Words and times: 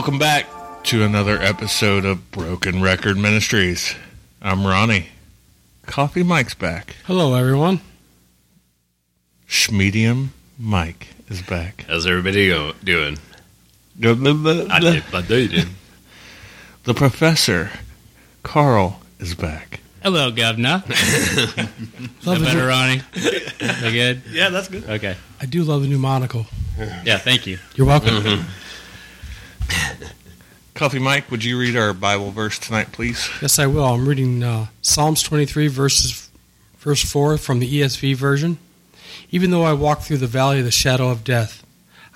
Welcome 0.00 0.18
back 0.18 0.46
to 0.84 1.02
another 1.04 1.38
episode 1.42 2.06
of 2.06 2.30
Broken 2.30 2.80
Record 2.80 3.18
Ministries. 3.18 3.94
I'm 4.40 4.66
Ronnie. 4.66 5.08
Coffee 5.84 6.22
Mike's 6.22 6.54
back. 6.54 6.96
Hello, 7.04 7.34
everyone. 7.34 7.82
Schmedium 9.46 10.28
Mike 10.58 11.08
is 11.28 11.42
back. 11.42 11.84
How's 11.86 12.06
everybody 12.06 12.48
go, 12.48 12.72
doing? 12.82 13.18
The, 14.00 15.68
The 16.84 16.94
professor, 16.94 17.70
Carl, 18.42 19.02
is 19.18 19.34
back. 19.34 19.80
Hello, 20.02 20.30
Governor. 20.30 20.82
Is 20.88 20.96
Love 21.58 21.66
that 22.24 22.38
the 22.38 22.44
better, 22.46 22.60
new- 22.60 22.66
Ronnie? 22.66 23.02
That 23.58 23.90
good? 23.92 24.22
yeah, 24.30 24.48
that's 24.48 24.68
good. 24.68 24.84
Okay. 24.88 25.14
I 25.42 25.44
do 25.44 25.62
love 25.62 25.82
the 25.82 25.88
new 25.88 25.98
monocle. 25.98 26.46
Yeah, 27.04 27.18
thank 27.18 27.46
you. 27.46 27.58
You're 27.74 27.86
welcome. 27.86 28.14
Mm-hmm. 28.14 28.50
Coffee 30.74 30.98
Mike, 30.98 31.30
would 31.30 31.44
you 31.44 31.58
read 31.58 31.76
our 31.76 31.92
Bible 31.92 32.30
verse 32.30 32.58
tonight, 32.58 32.92
please? 32.92 33.28
Yes, 33.42 33.58
I 33.58 33.66
will. 33.66 33.84
I'm 33.84 34.08
reading 34.08 34.42
uh, 34.42 34.66
Psalms 34.82 35.22
23, 35.22 35.68
verses, 35.68 36.30
verse 36.78 37.02
4 37.02 37.38
from 37.38 37.58
the 37.58 37.80
ESV 37.80 38.16
version. 38.16 38.58
Even 39.30 39.50
though 39.50 39.62
I 39.62 39.72
walk 39.72 40.00
through 40.00 40.18
the 40.18 40.26
valley 40.26 40.58
of 40.58 40.64
the 40.64 40.70
shadow 40.70 41.10
of 41.10 41.24
death, 41.24 41.64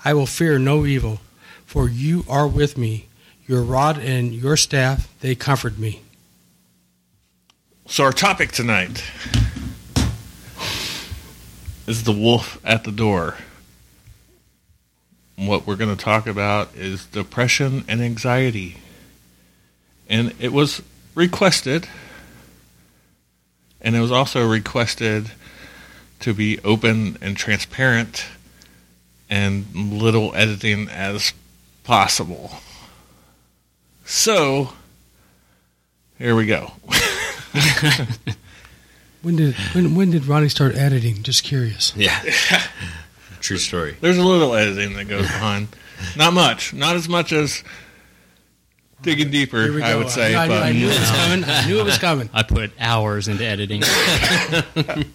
I 0.03 0.13
will 0.13 0.25
fear 0.25 0.59
no 0.59 0.85
evil, 0.85 1.19
for 1.65 1.89
you 1.89 2.25
are 2.27 2.47
with 2.47 2.77
me. 2.77 3.07
Your 3.47 3.61
rod 3.61 3.99
and 3.99 4.33
your 4.33 4.57
staff, 4.57 5.13
they 5.21 5.35
comfort 5.35 5.77
me. 5.77 6.01
So, 7.87 8.03
our 8.03 8.11
topic 8.11 8.51
tonight 8.51 9.03
is 11.85 12.03
the 12.03 12.11
wolf 12.11 12.59
at 12.65 12.83
the 12.83 12.91
door. 12.91 13.35
What 15.37 15.67
we're 15.67 15.75
going 15.75 15.95
to 15.95 16.01
talk 16.01 16.27
about 16.27 16.75
is 16.75 17.05
depression 17.05 17.83
and 17.87 18.01
anxiety. 18.01 18.77
And 20.07 20.33
it 20.39 20.53
was 20.53 20.81
requested, 21.13 21.87
and 23.81 23.95
it 23.95 23.99
was 23.99 24.11
also 24.11 24.47
requested 24.47 25.31
to 26.21 26.33
be 26.33 26.59
open 26.63 27.17
and 27.21 27.35
transparent 27.35 28.25
and 29.29 29.65
little 29.75 30.33
editing 30.35 30.87
as 30.89 31.33
possible. 31.83 32.51
So, 34.05 34.73
here 36.17 36.35
we 36.35 36.45
go. 36.45 36.71
When 39.25 39.37
did 39.37 39.55
when, 39.73 39.95
when 39.95 40.11
did 40.11 40.27
Ronnie 40.27 40.49
start 40.49 40.75
editing? 40.75 41.23
Just 41.23 41.43
curious. 41.43 41.93
Yeah. 41.95 42.21
True 43.45 43.57
story. 43.57 43.95
There's 44.01 44.17
a 44.17 44.23
little 44.23 44.55
editing 44.55 44.95
that 44.95 45.07
goes 45.07 45.21
behind. 45.27 45.67
Not 46.17 46.33
much. 46.33 46.73
Not 46.73 46.95
as 46.95 47.07
much 47.07 47.31
as 47.31 47.63
digging 49.03 49.29
deeper, 49.29 49.61
Here 49.61 49.73
we 49.73 49.83
I 49.83 49.95
would 49.95 50.09
say. 50.09 50.35
I, 50.35 50.47
knew- 50.47 50.53
I 50.53 50.59
but 50.59 50.73
knew 50.73 50.87
it 50.89 50.99
was 50.99 51.11
coming. 51.11 51.43
I 51.45 51.67
knew 51.67 51.79
it 51.79 51.83
was 51.85 51.97
coming. 51.99 52.29
I 52.33 52.41
put 52.43 52.71
hours 52.79 53.27
into 53.27 53.45
editing. 53.45 53.83
I 53.85 55.05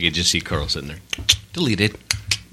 could 0.00 0.14
just 0.14 0.30
see 0.30 0.40
Carl 0.40 0.68
sitting 0.68 0.88
there. 0.88 0.98
Deleted. 1.52 1.98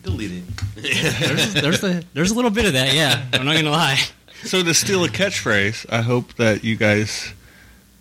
Deleted. 0.04 0.48
There's, 0.76 1.54
there's, 1.54 1.84
a, 1.84 2.04
there's 2.14 2.32
a 2.32 2.36
little 2.36 2.52
bit 2.52 2.66
of 2.66 2.74
that, 2.74 2.94
yeah. 2.94 3.26
I'm 3.34 3.46
not 3.46 3.54
going 3.54 3.66
to 3.66 3.72
lie. 3.72 4.00
so 4.44 4.62
to 4.64 4.74
steal 4.74 5.04
a 5.06 5.10
catchphrase, 5.10 5.86
I 5.90 6.02
hope 6.02 6.34
that 6.36 6.64
you 6.66 6.76
guys 6.76 7.34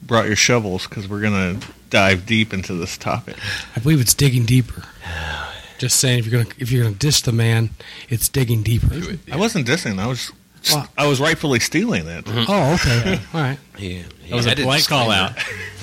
brought 0.03 0.27
your 0.27 0.35
shovels 0.37 0.87
because 0.89 1.09
we're 1.09 1.21
gonna 1.21 1.61
dive 1.91 2.27
deep 2.27 2.53
into 2.53 2.75
this 2.75 2.99
topic. 2.99 3.37
I 3.77 3.79
believe 3.79 4.01
it's 4.01 4.15
digging 4.15 4.45
deeper. 4.47 4.83
Oh, 5.05 5.42
Just 5.83 5.99
saying, 5.99 6.21
if 6.21 6.27
you're 6.29 6.45
gonna 6.45 6.55
if 6.59 6.71
you're 6.71 6.85
gonna 6.85 6.95
dish 6.95 7.23
the 7.23 7.33
man, 7.33 7.71
it's 8.09 8.29
digging 8.29 8.63
deeper. 8.63 8.95
I 9.33 9.37
wasn't 9.37 9.67
dissing. 9.67 9.99
I 9.99 10.07
was. 10.07 10.31
Well- 10.71 10.87
I 10.97 11.09
was 11.09 11.19
rightfully 11.19 11.59
stealing 11.59 12.07
it. 12.07 12.25
Mm-hmm. 12.25 12.45
Oh, 12.49 12.75
okay, 12.75 13.21
all 13.35 13.41
right. 13.41 13.59
Yeah. 13.77 14.03
That 14.29 14.37
was 14.37 14.47
a 14.47 14.55
polite 14.55 14.87
call 14.87 15.11
out. 15.11 15.33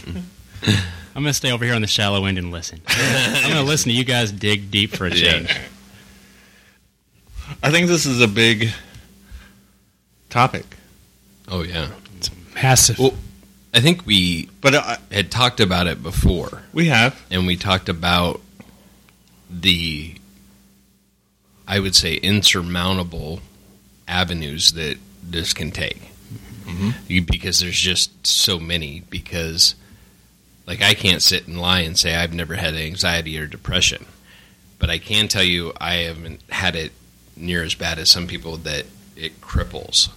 I'm 0.63 1.23
going 1.23 1.25
to 1.25 1.33
stay 1.33 1.51
over 1.51 1.65
here 1.65 1.73
on 1.73 1.81
the 1.81 1.87
shallow 1.87 2.23
end 2.23 2.37
and 2.37 2.49
listen. 2.49 2.79
I'm 2.87 3.41
going 3.43 3.55
to 3.55 3.69
listen 3.69 3.89
to 3.89 3.97
you 3.97 4.05
guys 4.05 4.31
dig 4.31 4.71
deep 4.71 4.91
for 4.95 5.05
a 5.05 5.11
change. 5.11 5.53
I 7.61 7.71
think 7.71 7.87
this 7.87 8.05
is 8.05 8.21
a 8.21 8.27
big 8.29 8.69
topic, 10.29 10.65
Oh, 11.49 11.63
yeah. 11.63 11.89
It's 12.15 12.29
massive. 12.55 12.99
Well, 12.99 13.15
I 13.73 13.81
think 13.81 14.05
we 14.05 14.49
but 14.61 14.75
I, 14.75 14.97
had 15.11 15.29
talked 15.29 15.59
about 15.59 15.87
it 15.87 16.01
before, 16.01 16.63
we 16.71 16.85
have. 16.85 17.21
and 17.29 17.45
we 17.45 17.57
talked 17.57 17.89
about 17.89 18.39
the, 19.49 20.15
I 21.67 21.79
would 21.79 21.95
say, 21.95 22.15
insurmountable 22.15 23.41
avenues 24.07 24.73
that 24.73 24.97
this 25.23 25.53
can 25.53 25.71
take. 25.71 26.11
Mm-hmm. 26.65 26.89
You- 27.07 27.21
Because 27.23 27.59
there's 27.59 27.79
just 27.79 28.25
so 28.25 28.59
many. 28.59 29.03
Because, 29.09 29.75
like, 30.67 30.81
I 30.81 30.93
can't 30.93 31.21
sit 31.21 31.47
and 31.47 31.59
lie 31.59 31.81
and 31.81 31.97
say 31.97 32.15
I've 32.15 32.33
never 32.33 32.55
had 32.55 32.75
anxiety 32.75 33.37
or 33.39 33.47
depression. 33.47 34.05
But 34.77 34.89
I 34.89 34.97
can 34.97 35.27
tell 35.27 35.43
you 35.43 35.73
I 35.79 35.95
haven't 35.95 36.41
had 36.49 36.75
it 36.75 36.91
near 37.35 37.63
as 37.63 37.75
bad 37.75 37.99
as 37.99 38.09
some 38.09 38.27
people 38.27 38.57
that 38.57 38.85
it 39.15 39.41
cripples. 39.41 40.09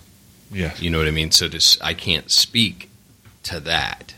Yes. 0.52 0.80
You 0.80 0.90
know 0.90 0.98
what 0.98 1.08
I 1.08 1.12
mean? 1.12 1.30
So 1.30 1.48
this, 1.48 1.80
I 1.80 1.94
can't 1.94 2.30
speak 2.30 2.88
to 3.44 3.58
that, 3.60 4.14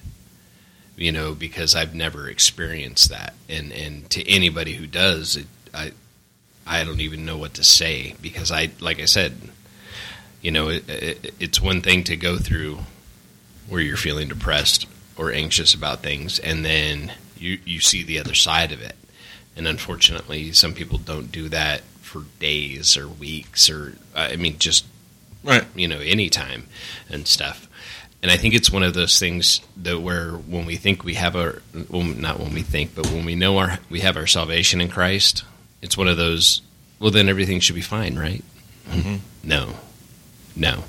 you 0.96 1.12
know, 1.12 1.34
because 1.34 1.74
I've 1.74 1.94
never 1.94 2.28
experienced 2.28 3.10
that. 3.10 3.34
And 3.48 3.72
and 3.72 4.08
to 4.10 4.28
anybody 4.28 4.74
who 4.74 4.86
does, 4.86 5.36
it, 5.36 5.46
I 5.72 5.92
I 6.66 6.84
don't 6.84 7.00
even 7.00 7.24
know 7.24 7.36
what 7.36 7.54
to 7.54 7.64
say 7.64 8.14
because 8.22 8.50
I, 8.50 8.70
like 8.80 8.98
I 9.00 9.04
said, 9.04 9.36
you 10.40 10.50
know, 10.50 10.68
it, 10.68 10.88
it, 10.88 11.34
it's 11.38 11.60
one 11.60 11.82
thing 11.82 12.04
to 12.04 12.16
go 12.16 12.38
through 12.38 12.78
where 13.68 13.80
you're 13.82 13.96
feeling 13.96 14.28
depressed 14.28 14.86
or 15.16 15.30
anxious 15.32 15.74
about 15.74 16.02
things, 16.02 16.38
and 16.38 16.64
then 16.64 17.12
you 17.36 17.58
you 17.64 17.80
see 17.80 18.02
the 18.02 18.18
other 18.18 18.34
side 18.34 18.72
of 18.72 18.80
it. 18.80 18.96
And 19.56 19.68
unfortunately, 19.68 20.52
some 20.52 20.74
people 20.74 20.98
don't 20.98 21.30
do 21.30 21.48
that 21.50 21.82
for 22.00 22.24
days 22.40 22.96
or 22.96 23.06
weeks 23.08 23.70
or 23.70 23.94
I 24.14 24.36
mean, 24.36 24.58
just 24.58 24.84
Right. 25.42 25.64
you 25.74 25.86
know, 25.86 25.98
anytime 25.98 26.68
and 27.10 27.28
stuff. 27.28 27.68
And 28.24 28.30
I 28.30 28.38
think 28.38 28.54
it's 28.54 28.70
one 28.70 28.82
of 28.82 28.94
those 28.94 29.18
things 29.18 29.60
that 29.76 30.00
where 30.00 30.30
when 30.30 30.64
we 30.64 30.76
think 30.76 31.04
we 31.04 31.12
have 31.12 31.36
our, 31.36 31.60
well, 31.90 32.04
not 32.04 32.40
when 32.40 32.54
we 32.54 32.62
think, 32.62 32.94
but 32.94 33.06
when 33.08 33.26
we 33.26 33.34
know 33.34 33.58
our, 33.58 33.78
we 33.90 34.00
have 34.00 34.16
our 34.16 34.26
salvation 34.26 34.80
in 34.80 34.88
Christ, 34.88 35.44
it's 35.82 35.94
one 35.94 36.08
of 36.08 36.16
those, 36.16 36.62
well, 36.98 37.10
then 37.10 37.28
everything 37.28 37.60
should 37.60 37.74
be 37.74 37.82
fine, 37.82 38.18
right? 38.18 38.42
Mm-hmm. 38.88 39.16
No, 39.46 39.74
no. 40.56 40.84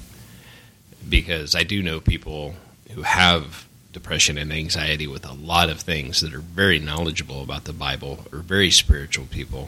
Because 1.10 1.56
I 1.56 1.64
do 1.64 1.84
know 1.84 2.00
people 2.00 2.56
who 2.92 3.02
have 3.02 3.68
depression 3.92 4.38
and 4.38 4.54
anxiety 4.54 5.06
with 5.06 5.26
a 5.26 5.34
lot 5.34 5.70
of 5.70 5.82
things 5.82 6.22
that 6.22 6.34
are 6.34 6.40
very 6.40 6.80
knowledgeable 6.80 7.44
about 7.44 7.66
the 7.66 7.74
Bible 7.74 8.20
or 8.32 8.40
very 8.40 8.72
spiritual 8.72 9.26
people 9.26 9.68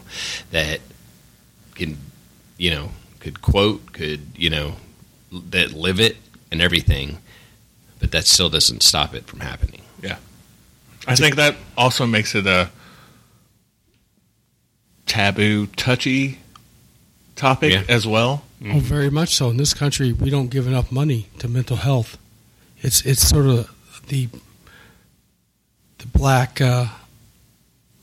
that 0.52 0.80
can, 1.76 1.98
you 2.58 2.72
know, 2.72 2.92
could 3.20 3.42
quote, 3.42 3.92
could, 3.92 4.22
you 4.38 4.50
know, 4.50 4.76
that 5.34 5.74
live 5.74 6.00
it 6.00 6.16
and 6.50 6.62
everything, 6.62 7.18
but 8.00 8.12
that 8.12 8.26
still 8.26 8.50
doesn't 8.50 8.84
stop 8.84 9.14
it 9.16 9.26
from 9.28 9.40
happening. 9.42 9.82
Yeah, 10.02 10.18
I 11.08 11.16
think 11.16 11.36
that 11.36 11.56
also 11.78 12.06
makes 12.06 12.36
it 12.36 12.46
a 12.48 12.70
taboo, 15.06 15.68
touchy 15.68 16.40
topic 17.36 17.74
Yeah. 17.74 17.84
as 17.88 18.06
well. 18.08 18.44
Oh, 18.66 18.80
very 18.80 19.10
much 19.12 19.36
so. 19.36 19.50
In 19.52 19.58
this 19.58 19.74
country, 19.74 20.12
we 20.14 20.30
don't 20.32 20.48
give 20.50 20.66
enough 20.68 20.92
money 20.92 21.28
to 21.40 21.48
mental 21.48 21.78
health. 21.78 22.18
It's 22.82 23.02
it's 23.06 23.28
sort 23.28 23.46
of 23.46 23.70
the 24.08 24.30
the 26.00 26.08
black 26.08 26.60
uh, 26.60 26.88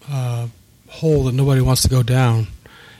uh, 0.08 0.46
hole 0.88 1.24
that 1.24 1.32
nobody 1.34 1.60
wants 1.60 1.82
to 1.82 1.88
go 1.88 2.02
down. 2.04 2.46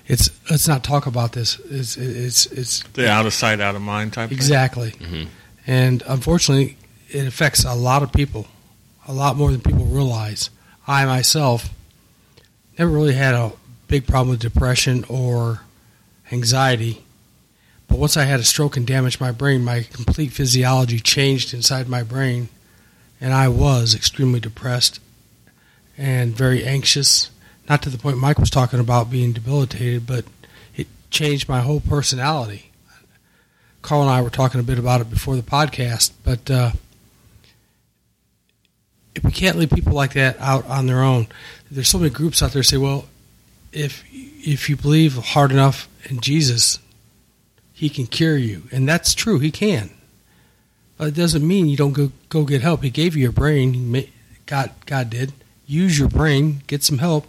It's 0.06 0.31
let's 0.50 0.67
not 0.69 0.82
talk 0.85 1.06
about 1.06 1.32
this. 1.32 1.58
It's 1.70 1.96
it's 1.96 2.46
it's 2.46 2.82
The 2.94 3.08
out 3.08 3.25
of 3.26 3.32
sight, 3.32 3.61
out 3.61 3.76
of 3.76 3.82
mind 3.82 4.12
type. 4.12 4.31
thing. 4.31 4.37
exactly, 4.38 4.91
Mhm. 4.93 5.29
and 5.67 6.02
unfortunately, 6.08 6.76
it 7.14 7.26
affects 7.26 7.64
a 7.64 7.75
lot 7.75 8.02
of 8.02 8.12
people, 8.12 8.49
a 9.06 9.12
lot 9.12 9.37
more 9.37 9.52
than 9.52 9.61
people 9.61 9.84
realize. 9.84 10.50
I 10.87 11.06
myself 11.06 11.70
never 12.76 12.90
really 12.90 13.14
had 13.14 13.34
a 13.34 13.52
big 13.87 14.06
problem 14.06 14.31
with 14.31 14.40
depression 14.40 15.05
or 15.08 15.61
anxiety. 16.32 17.05
But 17.87 17.99
once 17.99 18.16
I 18.16 18.25
had 18.25 18.40
a 18.40 18.44
stroke 18.44 18.76
and 18.76 18.87
damaged 18.87 19.20
my 19.20 19.31
brain, 19.31 19.62
my 19.62 19.82
complete 19.82 20.32
physiology 20.32 20.99
changed 20.99 21.55
inside 21.55 21.88
my 21.88 22.02
brain, 22.02 22.49
and 23.20 23.32
I 23.32 23.46
was 23.49 23.94
extremely 23.94 24.40
depressed 24.40 24.99
and 25.96 26.37
very 26.37 26.64
anxious. 26.64 27.31
Not 27.69 27.82
to 27.82 27.90
the 27.90 27.99
point 27.99 28.19
Mike 28.19 28.38
was 28.38 28.50
talking 28.50 28.81
about 28.81 29.10
being 29.10 29.32
debilitated, 29.32 30.06
but 30.06 30.25
it 30.75 30.88
changed 31.10 31.49
my 31.49 31.60
whole 31.60 31.81
personality. 31.81 32.72
Carl 33.82 34.02
and 34.02 34.10
I 34.10 34.22
were 34.22 34.31
talking 34.31 34.60
a 34.60 34.64
bit 34.64 34.78
about 34.78 35.02
it 35.02 35.10
before 35.10 35.37
the 35.37 35.43
podcast, 35.43 36.12
but 36.25 36.50
uh, 36.50 36.72
if 39.14 39.25
we 39.25 39.31
can't 39.31 39.56
leave 39.56 39.70
people 39.70 39.93
like 39.93 40.14
that 40.14 40.38
out 40.40 40.66
on 40.66 40.87
their 40.87 41.02
own, 41.02 41.26
there's 41.70 41.88
so 41.88 41.99
many 41.99 42.11
groups 42.11 42.43
out 42.43 42.52
there 42.52 42.62
say, 42.62 42.76
well, 42.76 43.06
if 43.72 44.05
if 44.12 44.69
you 44.69 44.76
believe 44.76 45.16
hard 45.16 45.50
enough 45.50 45.88
in 46.08 46.20
Jesus, 46.20 46.78
He 47.72 47.88
can 47.88 48.06
cure 48.06 48.37
you, 48.37 48.64
and 48.70 48.88
that's 48.88 49.14
true. 49.14 49.38
He 49.38 49.50
can. 49.50 49.90
But 50.96 51.08
it 51.08 51.14
doesn't 51.14 51.46
mean 51.46 51.69
you 51.69 51.76
don't 51.76 51.93
go 51.93 52.12
go 52.28 52.44
get 52.44 52.62
help. 52.62 52.82
He 52.82 52.90
gave 52.90 53.16
you 53.16 53.22
your 53.22 53.32
brain. 53.32 54.06
God 54.46 54.70
God 54.87 55.11
did. 55.11 55.32
Use 55.67 55.99
your 55.99 56.08
brain, 56.08 56.62
get 56.67 56.82
some 56.82 56.99
help, 56.99 57.26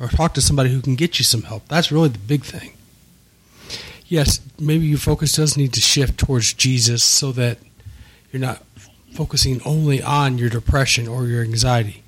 or 0.00 0.08
talk 0.08 0.34
to 0.34 0.40
somebody 0.40 0.70
who 0.70 0.82
can 0.82 0.96
get 0.96 1.18
you 1.18 1.24
some 1.24 1.42
help. 1.42 1.68
That's 1.68 1.92
really 1.92 2.08
the 2.08 2.18
big 2.18 2.44
thing. 2.44 2.72
Yes, 4.08 4.40
maybe 4.58 4.86
your 4.86 4.98
focus 4.98 5.32
does 5.32 5.56
need 5.56 5.72
to 5.74 5.80
shift 5.80 6.18
towards 6.18 6.52
Jesus 6.52 7.02
so 7.02 7.32
that 7.32 7.58
you're 8.32 8.40
not 8.40 8.62
focusing 9.12 9.60
only 9.64 10.02
on 10.02 10.38
your 10.38 10.48
depression 10.48 11.08
or 11.08 11.26
your 11.26 11.42
anxiety. 11.42 12.02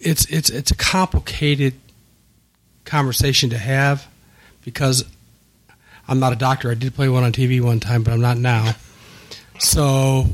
It's 0.00 0.24
it's 0.26 0.50
it's 0.50 0.70
a 0.70 0.76
complicated 0.76 1.74
conversation 2.84 3.50
to 3.50 3.58
have 3.58 4.06
because 4.64 5.04
I'm 6.06 6.20
not 6.20 6.32
a 6.32 6.36
doctor. 6.36 6.70
I 6.70 6.74
did 6.74 6.94
play 6.94 7.08
one 7.08 7.24
on 7.24 7.32
TV 7.32 7.60
one 7.60 7.80
time, 7.80 8.02
but 8.02 8.12
I'm 8.12 8.20
not 8.20 8.38
now. 8.38 8.72
So 9.58 10.26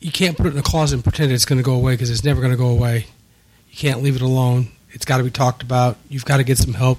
you 0.00 0.12
can't 0.12 0.36
put 0.36 0.46
it 0.46 0.52
in 0.52 0.58
a 0.58 0.62
closet 0.62 0.96
and 0.96 1.04
pretend 1.04 1.32
it's 1.32 1.44
going 1.44 1.58
to 1.58 1.64
go 1.64 1.74
away 1.74 1.94
because 1.94 2.10
it's 2.10 2.24
never 2.24 2.40
going 2.40 2.52
to 2.52 2.58
go 2.58 2.68
away. 2.68 3.06
You 3.70 3.76
can't 3.76 4.02
leave 4.02 4.16
it 4.16 4.22
alone. 4.22 4.68
It's 4.90 5.04
got 5.04 5.18
to 5.18 5.24
be 5.24 5.30
talked 5.30 5.62
about. 5.62 5.96
You've 6.08 6.24
got 6.24 6.38
to 6.38 6.44
get 6.44 6.58
some 6.58 6.74
help, 6.74 6.98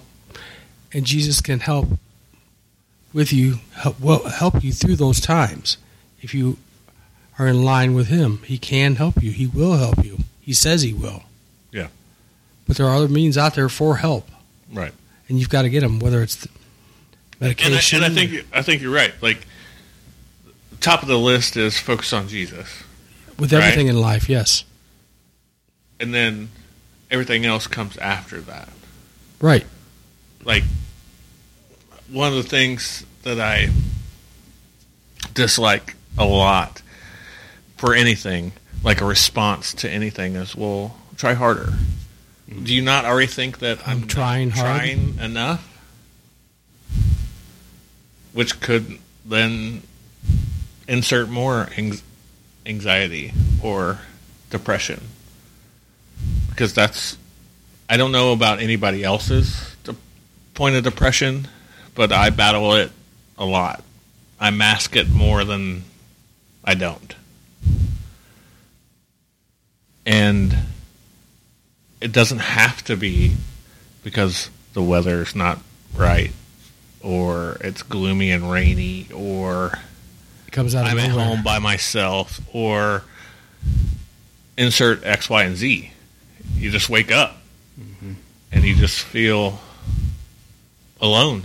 and 0.94 1.06
Jesus 1.06 1.42
can 1.42 1.60
help 1.60 1.88
with 3.14 3.32
you, 3.34 3.60
help, 3.76 4.00
well, 4.00 4.24
help 4.30 4.64
you 4.64 4.72
through 4.72 4.96
those 4.96 5.20
times. 5.20 5.78
If 6.22 6.34
you 6.34 6.58
are 7.40 7.48
in 7.48 7.64
line 7.64 7.94
with 7.94 8.08
Him, 8.08 8.40
He 8.46 8.58
can 8.58 8.96
help 8.96 9.22
you. 9.24 9.32
He 9.32 9.48
will 9.48 9.74
help 9.78 10.04
you. 10.06 10.20
He 10.40 10.54
says 10.54 10.82
He 10.82 10.94
will. 10.94 11.24
Yeah. 11.72 11.88
But 12.68 12.78
there 12.78 12.86
are 12.88 12.96
other 12.96 13.08
means 13.08 13.38
out 13.38 13.56
there 13.56 13.70
for 13.70 13.98
help, 13.98 14.30
Right. 14.72 14.94
and 15.28 15.40
you've 15.40 15.50
got 15.50 15.64
to 15.64 15.70
get 15.70 15.82
them. 15.82 16.00
Whether 16.00 16.22
it's 16.22 16.36
the 16.36 16.50
And 16.50 16.58
I, 17.42 17.46
medication, 17.48 18.04
and 18.04 18.14
I 18.14 18.16
think 18.16 18.46
I 18.54 18.62
think 18.62 18.82
you're 18.82 18.94
right. 18.94 19.14
Like 19.22 19.46
top 20.80 21.02
of 21.02 21.08
the 21.08 21.18
list 21.18 21.58
is 21.58 21.80
focus 21.80 22.14
on 22.14 22.28
Jesus, 22.28 22.68
with 23.38 23.52
right. 23.52 23.62
everything 23.64 23.88
in 23.88 24.00
life, 24.00 24.30
yes, 24.30 24.64
and 26.00 26.14
then 26.14 26.50
everything 27.10 27.46
else 27.46 27.68
comes 27.68 27.98
after 27.98 28.40
that. 28.42 28.70
right. 29.42 29.66
Like 30.44 30.64
one 32.12 32.28
of 32.28 32.36
the 32.36 32.44
things 32.44 33.06
that 33.24 33.40
I 33.40 33.70
dislike 35.34 35.96
a 36.18 36.26
lot 36.26 36.82
for 37.78 37.94
anything, 37.96 38.52
like 38.84 39.02
a 39.02 39.06
response 39.06 39.74
to 39.76 39.90
anything, 39.90 40.36
is 40.36 40.56
well, 40.56 40.98
try 41.18 41.34
harder. 41.34 41.74
Mm-hmm. 42.50 42.64
Do 42.66 42.76
you 42.76 42.82
not 42.82 43.06
already 43.06 43.28
think 43.28 43.60
that 43.60 43.88
I'm, 43.88 44.02
I'm 44.02 44.08
trying 44.08 44.52
trying 44.52 45.18
enough? 45.20 45.68
Which 48.34 48.60
could 48.60 48.98
then 49.26 49.84
insert 50.88 51.30
more 51.30 51.70
anxiety 52.66 53.34
or 53.64 54.00
depression. 54.50 55.02
Because 56.50 56.74
that's, 56.74 57.18
I 57.90 57.98
don't 57.98 58.12
know 58.12 58.34
about 58.34 58.60
anybody 58.60 59.04
else's 59.04 59.76
point 60.54 60.76
of 60.76 60.84
depression, 60.84 61.48
but 62.02 62.12
I 62.12 62.32
battle 62.32 62.74
it 62.74 62.92
a 63.38 63.46
lot. 63.46 63.84
I 64.40 64.50
mask 64.50 64.96
it 64.96 65.08
more 65.08 65.44
than 65.44 65.84
I 66.66 66.74
don't. 66.74 67.16
And 70.04 70.56
it 72.02 72.12
doesn't 72.12 72.40
have 72.40 72.84
to 72.86 72.98
be 72.98 73.36
because 74.04 74.50
the 74.74 74.82
weather's 74.82 75.36
not 75.36 75.60
right 75.96 76.32
or 77.04 77.58
it's 77.62 77.84
gloomy 77.84 78.32
and 78.32 78.50
rainy 78.52 79.06
or 79.14 79.78
It 80.48 80.52
comes 80.52 80.74
out 80.74 80.88
of 80.88 80.94
I'm 80.94 80.98
at 80.98 81.10
nowhere. 81.10 81.24
home 81.24 81.44
by 81.44 81.60
myself 81.60 82.42
or 82.52 83.04
insert 84.58 85.06
X, 85.06 85.30
Y, 85.30 85.44
and 85.44 85.56
Z. 85.56 85.92
You 86.56 86.72
just 86.72 86.90
wake 86.90 87.12
up 87.12 87.38
mm-hmm. 87.80 88.14
and 88.52 88.64
you 88.64 88.74
just 88.76 89.02
feel 89.02 89.60
alone. 91.00 91.44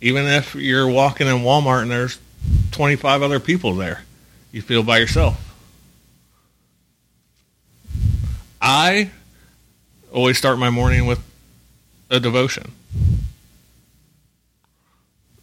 Even 0.00 0.26
if 0.26 0.54
you're 0.54 0.88
walking 0.88 1.26
in 1.26 1.36
Walmart 1.38 1.82
and 1.82 1.90
there's 1.90 2.18
25 2.72 3.22
other 3.22 3.40
people 3.40 3.74
there, 3.74 4.04
you 4.52 4.62
feel 4.62 4.82
by 4.82 4.98
yourself. 4.98 5.44
I 8.60 9.10
always 10.12 10.38
start 10.38 10.58
my 10.58 10.70
morning 10.70 11.06
with 11.06 11.20
a 12.10 12.20
devotion. 12.20 12.72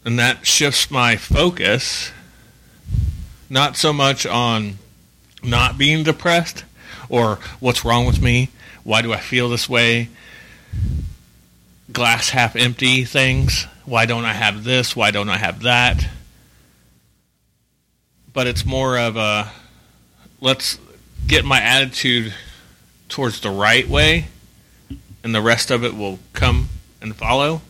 And 0.04 0.18
that 0.18 0.46
shifts 0.46 0.90
my 0.90 1.16
focus 1.16 2.12
not 3.48 3.76
so 3.76 3.92
much 3.92 4.26
on 4.26 4.78
not 5.42 5.78
being 5.78 6.02
depressed 6.02 6.64
or 7.08 7.38
what's 7.60 7.84
wrong 7.84 8.06
with 8.06 8.20
me, 8.20 8.50
why 8.84 9.02
do 9.02 9.12
I 9.12 9.18
feel 9.18 9.48
this 9.48 9.68
way, 9.68 10.08
glass 11.92 12.30
half 12.30 12.56
empty 12.56 13.04
things, 13.04 13.66
why 13.86 14.04
don't 14.06 14.24
I 14.24 14.32
have 14.32 14.64
this, 14.64 14.94
why 14.94 15.10
don't 15.10 15.28
I 15.28 15.38
have 15.38 15.62
that. 15.62 16.06
But 18.32 18.46
it's 18.46 18.66
more 18.66 18.98
of 18.98 19.16
a 19.16 19.50
let's 20.40 20.78
get 21.26 21.44
my 21.44 21.60
attitude 21.60 22.34
towards 23.08 23.40
the 23.40 23.50
right 23.50 23.88
way 23.88 24.26
and 25.24 25.34
the 25.34 25.40
rest 25.40 25.70
of 25.70 25.84
it 25.84 25.96
will 25.96 26.18
come 26.34 26.68
and 27.00 27.16
follow. 27.16 27.62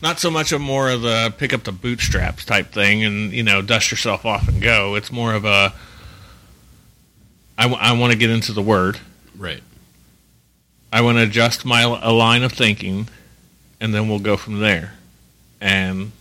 Not 0.00 0.20
so 0.20 0.30
much 0.30 0.52
a 0.52 0.58
more 0.58 0.90
of 0.90 1.02
the 1.02 1.34
pick 1.36 1.52
up 1.52 1.64
the 1.64 1.72
bootstraps 1.72 2.44
type 2.44 2.70
thing 2.70 3.02
and 3.02 3.32
you 3.32 3.42
know 3.42 3.62
dust 3.62 3.90
yourself 3.90 4.24
off 4.24 4.46
and 4.46 4.62
go. 4.62 4.94
It's 4.94 5.10
more 5.10 5.34
of 5.34 5.44
a 5.44 5.72
I, 7.56 7.62
w- 7.64 7.80
I 7.80 7.92
want 7.98 8.12
to 8.12 8.18
get 8.18 8.30
into 8.30 8.52
the 8.52 8.62
word. 8.62 9.00
Right. 9.36 9.62
i 10.92 11.00
want 11.00 11.18
to 11.18 11.24
adjust 11.24 11.64
my 11.64 11.82
a 11.82 12.12
line 12.12 12.42
of 12.42 12.52
thinking 12.52 13.08
and 13.80 13.94
then 13.94 14.08
we'll 14.08 14.18
go 14.18 14.36
from 14.36 14.60
there 14.60 14.94
and 15.60 16.12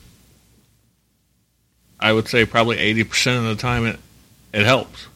i 1.99 2.11
would 2.11 2.27
say 2.27 2.45
probably 2.45 2.77
80% 2.77 3.37
of 3.37 3.43
the 3.45 3.55
time 3.55 3.85
it 3.85 3.99
it 4.53 4.65
helps 4.65 5.07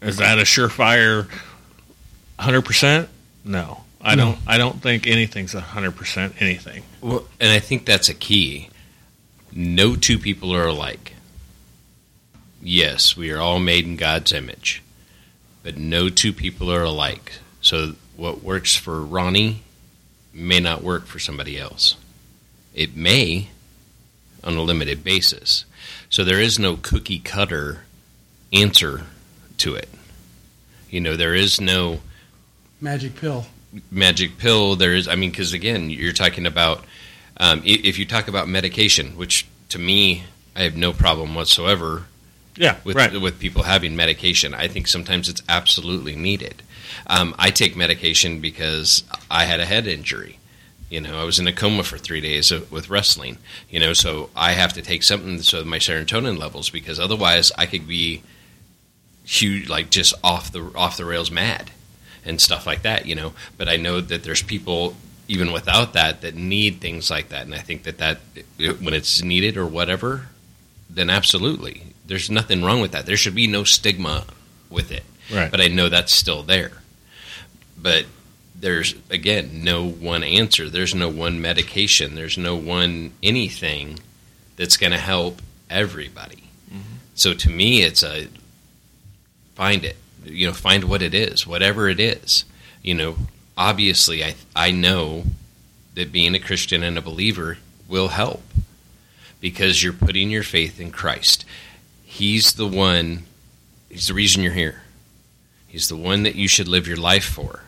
is 0.00 0.16
that 0.18 0.38
a 0.38 0.42
surefire 0.42 1.28
100% 2.38 3.08
no 3.44 3.84
i 4.00 4.14
No. 4.14 4.24
don't 4.32 4.38
i 4.46 4.58
don't 4.58 4.80
think 4.82 5.06
anything's 5.06 5.54
100% 5.54 6.40
anything 6.40 6.82
Well, 7.00 7.24
and 7.40 7.50
I 7.50 7.58
think 7.60 7.84
that's 7.84 8.08
a 8.08 8.14
key. 8.14 8.68
No 9.52 9.96
two 9.96 10.18
people 10.18 10.54
are 10.54 10.66
alike. 10.66 11.14
Yes, 12.62 13.16
we 13.16 13.30
are 13.30 13.40
all 13.40 13.58
made 13.60 13.86
in 13.86 13.96
God's 13.96 14.32
image, 14.32 14.82
but 15.62 15.76
no 15.78 16.08
two 16.10 16.32
people 16.32 16.70
are 16.72 16.82
alike. 16.82 17.32
So 17.60 17.94
what 18.16 18.42
works 18.42 18.76
for 18.76 19.00
Ronnie 19.02 19.62
may 20.38 20.60
not 20.60 20.82
work 20.82 21.06
for 21.06 21.18
somebody 21.18 21.58
else. 21.58 21.96
It 22.74 22.96
may 22.96 23.48
on 24.44 24.56
a 24.56 24.62
limited 24.62 25.02
basis. 25.04 25.64
So 26.10 26.24
there 26.24 26.40
is 26.40 26.58
no 26.58 26.76
cookie 26.76 27.18
cutter 27.18 27.84
answer 28.52 29.02
to 29.58 29.74
it. 29.74 29.88
You 30.90 31.00
know, 31.00 31.16
there 31.16 31.34
is 31.34 31.60
no 31.60 32.00
Magic 32.80 33.16
pill. 33.16 33.44
magic 33.90 34.38
pill 34.38 34.76
there 34.76 34.94
is 34.94 35.08
i 35.08 35.14
mean 35.16 35.30
because 35.30 35.52
again 35.52 35.90
you're 35.90 36.12
talking 36.12 36.46
about 36.46 36.84
um, 37.38 37.60
if 37.64 37.98
you 37.98 38.06
talk 38.06 38.28
about 38.28 38.48
medication 38.48 39.16
which 39.16 39.46
to 39.68 39.78
me 39.78 40.22
i 40.56 40.62
have 40.62 40.76
no 40.76 40.92
problem 40.92 41.34
whatsoever 41.34 42.04
yeah 42.58 42.76
with 42.84 42.96
right. 42.96 43.20
with 43.20 43.38
people 43.38 43.62
having 43.62 43.96
medication 43.96 44.54
i 44.54 44.68
think 44.68 44.86
sometimes 44.86 45.28
it's 45.28 45.42
absolutely 45.48 46.16
needed. 46.16 46.62
Um, 47.06 47.34
i 47.38 47.50
take 47.50 47.76
medication 47.76 48.40
because 48.40 49.04
i 49.30 49.44
had 49.44 49.60
a 49.60 49.66
head 49.66 49.86
injury. 49.86 50.38
You 50.90 51.00
know 51.00 51.20
i 51.20 51.24
was 51.24 51.38
in 51.38 51.46
a 51.46 51.52
coma 51.52 51.84
for 51.84 51.98
three 51.98 52.20
days 52.20 52.50
with 52.50 52.90
wrestling 52.90 53.38
you 53.70 53.78
know 53.78 53.92
so 53.92 54.30
i 54.34 54.52
have 54.52 54.72
to 54.74 54.82
take 54.82 55.02
something 55.02 55.42
so 55.42 55.64
my 55.64 55.78
serotonin 55.78 56.38
levels 56.38 56.70
because 56.70 56.98
otherwise 56.98 57.52
i 57.58 57.66
could 57.66 57.86
be 57.86 58.22
huge 59.28 59.68
like 59.68 59.90
just 59.90 60.14
off 60.24 60.50
the 60.50 60.62
off 60.74 60.96
the 60.96 61.04
rails 61.04 61.30
mad 61.30 61.70
and 62.24 62.40
stuff 62.40 62.66
like 62.66 62.82
that, 62.82 63.06
you 63.06 63.14
know. 63.14 63.32
But 63.56 63.68
I 63.68 63.76
know 63.76 64.00
that 64.00 64.22
there's 64.22 64.42
people 64.42 64.94
even 65.26 65.52
without 65.52 65.92
that 65.92 66.22
that 66.22 66.34
need 66.34 66.80
things 66.80 67.10
like 67.10 67.28
that, 67.28 67.44
and 67.44 67.54
I 67.54 67.58
think 67.58 67.82
that 67.82 67.98
that 67.98 68.18
when 68.80 68.94
it's 68.94 69.22
needed 69.22 69.56
or 69.56 69.66
whatever, 69.66 70.28
then 70.88 71.10
absolutely, 71.10 71.87
there's 72.08 72.30
nothing 72.30 72.64
wrong 72.64 72.80
with 72.80 72.92
that. 72.92 73.06
There 73.06 73.16
should 73.16 73.34
be 73.34 73.46
no 73.46 73.64
stigma 73.64 74.24
with 74.68 74.90
it. 74.90 75.04
Right. 75.32 75.50
But 75.50 75.60
I 75.60 75.68
know 75.68 75.88
that's 75.88 76.12
still 76.12 76.42
there. 76.42 76.72
But 77.80 78.06
there's 78.58 78.94
again 79.10 79.62
no 79.62 79.88
one 79.88 80.24
answer. 80.24 80.68
There's 80.68 80.94
no 80.94 81.08
one 81.08 81.40
medication. 81.40 82.14
There's 82.14 82.36
no 82.36 82.56
one 82.56 83.12
anything 83.22 84.00
that's 84.56 84.76
going 84.76 84.92
to 84.92 84.98
help 84.98 85.40
everybody. 85.70 86.50
Mm-hmm. 86.68 86.96
So 87.14 87.34
to 87.34 87.50
me, 87.50 87.82
it's 87.82 88.02
a 88.02 88.28
find 89.54 89.84
it. 89.84 89.96
You 90.24 90.48
know, 90.48 90.52
find 90.52 90.84
what 90.84 91.02
it 91.02 91.14
is, 91.14 91.46
whatever 91.46 91.88
it 91.88 92.00
is. 92.00 92.44
You 92.82 92.94
know, 92.94 93.16
obviously, 93.56 94.24
I 94.24 94.34
I 94.56 94.70
know 94.72 95.24
that 95.94 96.10
being 96.10 96.34
a 96.34 96.40
Christian 96.40 96.82
and 96.82 96.96
a 96.96 97.02
believer 97.02 97.58
will 97.86 98.08
help 98.08 98.42
because 99.40 99.82
you're 99.82 99.92
putting 99.92 100.30
your 100.30 100.42
faith 100.42 100.80
in 100.80 100.90
Christ. 100.90 101.44
He's 102.18 102.54
the 102.54 102.66
one. 102.66 103.26
He's 103.88 104.08
the 104.08 104.14
reason 104.14 104.42
you're 104.42 104.52
here. 104.52 104.82
He's 105.68 105.88
the 105.88 105.94
one 105.94 106.24
that 106.24 106.34
you 106.34 106.48
should 106.48 106.66
live 106.66 106.88
your 106.88 106.96
life 106.96 107.24
for. 107.24 107.60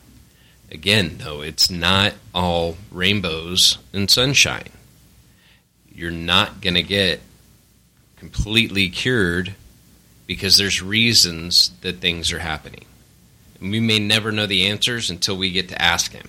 Again, 0.72 1.18
though, 1.18 1.40
it's 1.40 1.70
not 1.70 2.14
all 2.34 2.76
rainbows 2.90 3.78
and 3.92 4.10
sunshine. 4.10 4.70
You're 5.94 6.10
not 6.10 6.60
going 6.60 6.74
to 6.74 6.82
get 6.82 7.20
completely 8.16 8.88
cured 8.88 9.54
because 10.26 10.56
there's 10.56 10.82
reasons 10.82 11.70
that 11.82 11.98
things 12.00 12.32
are 12.32 12.40
happening. 12.40 12.86
And 13.60 13.70
we 13.70 13.78
may 13.78 14.00
never 14.00 14.32
know 14.32 14.46
the 14.46 14.66
answers 14.66 15.10
until 15.10 15.36
we 15.36 15.52
get 15.52 15.68
to 15.68 15.80
ask 15.80 16.10
him. 16.10 16.28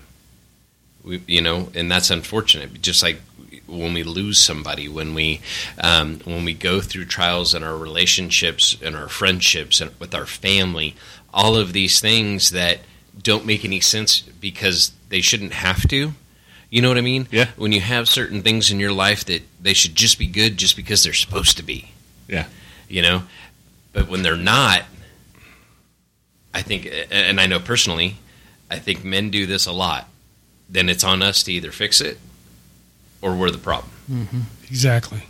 We, 1.04 1.24
you 1.26 1.42
know, 1.42 1.72
and 1.74 1.92
that's 1.92 2.12
unfortunate. 2.12 2.84
Just 2.84 3.02
like 3.02 3.20
when 3.72 3.94
we 3.94 4.04
lose 4.04 4.38
somebody, 4.38 4.88
when 4.88 5.14
we 5.14 5.42
um, 5.80 6.20
when 6.26 6.46
we 6.46 6.54
go 6.54 6.82
through 6.82 7.06
trials 7.06 7.56
in 7.56 7.64
our 7.64 7.78
relationships 7.78 8.76
and 8.82 8.96
our 8.96 9.08
friendships 9.08 9.82
and 9.82 9.92
with 10.00 10.14
our 10.14 10.26
family, 10.26 10.96
all 11.34 11.56
of 11.56 11.74
these 11.74 12.00
things 12.00 12.52
that 12.52 12.80
don't 13.22 13.46
make 13.46 13.66
any 13.66 13.80
sense 13.80 14.20
because 14.22 14.92
they 15.10 15.22
shouldn't 15.22 15.54
have 15.54 15.88
to. 15.90 16.14
You 16.70 16.82
know 16.82 16.88
what 16.88 16.98
I 16.98 17.02
mean? 17.02 17.28
Yeah. 17.32 17.50
When 17.58 17.72
you 17.72 17.82
have 17.82 18.08
certain 18.08 18.42
things 18.42 18.72
in 18.72 18.80
your 18.80 18.94
life 18.94 19.26
that 19.26 19.42
they 19.62 19.74
should 19.74 19.96
just 19.96 20.18
be 20.18 20.28
good 20.28 20.58
just 20.58 20.76
because 20.76 21.04
they're 21.04 21.14
supposed 21.14 21.58
to 21.58 21.64
be. 21.64 21.92
Yeah. 22.28 22.46
You 22.88 23.02
know, 23.02 23.24
but 23.94 24.08
when 24.08 24.22
they're 24.22 24.38
not, 24.38 24.84
I 26.54 26.62
think, 26.62 26.90
and 27.12 27.40
I 27.40 27.46
know 27.46 27.60
personally, 27.60 28.18
I 28.70 28.80
think 28.80 29.04
men 29.04 29.30
do 29.30 29.46
this 29.46 29.66
a 29.66 29.72
lot. 29.72 30.08
Then 30.70 30.88
it's 30.88 31.04
on 31.04 31.22
us 31.22 31.44
to 31.44 31.52
either 31.52 31.72
fix 31.72 32.00
it 32.00 32.18
or 33.22 33.36
we're 33.36 33.52
the 33.52 33.58
problem. 33.58 33.92
Mm-hmm. 34.10 34.42
Exactly. 34.68 35.24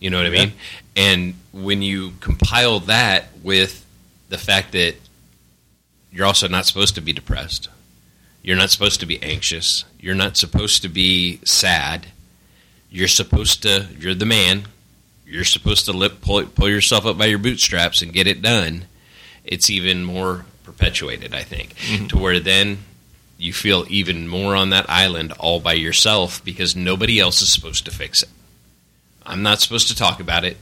You 0.00 0.10
know 0.10 0.18
what 0.18 0.26
I 0.26 0.30
mean? 0.30 0.52
And 0.94 1.34
when 1.52 1.82
you 1.82 2.12
compile 2.20 2.80
that 2.80 3.26
with 3.42 3.84
the 4.28 4.38
fact 4.38 4.72
that 4.72 4.94
you're 6.12 6.26
also 6.26 6.48
not 6.48 6.66
supposed 6.66 6.94
to 6.96 7.00
be 7.00 7.12
depressed, 7.12 7.68
you're 8.42 8.56
not 8.56 8.70
supposed 8.70 9.00
to 9.00 9.06
be 9.06 9.22
anxious, 9.22 9.84
you're 9.98 10.14
not 10.14 10.36
supposed 10.36 10.82
to 10.82 10.88
be 10.88 11.40
sad, 11.44 12.06
you're 12.90 13.08
supposed 13.08 13.62
to, 13.62 13.88
you're 13.98 14.14
the 14.14 14.26
man, 14.26 14.64
you're 15.26 15.44
supposed 15.44 15.84
to 15.86 15.92
lip, 15.92 16.20
pull, 16.20 16.44
pull 16.46 16.68
yourself 16.68 17.04
up 17.04 17.18
by 17.18 17.26
your 17.26 17.38
bootstraps 17.38 18.02
and 18.02 18.12
get 18.12 18.26
it 18.26 18.40
done. 18.42 18.84
It's 19.44 19.68
even 19.68 20.04
more 20.04 20.46
perpetuated, 20.62 21.34
I 21.34 21.42
think, 21.42 21.74
mm-hmm. 21.74 22.06
to 22.08 22.18
where 22.18 22.38
then 22.38 22.78
you 23.38 23.52
feel 23.52 23.84
even 23.88 24.28
more 24.28 24.54
on 24.54 24.70
that 24.70 24.88
island 24.88 25.32
all 25.38 25.60
by 25.60 25.74
yourself 25.74 26.44
because 26.44 26.74
nobody 26.74 27.20
else 27.20 27.42
is 27.42 27.52
supposed 27.52 27.84
to 27.84 27.90
fix 27.90 28.22
it. 28.22 28.28
I'm 29.24 29.42
not 29.42 29.60
supposed 29.60 29.88
to 29.88 29.96
talk 29.96 30.20
about 30.20 30.44
it, 30.44 30.56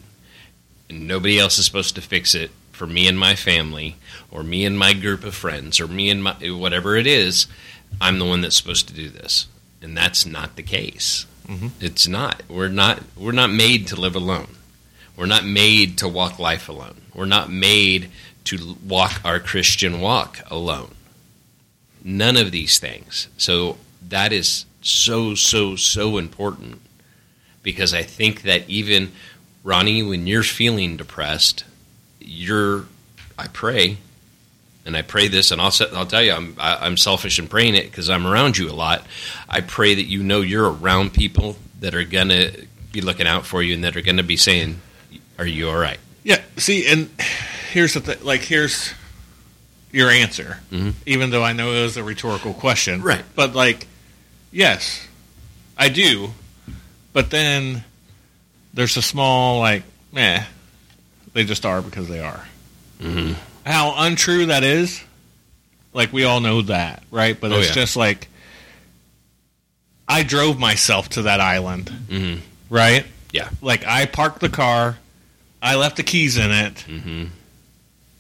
and 0.89 1.07
nobody 1.07 1.39
else 1.39 1.59
is 1.59 1.67
supposed 1.67 1.95
to 1.95 2.01
fix 2.01 2.35
it 2.35 2.51
for 2.73 2.87
me 2.87 3.07
and 3.07 3.19
my 3.19 3.35
family, 3.35 3.97
or 4.31 4.43
me 4.43 4.65
and 4.65 4.79
my 4.79 4.93
group 4.93 5.25
of 5.25 5.35
friends, 5.35 5.81
or 5.81 5.87
me 5.87 6.11
and 6.11 6.23
my 6.25 6.33
whatever 6.51 6.97
it 6.97 7.07
is. 7.07 7.47
I'm 8.01 8.19
the 8.19 8.25
one 8.25 8.41
that's 8.41 8.57
supposed 8.57 8.89
to 8.89 8.95
do 8.95 9.09
this, 9.09 9.47
and 9.81 9.97
that's 9.97 10.27
not 10.27 10.57
the 10.57 10.63
case. 10.63 11.27
Mm-hmm. 11.47 11.69
It's 11.81 12.09
not. 12.09 12.43
We're 12.49 12.69
not. 12.69 13.03
We're 13.17 13.33
not 13.33 13.51
made 13.51 13.87
to 13.89 13.97
live 13.97 14.17
alone. 14.17 14.57
We're 15.17 15.27
not 15.27 15.45
made 15.45 15.99
to 15.99 16.09
walk 16.09 16.39
life 16.39 16.69
alone. 16.69 17.03
We're 17.15 17.27
not 17.27 17.51
made 17.51 18.11
to 18.45 18.77
walk 18.85 19.21
our 19.25 19.39
Christian 19.39 20.01
walk 20.01 20.41
alone. 20.51 20.95
None 22.05 22.37
of 22.37 22.53
these 22.53 22.79
things. 22.79 23.29
So 23.39 23.79
that 24.09 24.33
is 24.33 24.67
so 24.83 25.35
so 25.35 25.75
so 25.77 26.19
important 26.19 26.83
because 27.63 27.95
I 27.95 28.03
think 28.03 28.43
that 28.43 28.69
even 28.69 29.13
Ronnie, 29.65 30.03
when 30.03 30.27
you're 30.27 30.43
feeling 30.43 30.97
depressed, 30.97 31.65
you're. 32.21 32.85
I 33.37 33.49
pray, 33.49 33.97
and 34.87 34.97
I 34.97 35.03
pray 35.03 35.27
this, 35.27 35.51
and 35.51 35.61
I'll 35.61 35.73
I'll 35.95 36.07
tell 36.07 36.23
you, 36.23 36.33
I'm 36.33 36.55
I, 36.59 36.87
I'm 36.87 36.97
selfish 36.97 37.39
in 37.39 37.49
praying 37.49 37.75
it 37.75 37.87
because 37.87 38.11
I'm 38.11 38.27
around 38.27 38.59
you 38.59 38.71
a 38.71 38.73
lot. 38.73 39.05
I 39.49 39.61
pray 39.63 39.95
that 39.95 40.05
you 40.05 40.23
know 40.23 40.41
you're 40.43 40.71
around 40.71 41.15
people 41.15 41.57
that 41.81 41.95
are 41.95 42.05
gonna 42.05 42.51
be 42.93 43.01
looking 43.01 43.27
out 43.27 43.47
for 43.47 43.63
you 43.63 43.75
and 43.75 43.83
that 43.83 43.97
are 43.97 44.03
gonna 44.03 44.23
be 44.23 44.37
saying, 44.37 44.81
"Are 45.39 45.47
you 45.47 45.71
all 45.71 45.77
right?" 45.77 45.99
Yeah. 46.23 46.43
See, 46.59 46.87
and 46.87 47.11
here's 47.73 47.95
the 47.95 48.01
thing. 48.01 48.19
Like, 48.23 48.43
here's 48.43 48.93
your 49.95 50.11
answer. 50.11 50.59
Mhm. 50.73 50.93
Even 51.07 51.31
though 51.31 51.45
I 51.45 51.53
know 51.53 51.73
it 51.73 51.83
was 51.83 51.97
a 51.97 52.03
rhetorical 52.03 52.53
question, 52.53 53.01
Right. 53.03 53.25
But 53.35 53.55
like, 53.55 53.87
yes, 54.51 55.07
I 55.79 55.89
do. 55.89 56.33
But 57.13 57.31
then 57.31 57.85
there's 58.75 58.97
a 58.97 59.03
small 59.03 59.61
like, 59.61 59.85
eh, 60.17 60.43
they 61.33 61.45
just 61.45 61.65
are 61.65 61.81
because 61.81 62.09
they 62.09 62.21
are. 62.21 62.45
Mm-hmm. 63.01 63.35
How 63.65 63.95
untrue 64.05 64.47
that 64.47 64.65
is, 64.65 65.01
like 65.93 66.13
we 66.13 66.25
all 66.25 66.41
know 66.41 66.63
that, 66.63 67.03
right? 67.13 67.41
But 67.41 67.53
Oh, 67.53 67.59
it's 67.59 67.69
yeah. 67.69 67.75
just 67.75 67.97
like 67.97 68.29
I 70.09 70.23
drove 70.23 70.59
myself 70.59 71.09
to 71.11 71.23
that 71.23 71.41
island, 71.41 71.91
Mm-hmm. 72.09 72.41
right? 72.69 73.07
Yeah. 73.33 73.49
Like 73.63 73.85
I 73.87 74.07
parked 74.07 74.41
the 74.41 74.49
car, 74.49 74.99
I 75.63 75.77
left 75.77 75.97
the 75.97 76.03
keys 76.03 76.37
in 76.37 76.51
it, 76.51 76.75
Mm-hmm. 76.89 77.25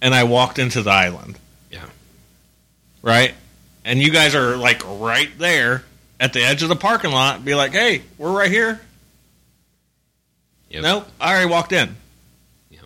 and 0.02 0.14
I 0.14 0.22
walked 0.24 0.58
into 0.58 0.82
the 0.82 0.90
island. 0.90 1.38
Yeah. 1.74 1.86
Right? 3.02 3.34
And 3.84 4.00
you 4.00 4.10
guys 4.10 4.36
are 4.36 4.56
like 4.56 4.82
right 5.00 5.28
there 5.38 5.82
at 6.20 6.32
the 6.32 6.40
edge 6.40 6.62
of 6.62 6.68
the 6.68 6.76
parking 6.76 7.10
lot, 7.10 7.44
be 7.44 7.56
like, 7.56 7.72
hey, 7.72 8.02
we're 8.16 8.32
right 8.32 8.50
here. 8.50 8.80
Yep. 10.70 10.82
Nope, 10.82 11.08
I 11.20 11.32
already 11.32 11.50
walked 11.50 11.72
in. 11.72 11.96
Yep. 12.70 12.84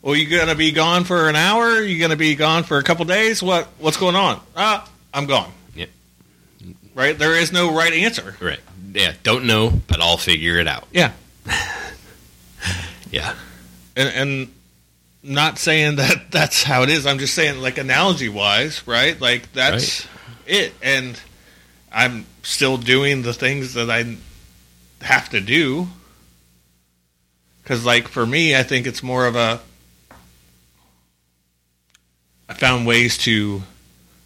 Well, 0.00 0.14
you 0.14 0.28
gonna 0.30 0.54
be 0.54 0.70
gone 0.70 1.02
for 1.04 1.28
an 1.28 1.36
hour? 1.36 1.80
You 1.82 2.00
gonna 2.00 2.16
be 2.16 2.36
gone 2.36 2.62
for 2.62 2.78
a 2.78 2.82
couple 2.82 3.04
days? 3.04 3.42
What 3.42 3.66
what's 3.78 3.96
going 3.96 4.16
on? 4.16 4.40
Ah, 4.56 4.88
I'm 5.12 5.26
gone. 5.26 5.50
Yep. 5.74 5.90
Right? 6.94 7.18
There 7.18 7.34
is 7.34 7.52
no 7.52 7.74
right 7.74 7.92
answer. 7.92 8.36
Right. 8.40 8.60
Yeah. 8.94 9.12
Don't 9.24 9.44
know, 9.44 9.72
but 9.88 10.00
I'll 10.00 10.16
figure 10.16 10.58
it 10.58 10.68
out. 10.68 10.86
Yeah. 10.92 11.12
Yeah. 13.10 13.34
and, 13.94 14.08
and 14.08 14.54
not 15.22 15.58
saying 15.58 15.96
that 15.96 16.26
that's 16.30 16.62
how 16.62 16.82
it 16.82 16.88
is. 16.90 17.06
I'm 17.06 17.18
just 17.18 17.34
saying, 17.34 17.60
like 17.60 17.78
analogy 17.78 18.28
wise, 18.28 18.86
right? 18.86 19.20
Like 19.20 19.52
that's 19.52 20.06
it. 20.46 20.72
And 20.82 21.18
I'm 21.92 22.26
still 22.42 22.76
doing 22.76 23.22
the 23.22 23.32
things 23.34 23.74
that 23.74 23.90
I 23.90 24.16
have 25.04 25.28
to 25.30 25.40
do. 25.40 25.88
Because, 27.62 27.84
like 27.86 28.08
for 28.08 28.26
me, 28.26 28.56
I 28.56 28.62
think 28.64 28.86
it's 28.86 29.02
more 29.02 29.26
of 29.26 29.36
a. 29.36 29.60
I 32.48 32.54
found 32.54 32.86
ways 32.86 33.16
to 33.18 33.62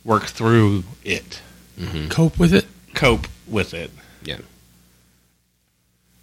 work 0.04 0.24
through 0.24 0.84
it, 1.04 1.40
mm-hmm. 1.78 2.08
Cope 2.08 2.38
with 2.38 2.54
it. 2.54 2.66
cope 2.94 3.26
with 3.46 3.74
it, 3.74 3.90
Yeah. 4.24 4.38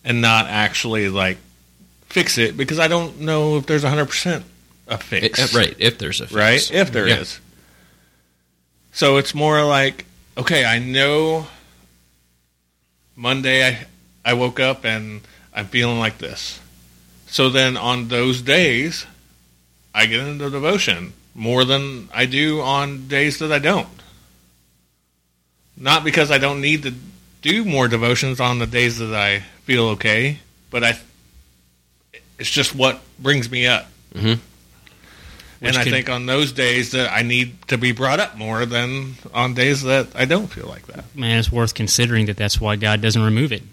and 0.03 0.21
not 0.21 0.47
actually 0.47 1.07
like 1.09 1.37
fix 2.07 2.37
it 2.37 2.57
because 2.57 2.79
I 2.79 2.87
don't 2.87 3.21
know 3.21 3.57
if 3.57 3.65
there's 3.67 3.83
100% 3.83 4.43
a 4.87 4.97
fix. 4.97 5.39
Eh, 5.55 5.57
right. 5.59 5.75
If 5.79 5.97
there's 5.97 6.21
a 6.21 6.27
fix. 6.27 6.33
right? 6.33 6.71
If 6.71 6.91
there 6.91 7.07
is. 7.07 7.33
Yeah. 7.33 7.39
So 8.91 9.17
it's 9.17 9.33
more 9.33 9.63
like, 9.63 10.05
okay, 10.37 10.65
I 10.65 10.79
know 10.79 11.47
Monday 13.15 13.67
I 13.67 13.85
I 14.25 14.33
woke 14.33 14.59
up 14.59 14.85
and 14.85 15.21
I'm 15.53 15.67
feeling 15.67 15.99
like 15.99 16.17
this. 16.17 16.59
So 17.27 17.49
then 17.49 17.77
on 17.77 18.07
those 18.09 18.41
days, 18.41 19.05
I 19.93 20.05
get 20.05 20.19
into 20.21 20.49
devotion 20.49 21.13
more 21.35 21.65
than 21.65 22.09
I 22.13 22.25
do 22.25 22.61
on 22.61 23.07
days 23.07 23.39
that 23.39 23.51
I 23.51 23.59
don't. 23.59 23.87
Not 25.75 26.03
because 26.03 26.29
I 26.31 26.37
don't 26.37 26.61
need 26.61 26.83
to 26.83 26.93
do 27.41 27.65
more 27.65 27.87
devotions 27.87 28.39
on 28.39 28.59
the 28.59 28.67
days 28.67 28.99
that 28.99 29.13
I 29.13 29.39
feel 29.65 29.85
okay, 29.89 30.39
but 30.69 30.83
I 30.83 30.97
it's 32.37 32.49
just 32.51 32.75
what 32.75 33.01
brings 33.19 33.49
me 33.49 33.65
up. 33.67 33.87
Mhm. 34.15 34.39
And 35.63 35.77
I 35.77 35.83
think 35.83 36.09
on 36.09 36.25
those 36.25 36.51
days 36.51 36.91
that 36.91 37.11
I 37.11 37.21
need 37.21 37.67
to 37.69 37.77
be 37.77 37.91
brought 37.91 38.19
up 38.19 38.37
more 38.37 38.65
than 38.65 39.15
on 39.33 39.53
days 39.53 39.83
that 39.83 40.07
I 40.15 40.25
don't 40.25 40.47
feel 40.47 40.67
like 40.67 40.87
that. 40.87 41.05
Man, 41.15 41.39
it's 41.39 41.51
worth 41.51 41.73
considering 41.73 42.25
that 42.25 42.37
that's 42.37 42.59
why 42.59 42.75
God 42.75 43.01
doesn't 43.01 43.21
remove 43.21 43.51
it. 43.51 43.63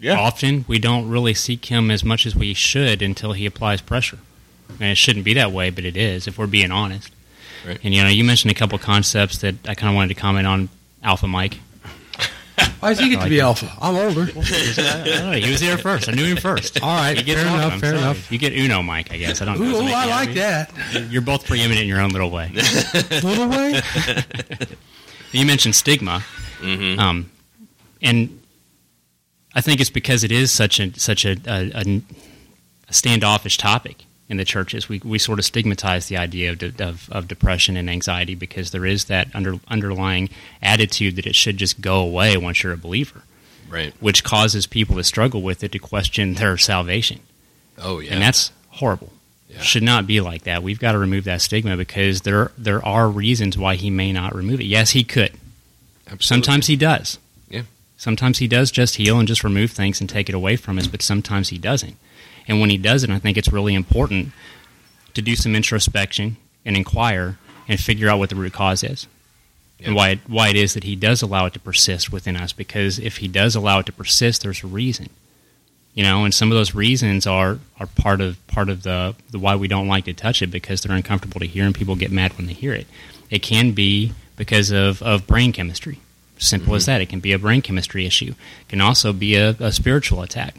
Yeah. 0.00 0.18
Often 0.18 0.66
we 0.68 0.78
don't 0.78 1.08
really 1.08 1.34
seek 1.34 1.64
Him 1.64 1.90
as 1.90 2.04
much 2.04 2.26
as 2.26 2.36
we 2.36 2.54
should 2.54 3.02
until 3.02 3.32
He 3.32 3.46
applies 3.46 3.80
pressure. 3.80 4.18
And 4.68 4.90
it 4.90 4.98
shouldn't 4.98 5.24
be 5.24 5.34
that 5.34 5.50
way, 5.50 5.70
but 5.70 5.84
it 5.84 5.96
is 5.96 6.28
if 6.28 6.38
we're 6.38 6.46
being 6.46 6.70
honest. 6.70 7.10
Right. 7.66 7.80
And 7.82 7.94
you 7.94 8.02
know, 8.02 8.08
you 8.08 8.22
mentioned 8.22 8.50
a 8.52 8.54
couple 8.54 8.78
concepts 8.78 9.38
that 9.38 9.54
I 9.66 9.74
kind 9.74 9.90
of 9.90 9.96
wanted 9.96 10.14
to 10.14 10.20
comment 10.20 10.46
on. 10.46 10.68
Alpha 11.02 11.26
Mike. 11.26 11.60
Why 12.80 12.90
does 12.90 12.98
he 13.00 13.08
get 13.10 13.22
to 13.22 13.28
be 13.28 13.40
alpha? 13.40 13.70
I'm 13.80 13.96
older. 13.96 14.22
I 14.36 15.04
don't 15.04 15.30
know, 15.30 15.32
he 15.32 15.50
was 15.50 15.60
here 15.60 15.76
first. 15.78 16.08
I 16.08 16.12
knew 16.12 16.24
him 16.24 16.36
first. 16.36 16.80
All 16.82 16.88
right, 16.96 17.16
You 17.16 17.22
get 17.22 17.36
fair 17.36 17.44
welcome, 17.46 17.60
enough, 17.60 17.72
I'm 17.74 17.80
fair 17.80 17.90
sorry. 17.90 18.02
enough. 18.02 18.32
You 18.32 18.38
get 18.38 18.52
Uno, 18.52 18.82
Mike. 18.82 19.12
I 19.12 19.16
guess 19.16 19.42
I 19.42 19.44
don't 19.46 19.58
know. 19.58 19.64
Ooh, 19.66 19.70
Does 19.72 19.80
it 19.80 19.84
make 19.84 19.94
I 19.94 20.04
you 20.04 20.10
like 20.10 20.28
happy? 20.36 20.98
that. 20.98 21.10
You're 21.10 21.22
both 21.22 21.46
preeminent 21.46 21.80
in 21.82 21.88
your 21.88 22.00
own 22.00 22.10
little 22.10 22.30
way. 22.30 22.50
Little 23.22 23.48
way. 23.48 23.80
You 25.32 25.44
mentioned 25.46 25.74
stigma, 25.74 26.24
Mm-hmm. 26.60 26.98
um, 26.98 27.30
and 28.02 28.40
I 29.54 29.60
think 29.60 29.80
it's 29.80 29.90
because 29.90 30.24
it 30.24 30.32
is 30.32 30.50
such 30.52 30.80
a 30.80 30.92
such 30.98 31.24
a, 31.24 31.36
a, 31.46 31.70
a, 31.74 32.02
a 32.88 32.92
standoffish 32.92 33.56
topic 33.58 34.04
in 34.28 34.36
the 34.36 34.44
churches. 34.44 34.88
We 34.88 35.00
we 35.04 35.18
sort 35.18 35.38
of 35.38 35.44
stigmatize 35.44 36.06
the 36.08 36.16
idea 36.16 36.50
of, 36.50 36.58
de- 36.58 36.84
of 36.84 37.08
of 37.10 37.28
depression 37.28 37.76
and 37.76 37.88
anxiety 37.88 38.34
because 38.34 38.70
there 38.70 38.84
is 38.86 39.04
that 39.06 39.28
under, 39.34 39.58
underlying 39.68 40.28
attitude 40.62 41.16
that 41.16 41.26
it 41.26 41.34
should 41.34 41.56
just 41.56 41.80
go 41.80 42.00
away 42.00 42.36
once 42.36 42.62
you're 42.62 42.72
a 42.72 42.76
believer, 42.78 43.22
Right. 43.68 43.94
which 44.00 44.24
causes 44.24 44.66
people 44.66 44.96
to 44.96 45.04
struggle 45.04 45.42
with 45.42 45.64
it 45.64 45.72
to 45.72 45.78
question 45.78 46.34
their 46.34 46.56
salvation, 46.58 47.20
Oh 47.78 48.00
yeah. 48.00 48.12
and 48.14 48.22
that's 48.22 48.52
horrible. 48.70 49.12
Yeah. 49.48 49.60
Should 49.62 49.82
not 49.82 50.06
be 50.06 50.20
like 50.20 50.42
that. 50.44 50.62
We've 50.62 50.78
got 50.78 50.92
to 50.92 50.98
remove 50.98 51.24
that 51.24 51.40
stigma 51.40 51.76
because 51.78 52.20
there 52.20 52.52
there 52.58 52.84
are 52.84 53.08
reasons 53.08 53.56
why 53.56 53.76
he 53.76 53.88
may 53.88 54.12
not 54.12 54.34
remove 54.34 54.60
it. 54.60 54.66
Yes, 54.66 54.90
he 54.90 55.04
could. 55.04 55.32
Absolutely. 56.06 56.24
Sometimes 56.24 56.66
he 56.66 56.76
does. 56.76 57.18
Yeah. 57.48 57.62
Sometimes 57.96 58.38
he 58.38 58.46
does 58.46 58.70
just 58.70 58.96
heal 58.96 59.18
and 59.18 59.26
just 59.26 59.42
remove 59.42 59.70
things 59.70 60.00
and 60.02 60.08
take 60.08 60.28
it 60.28 60.34
away 60.34 60.56
from 60.56 60.78
us, 60.78 60.86
but 60.86 61.00
sometimes 61.02 61.48
he 61.48 61.56
doesn't. 61.58 61.96
And 62.48 62.60
when 62.60 62.70
he 62.70 62.78
doesn't, 62.78 63.10
I 63.10 63.18
think 63.18 63.36
it's 63.36 63.52
really 63.52 63.74
important 63.74 64.32
to 65.14 65.22
do 65.22 65.36
some 65.36 65.54
introspection 65.54 66.38
and 66.64 66.76
inquire 66.76 67.38
and 67.68 67.78
figure 67.78 68.08
out 68.08 68.18
what 68.18 68.30
the 68.30 68.36
root 68.36 68.54
cause 68.54 68.82
is. 68.82 69.06
And 69.80 69.94
why 69.94 70.08
it, 70.10 70.18
why 70.26 70.48
it 70.48 70.56
is 70.56 70.74
that 70.74 70.82
he 70.82 70.96
does 70.96 71.22
allow 71.22 71.46
it 71.46 71.52
to 71.52 71.60
persist 71.60 72.10
within 72.10 72.34
us 72.34 72.52
because 72.52 72.98
if 72.98 73.18
he 73.18 73.28
does 73.28 73.54
allow 73.54 73.78
it 73.78 73.86
to 73.86 73.92
persist 73.92 74.42
there's 74.42 74.64
a 74.64 74.66
reason. 74.66 75.08
You 75.94 76.02
know, 76.02 76.24
and 76.24 76.34
some 76.34 76.50
of 76.50 76.56
those 76.56 76.74
reasons 76.74 77.26
are, 77.26 77.58
are 77.78 77.86
part 77.86 78.20
of 78.20 78.44
part 78.48 78.68
of 78.68 78.82
the, 78.82 79.14
the 79.30 79.38
why 79.38 79.54
we 79.54 79.68
don't 79.68 79.88
like 79.88 80.04
to 80.06 80.14
touch 80.14 80.42
it 80.42 80.48
because 80.48 80.80
they're 80.80 80.96
uncomfortable 80.96 81.40
to 81.40 81.46
hear 81.46 81.64
and 81.64 81.74
people 81.74 81.94
get 81.94 82.10
mad 82.10 82.36
when 82.36 82.46
they 82.46 82.54
hear 82.54 82.72
it. 82.72 82.86
It 83.30 83.42
can 83.42 83.72
be 83.72 84.12
because 84.36 84.70
of, 84.70 85.02
of 85.02 85.26
brain 85.26 85.52
chemistry. 85.52 86.00
Simple 86.38 86.74
as 86.74 86.84
mm-hmm. 86.84 86.92
that. 86.92 87.00
It 87.00 87.08
can 87.08 87.20
be 87.20 87.32
a 87.32 87.38
brain 87.38 87.62
chemistry 87.62 88.06
issue. 88.06 88.34
It 88.60 88.68
can 88.68 88.80
also 88.80 89.12
be 89.12 89.34
a, 89.36 89.50
a 89.60 89.72
spiritual 89.72 90.22
attack 90.22 90.54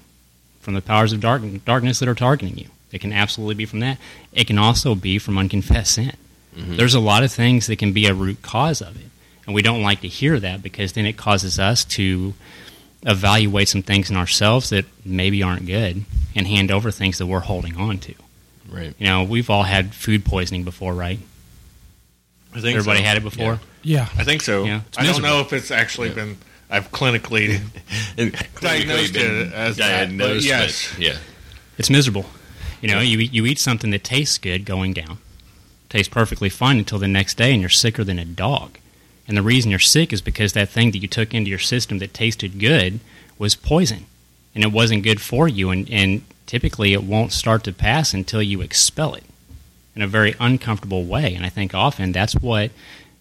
from 0.59 0.73
the 0.73 0.81
powers 0.81 1.13
of 1.13 1.21
dark, 1.21 1.41
darkness 1.65 1.99
that 1.99 2.09
are 2.09 2.15
targeting 2.15 2.57
you. 2.57 2.67
It 2.91 3.01
can 3.01 3.13
absolutely 3.13 3.55
be 3.55 3.65
from 3.65 3.79
that. 3.79 3.97
It 4.33 4.47
can 4.47 4.57
also 4.57 4.95
be 4.95 5.19
from 5.19 5.37
unconfessed 5.37 5.93
sin. 5.93 6.13
Mm-hmm. 6.55 6.75
There's 6.75 6.95
a 6.95 6.99
lot 6.99 7.23
of 7.23 7.31
things 7.31 7.67
that 7.67 7.77
can 7.77 7.93
be 7.93 8.07
a 8.07 8.13
root 8.13 8.41
cause 8.41 8.81
of 8.81 8.99
it. 8.99 9.09
And 9.45 9.55
we 9.55 9.61
don't 9.61 9.81
like 9.81 10.01
to 10.01 10.07
hear 10.07 10.39
that 10.39 10.61
because 10.61 10.93
then 10.93 11.05
it 11.05 11.17
causes 11.17 11.59
us 11.59 11.83
to 11.85 12.33
evaluate 13.05 13.69
some 13.69 13.81
things 13.81 14.09
in 14.09 14.15
ourselves 14.15 14.69
that 14.69 14.85
maybe 15.05 15.41
aren't 15.41 15.65
good 15.65 16.03
and 16.35 16.47
hand 16.47 16.71
over 16.71 16.91
things 16.91 17.17
that 17.17 17.27
we're 17.27 17.39
holding 17.39 17.77
on 17.77 17.97
to. 17.99 18.13
Right. 18.69 18.93
You 18.99 19.07
know, 19.07 19.23
we've 19.23 19.49
all 19.49 19.63
had 19.63 19.93
food 19.95 20.25
poisoning 20.25 20.63
before, 20.63 20.93
right? 20.93 21.19
I 22.53 22.61
think 22.61 22.77
Everybody 22.77 22.99
so. 22.99 23.05
had 23.05 23.17
it 23.17 23.23
before. 23.23 23.59
Yeah. 23.83 24.09
I 24.17 24.23
think 24.23 24.41
so. 24.41 24.65
Yeah, 24.65 24.81
I 24.97 25.05
don't 25.05 25.21
know 25.21 25.39
if 25.39 25.53
it's 25.53 25.71
actually 25.71 26.09
been. 26.09 26.37
I've 26.69 26.91
clinically 26.91 27.59
diagnosed 28.61 29.15
it 29.15 29.53
as 29.53 29.77
that, 29.77 30.11
yes. 30.11 30.91
but 30.91 31.03
yeah. 31.03 31.17
It's 31.77 31.89
miserable. 31.89 32.25
You 32.81 32.89
know, 32.89 32.99
you 32.99 33.19
eat, 33.19 33.33
you 33.33 33.45
eat 33.45 33.59
something 33.59 33.91
that 33.91 34.03
tastes 34.03 34.37
good 34.37 34.65
going 34.65 34.93
down, 34.93 35.17
tastes 35.89 36.13
perfectly 36.13 36.49
fine 36.49 36.77
until 36.77 36.99
the 36.99 37.07
next 37.07 37.37
day, 37.37 37.51
and 37.51 37.61
you're 37.61 37.69
sicker 37.69 38.03
than 38.03 38.19
a 38.19 38.25
dog. 38.25 38.77
And 39.27 39.37
the 39.37 39.41
reason 39.41 39.69
you're 39.69 39.79
sick 39.79 40.11
is 40.13 40.21
because 40.21 40.53
that 40.53 40.69
thing 40.69 40.91
that 40.91 40.99
you 40.99 41.07
took 41.07 41.33
into 41.33 41.49
your 41.49 41.59
system 41.59 41.99
that 41.99 42.13
tasted 42.13 42.59
good 42.59 42.99
was 43.37 43.55
poison, 43.55 44.05
and 44.53 44.63
it 44.63 44.71
wasn't 44.71 45.03
good 45.03 45.21
for 45.21 45.47
you. 45.47 45.69
And, 45.69 45.89
and 45.89 46.23
typically, 46.45 46.93
it 46.93 47.03
won't 47.03 47.31
start 47.31 47.63
to 47.65 47.73
pass 47.73 48.13
until 48.13 48.41
you 48.41 48.61
expel 48.61 49.13
it 49.15 49.23
in 49.95 50.01
a 50.01 50.07
very 50.07 50.35
uncomfortable 50.39 51.03
way. 51.03 51.35
And 51.35 51.45
I 51.45 51.49
think 51.49 51.73
often 51.73 52.11
that's 52.11 52.33
what 52.33 52.71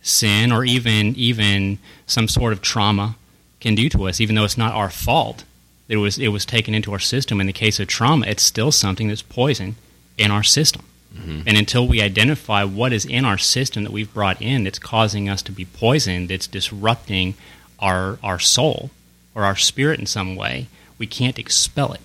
sin 0.01 0.53
or 0.53 0.65
even 0.65 1.15
even 1.17 1.79
some 2.07 2.29
sort 2.29 2.53
of 2.53 2.63
trauma 2.63 3.17
can 3.61 3.75
do 3.75 3.89
to 3.91 4.09
us, 4.09 4.21
even 4.21 4.35
though 4.35 4.45
it's 4.45 4.59
not 4.59 4.75
our 4.75 4.91
fault. 4.91 5.45
It 5.89 5.97
was 5.97 6.19
it 6.19 6.29
was 6.29 6.45
taken 6.45 6.75
into 6.75 6.93
our 6.93 6.99
system. 6.99 7.41
In 7.41 7.47
the 7.47 7.53
case 7.53 7.81
of 7.81 7.89
trauma, 7.89 8.27
it's 8.27 8.43
still 8.43 8.71
something 8.71 9.09
that's 9.09 9.23
poison 9.23 9.77
in 10.17 10.31
our 10.31 10.43
system. 10.43 10.83
Mm-hmm. 11.15 11.41
And 11.47 11.57
until 11.57 11.89
we 11.89 12.03
identify 12.03 12.65
what 12.65 12.93
is 12.93 13.07
in 13.07 13.25
our 13.25 13.39
system 13.39 13.85
that 13.85 13.93
we've 13.93 14.13
brought 14.13 14.43
in 14.43 14.65
that's 14.65 14.79
causing 14.79 15.29
us 15.29 15.41
to 15.43 15.53
be 15.53 15.65
poisoned, 15.65 16.29
that's 16.29 16.47
disrupting 16.47 17.35
our 17.79 18.19
our 18.23 18.39
soul 18.39 18.91
or 19.35 19.45
our 19.45 19.57
spirit 19.57 19.99
in 19.99 20.07
some 20.07 20.37
way, 20.37 20.67
we 20.99 21.07
can't 21.07 21.39
expel 21.39 21.93
it. 21.93 22.01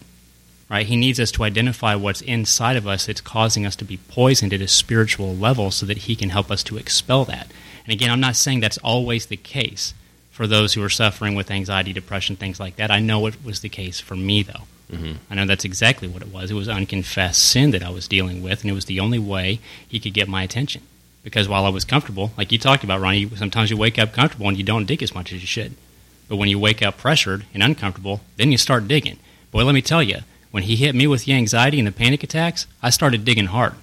Right? 0.70 0.86
He 0.86 0.96
needs 0.96 1.20
us 1.20 1.32
to 1.32 1.44
identify 1.44 1.94
what's 1.94 2.22
inside 2.22 2.78
of 2.78 2.88
us 2.88 3.06
that's 3.06 3.22
causing 3.22 3.66
us 3.66 3.76
to 3.76 3.86
be 3.86 3.98
poisoned 3.98 4.54
at 4.54 4.62
a 4.62 4.68
spiritual 4.68 5.36
level 5.36 5.70
so 5.72 5.86
that 5.86 6.00
he 6.00 6.16
can 6.16 6.30
help 6.30 6.50
us 6.50 6.64
to 6.64 6.78
expel 6.78 7.26
that. 7.26 7.52
And 7.86 7.94
again, 7.94 8.10
I'm 8.10 8.22
not 8.22 8.38
saying 8.38 8.62
that's 8.62 8.78
always 8.80 9.26
the 9.26 9.38
case 9.38 9.94
for 10.34 10.48
those 10.48 10.74
who 10.74 10.84
are 10.84 10.90
suffering 10.90 11.36
with 11.36 11.52
anxiety, 11.52 11.94
depression, 11.94 12.36
things 12.36 12.60
like 12.60 12.76
that. 12.78 12.90
I 12.90 13.00
know 13.00 13.28
it 13.28 13.46
was 13.46 13.62
the 13.62 13.70
case 13.70 14.00
for 14.00 14.16
me, 14.16 14.42
though. 14.42 14.64
Mm-hmm. 14.92 15.14
I 15.30 15.36
know 15.36 15.46
that's 15.46 15.64
exactly 15.64 16.08
what 16.08 16.24
it 16.24 16.34
was. 16.34 16.50
It 16.50 16.56
was 16.56 16.68
unconfessed 16.68 17.42
sin 17.42 17.70
that 17.72 17.84
I 17.84 17.92
was 17.92 18.08
dealing 18.08 18.42
with, 18.42 18.62
and 18.62 18.72
it 18.72 18.74
was 18.74 18.86
the 18.86 19.00
only 19.00 19.20
way 19.20 19.60
he 19.88 20.00
could 20.00 20.14
get 20.14 20.28
my 20.28 20.42
attention. 20.42 20.82
Because 21.22 21.48
while 21.48 21.66
I 21.66 21.70
was 21.70 21.86
comfortable, 21.86 22.32
like 22.36 22.52
you 22.52 22.58
talked 22.58 22.84
about, 22.84 23.00
Ronnie, 23.00 23.30
sometimes 23.36 23.70
you 23.70 23.78
wake 23.78 24.00
up 24.00 24.12
comfortable 24.12 24.48
and 24.48 24.58
you 24.58 24.64
don't 24.64 24.88
dig 24.88 25.04
as 25.04 25.16
much 25.16 25.32
as 25.32 25.40
you 25.40 25.48
should. 25.48 25.76
But 26.28 26.38
when 26.38 26.50
you 26.50 26.58
wake 26.58 26.82
up 26.82 26.98
pressured 26.98 27.46
and 27.54 27.62
uncomfortable, 27.62 28.22
then 28.38 28.52
you 28.52 28.58
start 28.58 28.88
digging. 28.88 29.20
Boy, 29.52 29.64
let 29.64 29.76
me 29.76 29.84
tell 29.84 30.02
you, 30.02 30.20
when 30.50 30.64
he 30.64 30.76
hit 30.76 30.96
me 30.96 31.06
with 31.06 31.26
the 31.26 31.34
anxiety 31.34 31.78
and 31.78 31.88
the 31.88 31.92
panic 31.92 32.24
attacks, 32.24 32.66
I 32.82 32.90
started 32.90 33.24
digging 33.24 33.48
hard. 33.48 33.76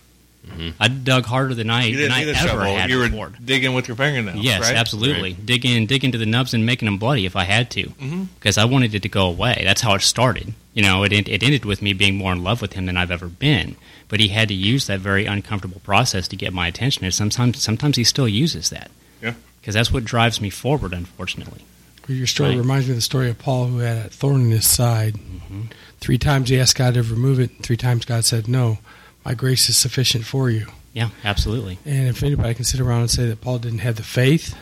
Mm-hmm. 0.46 0.70
I 0.80 0.88
dug 0.88 1.26
harder 1.26 1.54
than 1.54 1.68
I, 1.70 1.92
than 1.94 2.10
I 2.10 2.22
ever 2.22 2.34
shovel. 2.34 2.64
had 2.64 2.88
You 2.90 2.98
were 2.98 3.08
before. 3.08 3.32
digging 3.44 3.74
with 3.74 3.88
your 3.88 3.96
fingernails. 3.96 4.38
Yes, 4.42 4.62
right? 4.62 4.74
absolutely. 4.76 5.34
Dig 5.34 5.64
in, 5.66 5.86
dig 5.86 6.04
into 6.04 6.18
the 6.18 6.26
nubs 6.26 6.54
and 6.54 6.64
making 6.66 6.86
them 6.86 6.98
bloody 6.98 7.26
if 7.26 7.36
I 7.36 7.44
had 7.44 7.70
to, 7.72 7.84
mm-hmm. 7.84 8.24
because 8.36 8.56
I 8.58 8.64
wanted 8.64 8.94
it 8.94 9.02
to 9.02 9.08
go 9.08 9.26
away. 9.26 9.60
That's 9.64 9.80
how 9.82 9.94
it 9.94 10.00
started. 10.02 10.54
You 10.74 10.82
know, 10.82 11.04
it 11.04 11.12
it 11.12 11.42
ended 11.42 11.64
with 11.64 11.82
me 11.82 11.92
being 11.92 12.16
more 12.16 12.32
in 12.32 12.42
love 12.42 12.62
with 12.62 12.72
him 12.72 12.86
than 12.86 12.96
I've 12.96 13.10
ever 13.10 13.26
been. 13.28 13.76
But 14.08 14.18
he 14.20 14.28
had 14.28 14.48
to 14.48 14.54
use 14.54 14.86
that 14.86 14.98
very 15.00 15.26
uncomfortable 15.26 15.80
process 15.84 16.26
to 16.28 16.36
get 16.36 16.52
my 16.52 16.66
attention, 16.68 17.04
and 17.04 17.12
sometimes 17.14 17.60
sometimes 17.62 17.96
he 17.96 18.04
still 18.04 18.28
uses 18.28 18.70
that. 18.70 18.90
Yeah. 19.22 19.34
because 19.60 19.74
that's 19.74 19.92
what 19.92 20.04
drives 20.06 20.40
me 20.40 20.48
forward. 20.48 20.94
Unfortunately, 20.94 21.60
Your 22.08 22.26
story 22.26 22.50
Right. 22.50 22.58
reminds 22.58 22.86
me 22.86 22.92
of 22.92 22.96
the 22.96 23.02
story 23.02 23.28
of 23.28 23.38
Paul 23.38 23.66
who 23.66 23.78
had 23.80 23.98
a 24.06 24.08
thorn 24.08 24.40
in 24.46 24.50
his 24.50 24.66
side. 24.66 25.14
Mm-hmm. 25.14 25.60
Three 26.00 26.16
times 26.18 26.48
he 26.48 26.58
asked 26.58 26.76
God 26.76 26.94
to 26.94 27.02
remove 27.02 27.38
it. 27.38 27.50
and 27.50 27.62
Three 27.62 27.76
times 27.76 28.04
God 28.06 28.24
said, 28.24 28.48
"No, 28.48 28.78
my 29.24 29.34
grace 29.34 29.68
is 29.68 29.76
sufficient 29.76 30.24
for 30.24 30.50
you." 30.50 30.66
yeah, 30.92 31.10
absolutely. 31.24 31.78
And 31.84 32.08
if 32.08 32.22
anybody 32.22 32.52
can 32.54 32.64
sit 32.64 32.80
around 32.80 33.02
and 33.02 33.10
say 33.10 33.26
that 33.28 33.40
Paul 33.40 33.58
didn't 33.60 33.78
have 33.80 33.96
the 33.96 34.02
faith, 34.02 34.56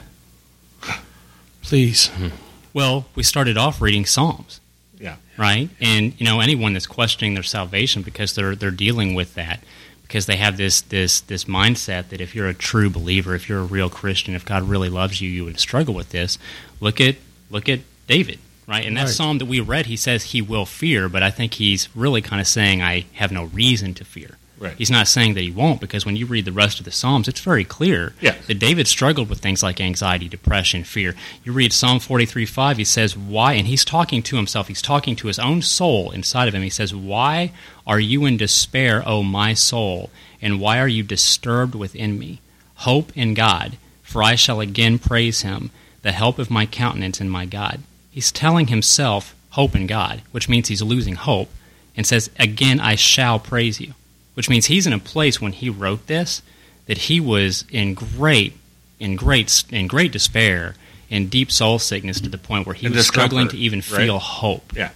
please. 1.63 2.09
Hmm. 2.09 2.29
Well, 2.73 3.07
we 3.15 3.23
started 3.23 3.57
off 3.57 3.81
reading 3.81 4.05
Psalms. 4.05 4.61
Yeah. 4.99 5.17
Right? 5.37 5.71
And 5.81 6.19
you 6.21 6.27
know, 6.27 6.41
anyone 6.41 6.73
that's 6.73 6.87
questioning 6.87 7.35
their 7.35 7.43
salvation 7.43 8.03
because 8.03 8.35
they're 8.35 8.55
they're 8.57 8.71
dealing 8.71 9.15
with 9.15 9.35
that 9.35 9.61
because 10.03 10.27
they 10.27 10.37
have 10.37 10.57
this 10.57 10.81
this 10.83 11.21
this 11.21 11.45
mindset 11.45 12.09
that 12.09 12.21
if 12.21 12.35
you're 12.35 12.49
a 12.49 12.55
true 12.55 12.91
believer, 12.91 13.35
if 13.35 13.49
you're 13.49 13.61
a 13.61 13.65
real 13.65 13.89
Christian, 13.89 14.35
if 14.35 14.45
God 14.45 14.65
really 14.65 14.89
loves 14.89 15.21
you, 15.21 15.31
you 15.31 15.45
would 15.45 15.61
struggle 15.61 15.95
with 15.95 16.11
this. 16.11 16.39
Look 16.81 17.01
at 17.01 17.17
look 17.51 17.69
at 17.69 17.81
David, 18.07 18.39
right? 18.67 18.85
In 18.85 18.95
that 18.95 19.03
Right. 19.05 19.11
psalm 19.11 19.39
that 19.39 19.47
we 19.47 19.61
read, 19.61 19.87
he 19.87 19.97
says 19.97 20.25
he 20.25 20.43
will 20.43 20.67
fear, 20.67 21.09
but 21.09 21.23
I 21.23 21.31
think 21.31 21.55
he's 21.55 21.89
really 21.95 22.21
kind 22.21 22.41
of 22.41 22.47
saying 22.49 22.83
I 22.83 23.07
have 23.15 23.31
no 23.33 23.45
reason 23.45 23.95
to 23.95 24.05
fear. 24.05 24.37
Right. 24.59 24.75
He's 24.77 24.91
not 24.91 25.07
saying 25.07 25.35
that 25.35 25.43
he 25.43 25.53
won't 25.53 25.81
because 25.81 26.05
when 26.05 26.17
you 26.17 26.27
read 26.27 26.45
the 26.45 26.53
rest 26.53 26.81
of 26.81 26.85
the 26.85 26.91
Psalms, 26.91 27.29
it's 27.29 27.41
very 27.41 27.65
clear 27.65 28.13
that 28.47 28.59
David 28.59 28.89
struggled 28.89 29.29
with 29.29 29.39
things 29.39 29.63
like 29.63 29.81
anxiety, 29.81 30.29
depression, 30.29 30.83
fear. 30.83 31.15
You 31.45 31.53
read 31.53 31.73
Psalm 31.73 32.01
43 32.01 32.45
5, 32.45 32.77
he 32.79 32.85
says, 32.85 33.17
Why? 33.17 33.53
And 33.53 33.69
he's 33.69 33.85
talking 33.85 34.23
to 34.25 34.37
himself, 34.37 34.67
he's 34.67 34.83
talking 34.83 35.15
to 35.17 35.29
his 35.29 35.39
own 35.39 35.63
soul 35.63 36.11
inside 36.11 36.49
of 36.49 36.55
him. 36.55 36.63
He 36.63 36.71
says, 36.71 36.95
Why 36.95 37.53
are 37.87 38.01
you 38.01 38.25
in 38.25 38.37
despair, 38.37 39.03
O 39.07 39.23
my 39.23 39.55
soul? 39.55 40.11
And 40.43 40.61
why 40.61 40.81
are 40.81 40.89
you 40.89 41.03
disturbed 41.05 41.75
within 41.75 42.19
me? 42.19 42.41
Hope 42.77 43.17
in 43.17 43.35
God, 43.35 43.77
for 44.03 44.23
I 44.23 44.35
shall 44.35 44.61
again 44.61 44.99
praise 44.99 45.43
him, 45.43 45.71
the 46.03 46.13
help 46.13 46.39
of 46.39 46.51
my 46.51 46.67
countenance 46.67 47.21
and 47.21 47.31
my 47.31 47.47
God. 47.47 47.81
He's 48.11 48.33
telling 48.33 48.67
himself, 48.67 49.37
Hope 49.51 49.77
in 49.77 49.87
God, 49.87 50.23
which 50.33 50.49
means 50.49 50.67
he's 50.67 50.83
losing 50.83 51.15
hope, 51.15 51.49
and 51.97 52.05
says, 52.05 52.29
Again 52.41 52.81
I 52.81 52.97
shall 52.97 53.39
praise 53.39 53.81
you 53.81 53.95
which 54.39 54.49
means 54.49 54.67
he's 54.67 54.87
in 54.87 54.93
a 54.93 55.01
place 55.01 55.41
when 55.41 55.51
he 55.51 55.69
wrote 55.69 56.07
this 56.07 56.43
that 56.87 56.97
he 56.97 57.19
was 57.19 57.65
in 57.73 57.93
great 57.93 58.57
in 59.01 59.17
great 59.17 59.65
in 59.71 59.89
great 59.89 60.13
despair 60.13 60.77
in 61.11 61.27
deep 61.29 61.51
soul 61.51 61.77
sickness 61.81 62.21
to 62.21 62.29
the 62.29 62.39
point 62.39 62.65
where 62.65 62.75
he 62.77 62.87
And 62.87 62.95
was 62.95 63.05
struggling 63.09 63.49
to 63.49 63.57
even 63.59 63.81
right? 63.81 63.85
feel 64.07 64.21
hope 64.21 64.73
Yeah. 64.77 64.91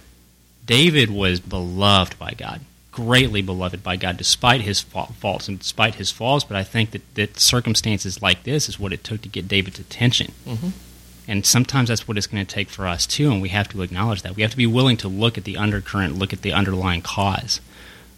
david 0.65 1.11
was 1.11 1.41
beloved 1.41 2.17
by 2.17 2.31
god 2.37 2.61
greatly 2.93 3.41
beloved 3.41 3.83
by 3.83 3.97
god 3.97 4.15
despite 4.15 4.61
his 4.61 4.79
fa- 4.79 5.07
faults 5.19 5.49
and 5.49 5.59
despite 5.59 5.95
his 5.95 6.09
flaws 6.09 6.45
but 6.45 6.55
i 6.55 6.63
think 6.63 6.91
that, 6.91 7.15
that 7.15 7.37
circumstances 7.37 8.21
like 8.21 8.43
this 8.43 8.69
is 8.69 8.79
what 8.79 8.93
it 8.93 9.03
took 9.03 9.21
to 9.23 9.27
get 9.27 9.49
david's 9.49 9.77
attention 9.79 10.31
mm-hmm. 10.47 10.69
And 11.25 11.45
sometimes 11.45 11.87
that's 11.87 12.05
what 12.05 12.17
it's 12.17 12.27
going 12.27 12.45
to 12.45 12.53
take 12.53 12.67
for 12.69 12.85
us 12.85 13.05
too, 13.07 13.31
and 13.31 13.41
we 13.41 13.47
have 13.47 13.69
to 13.69 13.81
acknowledge 13.81 14.23
that. 14.23 14.35
We 14.35 14.41
have 14.41 14.51
to 14.51 14.57
be 14.57 14.67
willing 14.67 14.97
to 14.97 15.07
look 15.07 15.37
at 15.37 15.45
the 15.45 15.55
undercurrent, 15.55 16.17
look 16.19 16.33
at 16.33 16.41
the 16.41 16.51
underlying 16.51 17.01
cause 17.01 17.61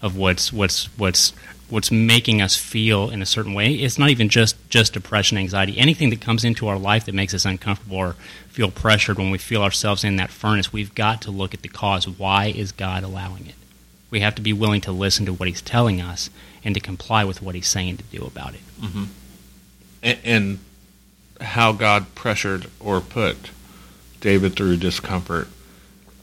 of 0.06 0.16
what's 0.16 0.54
what's 0.54 0.86
what's 1.00 1.34
what's 1.68 1.92
making 1.92 2.40
us 2.40 2.56
feel 2.56 3.10
in 3.10 3.24
a 3.24 3.26
certain 3.26 3.56
way. 3.56 3.74
It's 3.74 3.98
not 3.98 4.12
even 4.12 4.30
just 4.30 4.56
just 4.70 4.94
depression, 4.94 5.38
anxiety, 5.40 5.78
anything 5.80 6.12
that 6.12 6.22
comes 6.22 6.44
into 6.44 6.68
our 6.68 6.78
life 6.78 7.06
that 7.06 7.16
makes 7.16 7.34
us 7.34 7.44
uncomfortable 7.44 7.98
or 7.98 8.16
feel 8.48 8.70
pressured 8.70 9.18
when 9.18 9.32
we 9.32 9.40
feel 9.40 9.64
ourselves 9.64 10.04
in 10.04 10.18
that 10.18 10.30
furnace. 10.30 10.72
We've 10.72 10.94
got 10.94 11.24
to 11.24 11.32
look 11.32 11.56
at 11.56 11.64
the 11.64 11.70
cause. 11.70 12.08
Why 12.08 12.46
is 12.46 12.72
God 12.72 13.04
allowing 13.04 13.48
it? 13.48 13.56
We 14.12 14.20
have 14.20 14.36
to 14.36 14.44
be 14.44 14.54
willing 14.54 14.82
to 14.82 14.92
listen 14.92 15.26
to 15.26 15.34
what 15.34 15.48
He's 15.48 15.62
telling 15.62 16.00
us 16.00 16.30
and 16.64 16.76
to 16.76 16.80
comply 16.80 17.26
with 17.26 17.42
what 17.42 17.56
He's 17.56 17.68
saying 17.68 17.98
to 17.98 18.04
do 18.04 18.24
about 18.24 18.54
it. 18.54 18.62
Mm-hmm. 18.80 19.04
and, 20.04 20.20
and 20.24 20.60
how 21.42 21.72
God 21.72 22.14
pressured 22.14 22.68
or 22.80 23.02
put 23.02 23.50
David 24.22 24.56
through 24.56 24.78
discomfort 24.78 25.48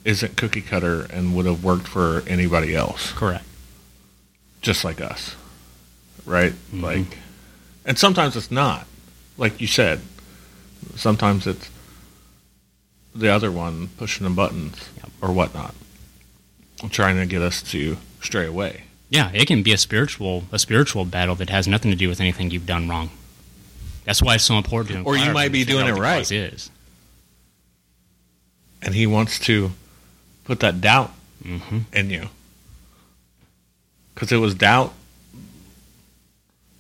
isn't 0.04 0.36
cookie 0.36 0.62
cutter 0.62 1.06
and 1.10 1.34
would 1.34 1.46
have 1.46 1.62
worked 1.64 1.86
for 1.88 2.22
anybody 2.26 2.74
else, 2.74 3.12
Correct. 3.12 3.44
Just 4.62 4.84
like 4.84 5.00
us, 5.00 5.34
right? 6.24 6.52
Mhm. 6.72 6.82
Like, 6.82 7.18
and 7.84 7.98
sometimes 7.98 8.36
it's 8.36 8.50
not, 8.50 8.86
like 9.36 9.60
you 9.60 9.66
said. 9.66 10.00
Sometimes 10.96 11.46
it's 11.46 11.68
the 13.14 13.28
other 13.28 13.50
one 13.52 13.88
pushing 13.98 14.24
the 14.24 14.30
buttons 14.30 14.76
Yep. 14.98 15.10
or 15.20 15.32
whatnot, 15.32 15.74
trying 16.90 17.16
to 17.16 17.26
get 17.26 17.42
us 17.42 17.62
to 17.70 17.98
stray 18.22 18.46
away. 18.46 18.84
Yeah, 19.10 19.30
it 19.34 19.46
can 19.46 19.62
be 19.62 19.72
a 19.72 19.78
spiritual 19.78 20.44
a 20.50 20.58
spiritual 20.58 21.04
battle 21.04 21.34
that 21.36 21.50
has 21.50 21.68
nothing 21.68 21.90
to 21.90 21.96
do 21.96 22.08
with 22.08 22.20
anything 22.20 22.50
you've 22.50 22.66
done 22.66 22.88
wrong. 22.88 23.10
That's 24.04 24.22
why 24.22 24.34
it's 24.36 24.44
so 24.44 24.56
important 24.56 24.96
to 24.96 25.02
Or 25.04 25.16
you 25.16 25.30
might 25.32 25.52
be 25.52 25.64
doing 25.64 25.86
it 25.86 25.92
right. 25.92 26.28
Is. 26.30 26.70
And 28.80 28.94
he 28.94 29.06
wants 29.06 29.38
to 29.40 29.72
put 30.44 30.60
that 30.60 30.80
doubt 30.80 31.10
hmm 31.42 31.80
in 31.92 32.10
you. 32.10 32.28
Because 34.14 34.32
it 34.32 34.36
was 34.36 34.54
doubt 34.54 34.92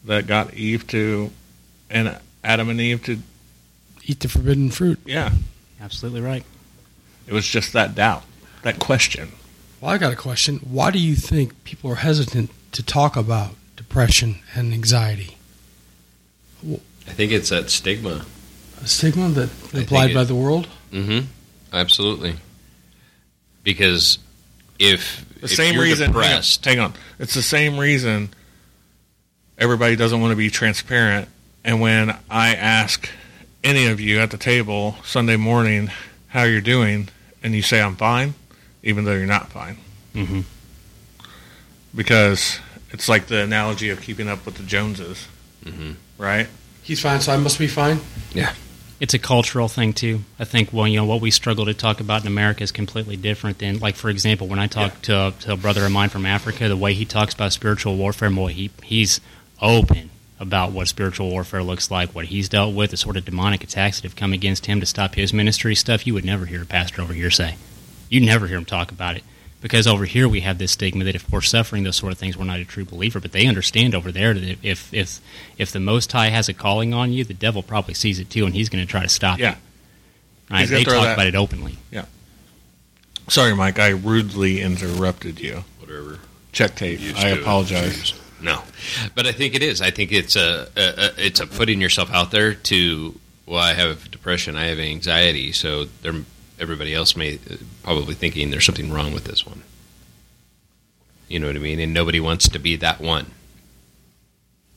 that 0.04 0.26
got 0.26 0.54
Eve 0.54 0.86
to, 0.88 1.30
and 1.90 2.18
Adam 2.44 2.68
and 2.68 2.80
Eve 2.80 3.02
to, 3.04 3.18
Eat 4.04 4.18
the 4.20 4.28
forbidden 4.28 4.70
fruit. 4.70 4.98
yeah. 5.06 5.30
Absolutely 5.80 6.20
right. 6.20 6.44
It 7.26 7.32
was 7.32 7.46
just 7.46 7.72
that 7.72 7.94
doubt, 7.94 8.24
that 8.62 8.78
question. 8.80 9.30
Well, 9.80 9.90
I 9.92 9.98
got 9.98 10.12
a 10.12 10.16
question. 10.16 10.56
Why 10.58 10.90
do 10.90 10.98
you 10.98 11.14
think 11.16 11.62
people 11.64 11.90
are 11.90 11.96
hesitant 11.96 12.50
to 12.72 12.82
talk 12.82 13.16
about 13.16 13.54
depression 13.76 14.40
and 14.54 14.72
anxiety? 14.72 15.36
I 16.68 17.10
think 17.12 17.32
it's 17.32 17.48
that 17.50 17.70
stigma. 17.70 18.24
A 18.80 18.86
stigma 18.86 19.28
that 19.30 19.48
think 19.48 19.84
applied 19.86 20.10
it- 20.10 20.14
by 20.14 20.24
the 20.24 20.34
world? 20.36 20.68
Mm-hmm. 20.92 21.26
Absolutely. 21.72 22.34
Because 23.64 24.18
if 24.82 25.24
The 25.40 25.44
if 25.46 25.54
same 25.54 25.74
you're 25.74 25.84
reason. 25.84 26.08
depressed, 26.08 26.64
Hang 26.64 26.78
on, 26.78 26.90
hang 26.92 26.94
on. 26.94 27.00
It's 27.18 27.34
the 27.34 27.42
same 27.42 27.78
reason 27.78 28.30
everybody 29.58 29.96
doesn't 29.96 30.20
want 30.20 30.32
to 30.32 30.36
be 30.36 30.50
transparent. 30.50 31.28
And 31.64 31.80
when 31.80 32.16
I 32.28 32.54
ask 32.54 33.08
any 33.62 33.86
of 33.86 34.00
you 34.00 34.18
at 34.20 34.30
the 34.32 34.38
table 34.38 34.96
Sunday 35.04 35.36
morning 35.36 35.90
how 36.28 36.42
you're 36.44 36.60
doing, 36.60 37.08
and 37.42 37.54
you 37.54 37.62
say 37.62 37.80
I'm 37.80 37.94
fine, 37.96 38.34
even 38.82 39.04
though 39.04 39.12
you're 39.14 39.26
not 39.26 39.50
fine, 39.52 39.76
hmm 40.12 40.40
because 41.94 42.58
it's 42.90 43.06
like 43.08 43.26
the 43.26 43.42
analogy 43.42 43.90
of 43.90 44.00
keeping 44.00 44.26
up 44.28 44.46
with 44.46 44.54
the 44.56 44.62
Joneses, 44.62 45.26
Mhm. 45.64 45.96
right? 46.16 46.48
He's 46.82 47.00
fine, 47.00 47.20
so 47.20 47.32
I 47.32 47.36
must 47.36 47.58
be 47.58 47.66
fine. 47.66 48.00
It's 49.02 49.14
a 49.14 49.18
cultural 49.18 49.66
thing 49.66 49.94
too. 49.94 50.20
I 50.38 50.44
think 50.44 50.72
well, 50.72 50.86
you 50.86 50.96
know, 50.96 51.04
what 51.04 51.20
we 51.20 51.32
struggle 51.32 51.64
to 51.64 51.74
talk 51.74 51.98
about 51.98 52.20
in 52.20 52.28
America 52.28 52.62
is 52.62 52.70
completely 52.70 53.16
different 53.16 53.58
than, 53.58 53.80
like, 53.80 53.96
for 53.96 54.08
example, 54.08 54.46
when 54.46 54.60
I 54.60 54.68
talk 54.68 55.02
to, 55.02 55.34
to 55.40 55.52
a 55.54 55.56
brother 55.56 55.84
of 55.84 55.90
mine 55.90 56.08
from 56.08 56.24
Africa, 56.24 56.68
the 56.68 56.76
way 56.76 56.94
he 56.94 57.04
talks 57.04 57.34
about 57.34 57.52
spiritual 57.52 57.96
warfare, 57.96 58.30
boy, 58.30 58.52
he 58.52 58.70
he's 58.84 59.20
open 59.60 60.10
about 60.38 60.70
what 60.70 60.86
spiritual 60.86 61.30
warfare 61.30 61.64
looks 61.64 61.90
like, 61.90 62.14
what 62.14 62.26
he's 62.26 62.48
dealt 62.48 62.76
with, 62.76 62.92
the 62.92 62.96
sort 62.96 63.16
of 63.16 63.24
demonic 63.24 63.64
attacks 63.64 63.96
that 63.96 64.04
have 64.04 64.14
come 64.14 64.32
against 64.32 64.66
him 64.66 64.78
to 64.78 64.86
stop 64.86 65.16
his 65.16 65.32
ministry 65.32 65.74
stuff. 65.74 66.06
You 66.06 66.14
would 66.14 66.24
never 66.24 66.46
hear 66.46 66.62
a 66.62 66.66
pastor 66.66 67.02
over 67.02 67.12
here 67.12 67.32
say. 67.32 67.56
You'd 68.08 68.22
never 68.22 68.46
hear 68.46 68.56
him 68.56 68.64
talk 68.64 68.92
about 68.92 69.16
it. 69.16 69.24
Because 69.62 69.86
over 69.86 70.04
here 70.04 70.28
we 70.28 70.40
have 70.40 70.58
this 70.58 70.72
stigma 70.72 71.04
that 71.04 71.14
if 71.14 71.30
we're 71.30 71.40
suffering 71.40 71.84
those 71.84 71.96
sort 71.96 72.12
of 72.12 72.18
things, 72.18 72.36
we're 72.36 72.44
not 72.44 72.58
a 72.58 72.64
true 72.64 72.84
believer. 72.84 73.20
But 73.20 73.30
they 73.32 73.46
understand 73.46 73.94
over 73.94 74.10
there 74.12 74.34
that 74.34 74.58
if 74.62 74.92
if 74.92 75.20
if 75.56 75.70
the 75.72 75.80
Most 75.80 76.10
High 76.12 76.28
has 76.30 76.48
a 76.48 76.52
calling 76.54 76.92
on 76.92 77.12
you, 77.12 77.22
the 77.24 77.32
devil 77.32 77.62
probably 77.62 77.94
sees 77.94 78.18
it 78.18 78.28
too, 78.28 78.44
and 78.44 78.54
he's 78.54 78.68
going 78.68 78.84
to 78.84 78.90
try 78.90 79.02
to 79.02 79.08
stop 79.08 79.38
Yeah. 79.38 79.50
you. 79.52 79.56
Right? 80.50 80.68
They 80.68 80.84
talk 80.84 81.04
that- 81.04 81.14
about 81.14 81.26
it 81.28 81.34
openly. 81.36 81.78
Yeah. 81.90 82.06
Sorry, 83.28 83.54
Mike. 83.54 83.78
I 83.78 83.90
rudely 83.90 84.60
interrupted 84.60 85.40
you. 85.40 85.64
whatever. 85.78 86.18
Check 86.50 86.74
tape. 86.74 87.00
I 87.16 87.22
to 87.22 87.28
it. 87.36 87.40
apologize. 87.40 88.14
No, 88.42 88.60
but 89.14 89.26
I 89.26 89.32
think 89.32 89.54
it 89.54 89.62
is. 89.62 89.80
I 89.80 89.90
think 89.92 90.10
it's 90.10 90.34
a, 90.34 90.66
a, 90.76 90.82
a 90.82 91.26
it's 91.26 91.38
a 91.38 91.46
putting 91.46 91.80
yourself 91.80 92.10
out 92.12 92.32
there 92.32 92.54
to. 92.54 93.18
Well, 93.46 93.60
I 93.62 93.74
have 93.74 94.10
depression. 94.10 94.56
I 94.56 94.66
have 94.66 94.78
anxiety. 94.80 95.52
So 95.52 95.84
there, 96.02 96.14
everybody 96.62 96.94
else 96.94 97.16
may 97.16 97.34
uh, 97.50 97.56
probably 97.82 98.14
thinking 98.14 98.50
there's 98.50 98.64
something 98.64 98.90
wrong 98.90 99.12
with 99.12 99.24
this 99.24 99.44
one. 99.44 99.62
You 101.28 101.40
know 101.40 101.48
what 101.48 101.56
I 101.56 101.58
mean? 101.58 101.80
And 101.80 101.92
nobody 101.92 102.20
wants 102.20 102.48
to 102.48 102.58
be 102.58 102.76
that 102.76 103.00
one. 103.00 103.26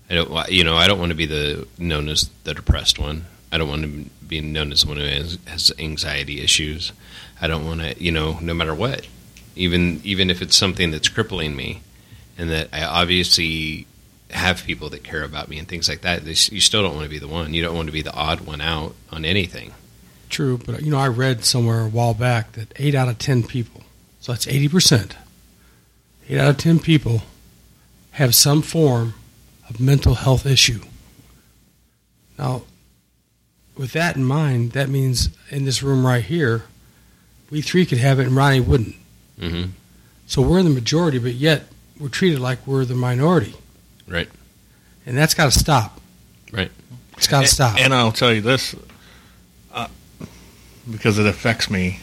I 0.09 0.15
don't. 0.15 0.49
You 0.49 0.63
know, 0.63 0.75
I 0.75 0.87
don't 0.87 0.99
want 0.99 1.11
to 1.11 1.17
be 1.17 1.25
the 1.25 1.67
known 1.77 2.09
as 2.09 2.29
the 2.43 2.53
depressed 2.53 2.99
one. 2.99 3.25
I 3.51 3.57
don't 3.57 3.69
want 3.69 3.83
to 3.83 4.09
be 4.25 4.41
known 4.41 4.71
as 4.71 4.85
one 4.85 4.97
who 4.97 5.03
has, 5.03 5.37
has 5.47 5.71
anxiety 5.79 6.41
issues. 6.41 6.91
I 7.41 7.47
don't 7.47 7.65
want 7.65 7.81
to. 7.81 8.03
You 8.03 8.11
know, 8.11 8.39
no 8.41 8.53
matter 8.53 8.75
what, 8.75 9.07
even 9.55 10.01
even 10.03 10.29
if 10.29 10.41
it's 10.41 10.55
something 10.55 10.91
that's 10.91 11.09
crippling 11.09 11.55
me 11.55 11.81
and 12.37 12.49
that 12.49 12.69
I 12.71 12.83
obviously 12.83 13.87
have 14.31 14.63
people 14.65 14.89
that 14.89 15.03
care 15.03 15.23
about 15.23 15.49
me 15.49 15.57
and 15.57 15.67
things 15.67 15.87
like 15.87 16.01
that. 16.01 16.23
You 16.25 16.59
still 16.59 16.81
don't 16.81 16.95
want 16.95 17.05
to 17.05 17.09
be 17.09 17.19
the 17.19 17.27
one. 17.27 17.53
You 17.53 17.63
don't 17.63 17.75
want 17.75 17.87
to 17.87 17.93
be 17.93 18.01
the 18.01 18.13
odd 18.13 18.41
one 18.41 18.61
out 18.61 18.95
on 19.11 19.25
anything. 19.25 19.73
True, 20.29 20.57
but 20.57 20.81
you 20.81 20.91
know, 20.91 20.97
I 20.97 21.07
read 21.07 21.45
somewhere 21.45 21.81
a 21.81 21.88
while 21.88 22.13
back 22.13 22.53
that 22.53 22.73
eight 22.77 22.95
out 22.95 23.07
of 23.07 23.19
ten 23.19 23.43
people, 23.43 23.83
so 24.19 24.31
that's 24.31 24.47
eighty 24.47 24.67
percent, 24.67 25.15
eight 26.27 26.39
out 26.39 26.49
of 26.49 26.57
ten 26.57 26.79
people 26.79 27.21
have 28.11 28.33
some 28.33 28.61
form 28.61 29.13
of 29.69 29.79
mental 29.79 30.15
health 30.15 30.45
issue. 30.45 30.81
Now, 32.38 32.63
with 33.77 33.93
that 33.93 34.15
in 34.15 34.23
mind, 34.23 34.71
that 34.71 34.89
means 34.89 35.29
in 35.49 35.65
this 35.65 35.83
room 35.83 36.05
right 36.05 36.23
here, 36.23 36.63
we 37.49 37.61
three 37.61 37.85
could 37.85 37.97
have 37.97 38.19
it 38.19 38.27
and 38.27 38.35
Ronnie 38.35 38.59
wouldn't. 38.61 38.95
Mm-hmm. 39.39 39.71
So 40.27 40.41
we're 40.41 40.59
in 40.59 40.65
the 40.65 40.71
majority, 40.71 41.19
but 41.19 41.33
yet 41.33 41.63
we're 41.99 42.09
treated 42.09 42.39
like 42.39 42.65
we're 42.65 42.85
the 42.85 42.95
minority. 42.95 43.55
Right. 44.07 44.29
And 45.05 45.17
that's 45.17 45.33
got 45.33 45.51
to 45.51 45.57
stop. 45.57 46.01
Right. 46.51 46.71
It's 47.17 47.27
got 47.27 47.41
to 47.41 47.47
stop. 47.47 47.79
And 47.79 47.93
I'll 47.93 48.11
tell 48.11 48.33
you 48.33 48.41
this, 48.41 48.75
because 50.89 51.19
it 51.19 51.25
affects 51.25 51.69
me. 51.69 51.99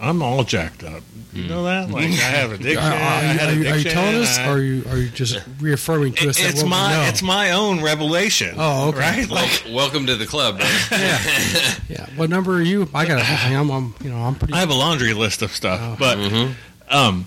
I'm 0.00 0.22
all 0.22 0.44
jacked 0.44 0.84
up. 0.84 1.02
You 1.32 1.48
know 1.48 1.64
that? 1.64 1.88
Like 1.90 2.04
I 2.04 2.08
have 2.14 2.52
addiction. 2.52 2.78
Are, 2.78 2.92
are 2.92 2.94
I 2.94 3.20
you, 3.32 3.38
had 3.38 3.48
are, 3.48 3.52
you, 3.54 3.68
are 3.70 3.76
you 3.78 3.90
telling 3.90 4.14
us, 4.16 4.38
I- 4.38 4.46
or 4.48 4.52
are 4.52 4.58
you, 4.60 4.84
are 4.90 4.96
you 4.96 5.08
just 5.08 5.40
reaffirming 5.60 6.12
to 6.14 6.28
us 6.28 6.38
that 6.38 6.50
it's 6.50 6.62
my 6.62 6.92
know? 6.92 7.02
it's 7.08 7.22
my 7.22 7.50
own 7.50 7.82
revelation. 7.82 8.54
Oh, 8.56 8.90
okay. 8.90 8.98
Right? 9.00 9.28
Like 9.28 9.62
Well, 9.66 9.74
welcome 9.74 10.06
to 10.06 10.14
the 10.14 10.26
club. 10.26 10.58
man. 10.58 10.68
Yeah. 10.92 11.74
yeah. 11.88 12.06
What 12.16 12.30
number 12.30 12.54
are 12.54 12.62
you? 12.62 12.88
I 12.94 13.06
got 13.06 13.18
a 13.20 13.24
I'm, 13.56 13.70
I'm, 13.70 13.94
you 14.02 14.10
know, 14.10 14.18
I'm 14.18 14.36
pretty. 14.36 14.54
I 14.54 14.60
have 14.60 14.70
a 14.70 14.74
laundry 14.74 15.14
list 15.14 15.42
of 15.42 15.50
stuff, 15.50 15.80
Oh. 15.82 15.96
but 15.98 16.18
Mhm. 16.18 16.54
um, 16.90 17.26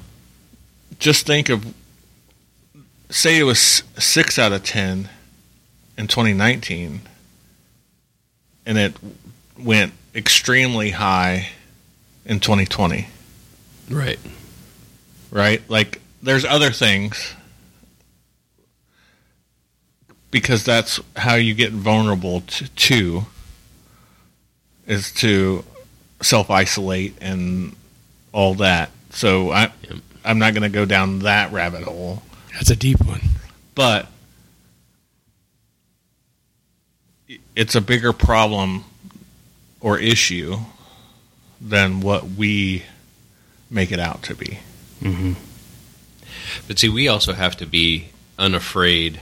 just 0.99 1.25
think 1.27 1.49
of 1.49 1.65
say 3.09 3.37
it 3.37 3.43
was 3.43 3.83
six 3.99 4.39
out 4.39 4.53
of 4.53 4.63
ten 4.63 5.09
in 5.97 6.07
2019, 6.07 7.01
and 8.65 8.77
it 8.77 8.95
went 9.59 9.91
extremely 10.15 10.91
high 10.91 11.49
in 12.25 12.39
2020. 12.39 13.07
Right. 13.89 14.19
right? 15.31 15.61
Like 15.69 16.01
there's 16.21 16.45
other 16.45 16.71
things 16.71 17.33
because 20.29 20.63
that's 20.63 20.99
how 21.15 21.35
you 21.35 21.53
get 21.53 21.71
vulnerable 21.71 22.41
to, 22.41 22.69
to 22.69 23.21
is 24.87 25.11
to 25.13 25.63
self 26.21 26.49
isolate 26.49 27.15
and 27.21 27.75
all 28.31 28.55
that. 28.55 28.91
So 29.11 29.51
I 29.51 29.71
Yep. 29.89 29.97
I'm 30.23 30.37
not 30.39 30.53
going 30.53 30.63
to 30.63 30.69
go 30.69 30.85
down 30.85 31.19
that 31.19 31.51
rabbit 31.51 31.81
hole, 31.83 32.21
That's 32.53 32.69
a 32.69 32.75
deep 32.75 33.03
one. 33.03 33.21
but 33.73 34.07
it's 37.55 37.73
a 37.75 37.81
bigger 37.81 38.13
problem 38.13 38.83
or 39.81 39.97
issue 39.99 40.57
than 41.59 41.99
what 42.01 42.23
we 42.29 42.83
make 43.69 43.91
it 43.91 43.99
out 43.99 44.23
to 44.23 44.35
be. 44.35 44.59
hmm 45.01 45.33
But 46.67 46.79
see, 46.79 46.89
we 46.89 47.07
also 47.07 47.33
have 47.33 47.57
to 47.57 47.65
be 47.65 48.09
unafraid 48.37 49.21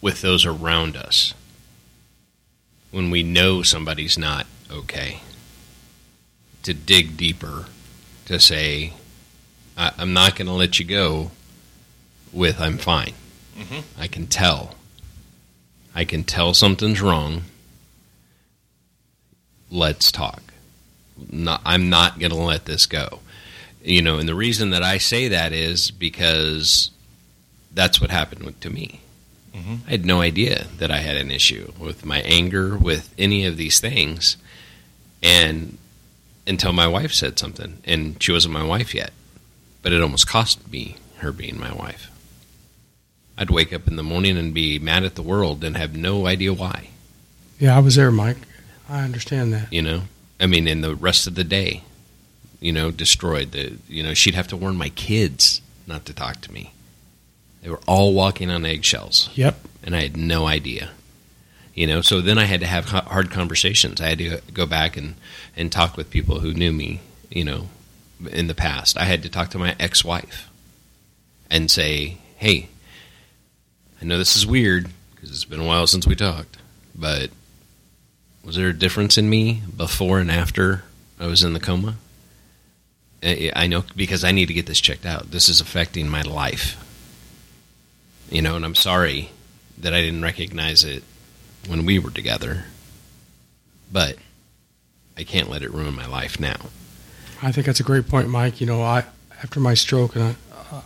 with 0.00 0.20
those 0.22 0.44
around 0.46 0.96
us. 0.96 1.34
when 2.90 3.08
we 3.10 3.22
know 3.22 3.62
somebody's 3.62 4.18
not 4.18 4.46
okay, 4.68 5.20
to 6.64 6.74
dig 6.74 7.16
deeper, 7.16 7.66
to 8.26 8.40
say, 8.40 8.92
I, 9.78 9.92
I'm 9.96 10.12
not 10.12 10.34
going 10.34 10.46
to 10.48 10.52
let 10.52 10.80
you 10.80 10.84
go 10.84 11.30
with 12.32 12.60
I'm 12.60 12.78
fine. 12.78 13.12
Mhm. 13.56 13.84
I 13.96 14.08
can 14.08 14.26
tell. 14.26 14.74
I 15.94 16.04
can 16.04 16.24
tell 16.24 16.52
something's 16.52 17.00
wrong. 17.00 17.42
Let's 19.70 20.10
talk. 20.12 20.42
Not, 21.30 21.60
I'm 21.64 21.88
not 21.90 22.18
going 22.18 22.30
to 22.32 22.36
let 22.36 22.64
this 22.64 22.86
go. 22.86 23.20
You 23.84 24.02
know, 24.02 24.18
and 24.18 24.28
the 24.28 24.34
reason 24.34 24.70
that 24.70 24.82
I 24.82 24.98
say 24.98 25.28
that 25.28 25.52
is 25.52 25.90
because 25.90 26.90
that's 27.72 28.00
what 28.00 28.10
happened 28.10 28.42
with, 28.44 28.60
to 28.60 28.70
me. 28.70 29.00
Mhm. 29.54 29.80
I 29.86 29.90
had 29.92 30.04
no 30.04 30.20
idea 30.20 30.66
that 30.78 30.90
I 30.90 30.98
had 30.98 31.16
an 31.16 31.30
issue 31.30 31.72
with 31.78 32.04
my 32.04 32.20
anger, 32.20 32.76
with 32.76 33.12
any 33.18 33.46
of 33.46 33.56
these 33.56 33.80
things, 33.80 34.36
and 35.22 35.76
until 36.46 36.72
my 36.72 36.86
wife 36.86 37.12
said 37.12 37.38
something, 37.38 37.78
and 37.84 38.22
she 38.22 38.32
wasn't 38.32 38.54
my 38.54 38.62
wife 38.64 38.94
yet, 38.94 39.12
but 39.82 39.92
it 39.92 40.02
almost 40.02 40.26
cost 40.26 40.70
me 40.70 40.96
her 41.18 41.32
being 41.32 41.58
my 41.58 41.72
wife. 41.72 42.10
I'd 43.36 43.50
wake 43.50 43.72
up 43.72 43.88
in 43.88 43.96
the 43.96 44.02
morning 44.02 44.36
and 44.36 44.52
be 44.52 44.78
mad 44.78 45.04
at 45.04 45.14
the 45.14 45.22
world 45.22 45.64
and 45.64 45.76
have 45.76 45.96
no 45.96 46.26
idea 46.26 46.52
why. 46.52 46.88
Yeah, 47.58 47.76
I 47.76 47.80
was 47.80 47.94
there, 47.96 48.10
Mike. 48.10 48.36
I 48.90 49.04
understand 49.04 49.52
that. 49.52 49.72
You 49.72 49.82
know, 49.82 50.02
I 50.40 50.46
mean, 50.46 50.66
in 50.66 50.80
the 50.80 50.94
rest 50.94 51.26
of 51.26 51.34
the 51.34 51.44
day, 51.44 51.84
you 52.60 52.72
know, 52.72 52.90
destroyed. 52.90 53.52
The 53.52 53.74
you 53.88 54.02
know, 54.02 54.14
she'd 54.14 54.34
have 54.34 54.48
to 54.48 54.56
warn 54.56 54.76
my 54.76 54.88
kids 54.90 55.62
not 55.86 56.04
to 56.06 56.12
talk 56.12 56.40
to 56.42 56.52
me. 56.52 56.72
They 57.62 57.70
were 57.70 57.80
all 57.86 58.14
walking 58.14 58.50
on 58.50 58.64
eggshells. 58.64 59.28
Yep. 59.34 59.56
and 59.82 59.94
I 59.94 60.02
had 60.02 60.16
no 60.16 60.46
idea. 60.46 60.90
You 61.74 61.86
know, 61.86 62.00
so 62.00 62.20
then 62.20 62.36
I 62.36 62.44
had 62.44 62.60
to 62.60 62.66
have 62.66 62.86
hard 62.86 63.30
conversations. 63.30 64.00
I 64.00 64.08
had 64.08 64.18
to 64.18 64.40
go 64.52 64.66
back 64.66 64.96
and, 64.96 65.14
and 65.56 65.70
talk 65.70 65.96
with 65.96 66.10
people 66.10 66.40
who 66.40 66.52
knew 66.52 66.72
me, 66.72 67.00
you 67.30 67.44
know, 67.44 67.68
in 68.30 68.48
the 68.48 68.54
past. 68.54 68.98
I 68.98 69.04
had 69.04 69.22
to 69.22 69.28
talk 69.28 69.50
to 69.50 69.58
my 69.58 69.76
ex 69.78 70.04
wife 70.04 70.50
and 71.50 71.70
say, 71.70 72.18
hey, 72.36 72.68
I 74.02 74.04
know 74.04 74.18
this 74.18 74.36
is 74.36 74.46
weird 74.46 74.88
because 75.14 75.30
it's 75.30 75.44
been 75.44 75.60
a 75.60 75.66
while 75.66 75.86
since 75.86 76.06
we 76.06 76.16
talked, 76.16 76.56
but 76.94 77.30
was 78.44 78.56
there 78.56 78.68
a 78.68 78.72
difference 78.72 79.18
in 79.18 79.28
me 79.28 79.62
before 79.76 80.18
and 80.18 80.30
after 80.30 80.84
I 81.18 81.26
was 81.26 81.42
in 81.42 81.52
the 81.52 81.60
coma? 81.60 81.96
I 83.22 83.66
know 83.66 83.84
because 83.94 84.24
I 84.24 84.32
need 84.32 84.46
to 84.46 84.54
get 84.54 84.66
this 84.66 84.80
checked 84.80 85.04
out. 85.04 85.30
This 85.30 85.48
is 85.48 85.60
affecting 85.60 86.08
my 86.08 86.22
life. 86.22 86.82
You 88.30 88.40
know, 88.40 88.56
and 88.56 88.64
I'm 88.64 88.74
sorry 88.74 89.30
that 89.78 89.92
I 89.92 90.00
didn't 90.00 90.22
recognize 90.22 90.84
it 90.84 91.02
when 91.66 91.84
we 91.84 91.98
were 91.98 92.10
together. 92.10 92.64
But 93.92 94.16
I 95.18 95.24
can't 95.24 95.50
let 95.50 95.62
it 95.62 95.70
ruin 95.72 95.94
my 95.94 96.06
life 96.06 96.40
now. 96.40 96.56
I 97.42 97.52
think 97.52 97.66
that's 97.66 97.80
a 97.80 97.84
great 97.84 98.08
point, 98.08 98.28
Mike. 98.28 98.60
You 98.60 98.66
know, 98.66 98.82
I 98.82 99.04
after 99.42 99.60
my 99.60 99.74
stroke, 99.74 100.14
and 100.14 100.24
I, 100.24 100.36
uh, 100.72 100.82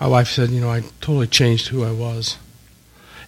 my 0.00 0.06
wife 0.06 0.28
said, 0.28 0.50
you 0.50 0.60
know, 0.60 0.70
I 0.70 0.80
totally 1.00 1.26
changed 1.26 1.68
who 1.68 1.84
I 1.84 1.92
was, 1.92 2.38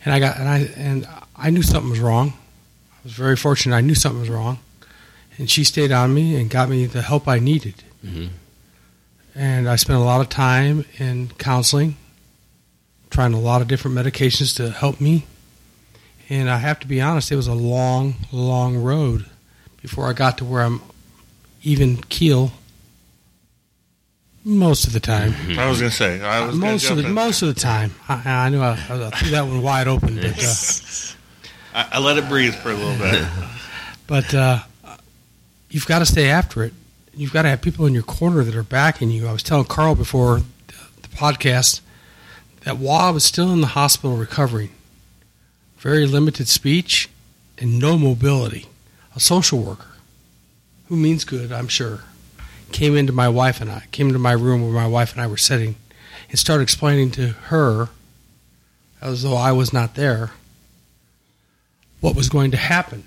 and 0.04 0.14
I 0.14 0.20
got 0.20 0.38
and 0.38 0.48
I 0.48 0.58
and 0.76 1.08
I 1.36 1.50
knew 1.50 1.62
something 1.62 1.90
was 1.90 2.00
wrong. 2.00 2.34
I 3.02 3.04
was 3.04 3.12
very 3.14 3.36
fortunate. 3.36 3.74
I 3.76 3.80
knew 3.80 3.94
something 3.94 4.20
was 4.20 4.30
wrong, 4.30 4.58
and 5.38 5.50
she 5.50 5.64
stayed 5.64 5.90
on 5.92 6.14
me 6.14 6.36
and 6.40 6.48
got 6.50 6.68
me 6.68 6.86
the 6.86 7.02
help 7.02 7.26
I 7.28 7.38
needed. 7.38 7.82
Mhm. 8.04 8.30
And 9.34 9.68
I 9.68 9.76
spent 9.76 9.98
a 9.98 10.02
lot 10.02 10.20
of 10.20 10.28
time 10.28 10.84
in 10.98 11.30
counseling, 11.38 11.96
trying 13.10 13.32
a 13.34 13.40
lot 13.40 13.62
of 13.62 13.68
different 13.68 13.96
medications 13.96 14.54
to 14.56 14.70
help 14.70 15.00
me. 15.00 15.26
And 16.28 16.48
I 16.50 16.58
have 16.58 16.78
to 16.80 16.86
be 16.86 17.00
honest, 17.00 17.32
it 17.32 17.36
was 17.36 17.46
a 17.46 17.54
long, 17.54 18.14
long 18.30 18.76
road 18.76 19.26
before 19.80 20.08
I 20.08 20.12
got 20.12 20.38
to 20.38 20.44
where 20.44 20.62
I'm 20.62 20.80
even 21.62 21.96
keel 22.08 22.52
most 24.44 24.86
of 24.86 24.92
the 24.92 25.00
time. 25.00 25.34
I 25.58 25.68
was 25.68 25.78
gonna 25.78 25.90
say 25.90 26.20
I 26.20 26.44
was 26.46 26.58
gonna 26.58 26.72
most 26.72 26.90
of 26.90 26.96
the 26.96 27.06
in. 27.06 27.12
most 27.14 27.42
of 27.42 27.48
the 27.54 27.60
time. 27.60 27.94
I, 28.08 28.22
I 28.46 28.48
knew 28.48 28.60
I, 28.60 28.72
I 28.72 29.10
threw 29.10 29.30
that 29.30 29.46
one 29.46 29.62
wide 29.62 29.88
open, 29.88 30.16
but 30.16 30.38
uh, 30.42 30.54
I, 31.74 31.88
I 31.92 31.98
let 32.00 32.18
it 32.18 32.28
breathe 32.28 32.54
for 32.54 32.70
a 32.70 32.74
little 32.74 32.98
bit. 32.98 33.26
but 34.06 34.34
uh, 34.34 34.60
you've 35.70 35.86
got 35.86 36.00
to 36.00 36.06
stay 36.06 36.28
after 36.28 36.62
it. 36.62 36.72
You've 37.14 37.32
got 37.32 37.42
to 37.42 37.48
have 37.48 37.60
people 37.60 37.86
in 37.86 37.94
your 37.94 38.02
corner 38.02 38.42
that 38.44 38.54
are 38.54 38.62
backing 38.62 39.10
you. 39.10 39.26
I 39.26 39.32
was 39.32 39.42
telling 39.42 39.66
Carl 39.66 39.94
before 39.94 40.40
the, 40.66 40.74
the 41.02 41.08
podcast 41.08 41.80
that 42.64 42.78
while 42.78 43.00
I 43.00 43.10
was 43.10 43.24
still 43.24 43.52
in 43.52 43.60
the 43.60 43.68
hospital 43.68 44.16
recovering, 44.16 44.70
very 45.78 46.06
limited 46.06 46.48
speech 46.48 47.08
and 47.58 47.78
no 47.78 47.98
mobility, 47.98 48.66
a 49.14 49.20
social 49.20 49.58
worker 49.58 49.88
who 50.88 50.96
means 50.96 51.24
good, 51.24 51.52
I'm 51.52 51.68
sure, 51.68 52.00
came 52.70 52.96
into 52.96 53.12
my 53.12 53.28
wife 53.28 53.60
and 53.60 53.70
I, 53.70 53.84
came 53.92 54.08
into 54.08 54.18
my 54.18 54.32
room 54.32 54.62
where 54.62 54.72
my 54.72 54.86
wife 54.86 55.12
and 55.12 55.20
I 55.20 55.26
were 55.26 55.36
sitting 55.36 55.76
and 56.30 56.38
started 56.38 56.62
explaining 56.62 57.10
to 57.12 57.28
her, 57.28 57.88
as 59.00 59.22
though 59.22 59.36
I 59.36 59.52
was 59.52 59.72
not 59.72 59.94
there, 59.94 60.30
what 62.02 62.14
was 62.14 62.28
going 62.28 62.50
to 62.50 62.56
happen 62.58 63.04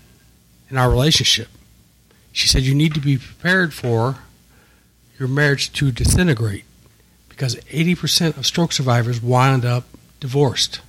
in 0.71 0.77
our 0.77 0.89
relationship. 0.89 1.49
She 2.31 2.47
said, 2.47 2.63
You 2.63 2.73
need 2.73 2.95
to 2.95 2.99
be 2.99 3.17
prepared 3.17 3.73
for 3.73 4.17
your 5.19 5.27
marriage 5.27 5.71
to 5.73 5.91
disintegrate 5.91 6.63
because 7.29 7.55
80% 7.55 8.37
of 8.37 8.45
stroke 8.45 8.71
survivors 8.71 9.21
wind 9.21 9.63
up 9.63 9.83
divorced 10.19 10.81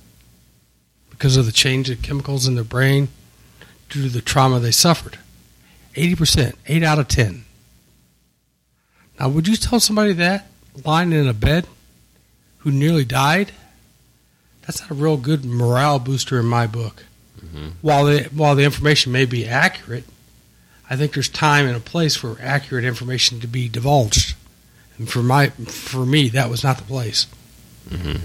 because 1.11 1.37
of 1.37 1.45
the 1.45 1.51
change 1.51 1.89
of 1.89 2.01
chemicals 2.01 2.47
in 2.47 2.55
their 2.55 2.63
brain 2.63 3.09
due 3.89 4.03
to 4.03 4.09
the 4.09 4.21
trauma 4.21 4.59
they 4.59 4.71
suffered. 4.71 5.19
80%, 5.95 6.55
8 6.65 6.83
out 6.83 6.99
of 6.99 7.07
10. 7.07 7.43
Now, 9.19 9.29
would 9.29 9.47
you 9.47 9.55
tell 9.55 9.79
somebody 9.79 10.13
that 10.13 10.47
lying 10.85 11.11
in 11.11 11.27
a 11.27 11.33
bed 11.33 11.67
who 12.59 12.71
nearly 12.71 13.03
died? 13.03 13.51
That's 14.61 14.81
not 14.81 14.91
a 14.91 14.93
real 14.93 15.17
good 15.17 15.43
morale 15.43 15.99
booster 15.99 16.39
in 16.39 16.45
my 16.45 16.67
book. 16.67 17.03
While 17.81 18.05
the 18.05 18.23
while 18.33 18.55
the 18.55 18.63
information 18.63 19.11
may 19.11 19.25
be 19.25 19.45
accurate, 19.45 20.03
I 20.89 20.95
think 20.95 21.13
there's 21.13 21.29
time 21.29 21.65
and 21.65 21.75
a 21.75 21.79
place 21.79 22.15
for 22.15 22.37
accurate 22.41 22.85
information 22.85 23.39
to 23.41 23.47
be 23.47 23.69
divulged. 23.69 24.35
And 24.97 25.09
for 25.09 25.21
my 25.23 25.49
for 25.49 26.05
me, 26.05 26.29
that 26.29 26.49
was 26.49 26.63
not 26.63 26.77
the 26.77 26.83
place. 26.83 27.27
Mhm. 27.89 28.21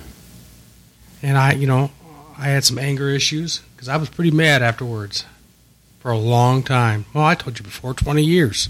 And 1.22 1.38
I, 1.38 1.52
you 1.52 1.66
know, 1.66 1.90
I 2.36 2.48
had 2.48 2.64
some 2.64 2.78
anger 2.78 3.08
issues 3.10 3.60
because 3.74 3.88
I 3.88 3.96
was 3.96 4.08
pretty 4.08 4.30
mad 4.30 4.62
afterwards 4.62 5.24
for 6.00 6.10
a 6.10 6.18
long 6.18 6.62
time. 6.62 7.04
Well, 7.14 7.24
I 7.24 7.34
told 7.34 7.58
you 7.58 7.64
before, 7.64 7.94
20 7.94 8.24
years. 8.24 8.68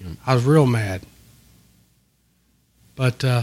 Yep. 0.00 0.12
I 0.26 0.34
was 0.34 0.44
real 0.44 0.66
mad. 0.66 1.02
But 2.94 3.24
uh, 3.24 3.42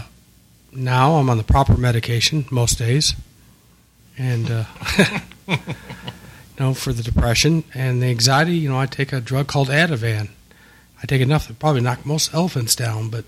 now 0.72 1.16
I'm 1.16 1.28
on 1.28 1.36
the 1.36 1.44
proper 1.44 1.76
medication 1.76 2.46
most 2.50 2.78
days, 2.78 3.14
and 4.16 4.50
uh, 4.50 4.64
you 6.62 6.68
know 6.68 6.74
for 6.74 6.92
the 6.92 7.02
depression 7.02 7.64
and 7.74 8.00
the 8.00 8.06
anxiety. 8.06 8.54
You 8.54 8.68
know, 8.68 8.78
I 8.78 8.86
take 8.86 9.12
a 9.12 9.20
drug 9.20 9.48
called 9.48 9.68
Ativan. 9.68 10.28
I 11.02 11.06
take 11.06 11.20
enough 11.20 11.48
to 11.48 11.54
probably 11.54 11.80
knock 11.80 12.06
most 12.06 12.32
elephants 12.32 12.76
down, 12.76 13.08
but 13.08 13.24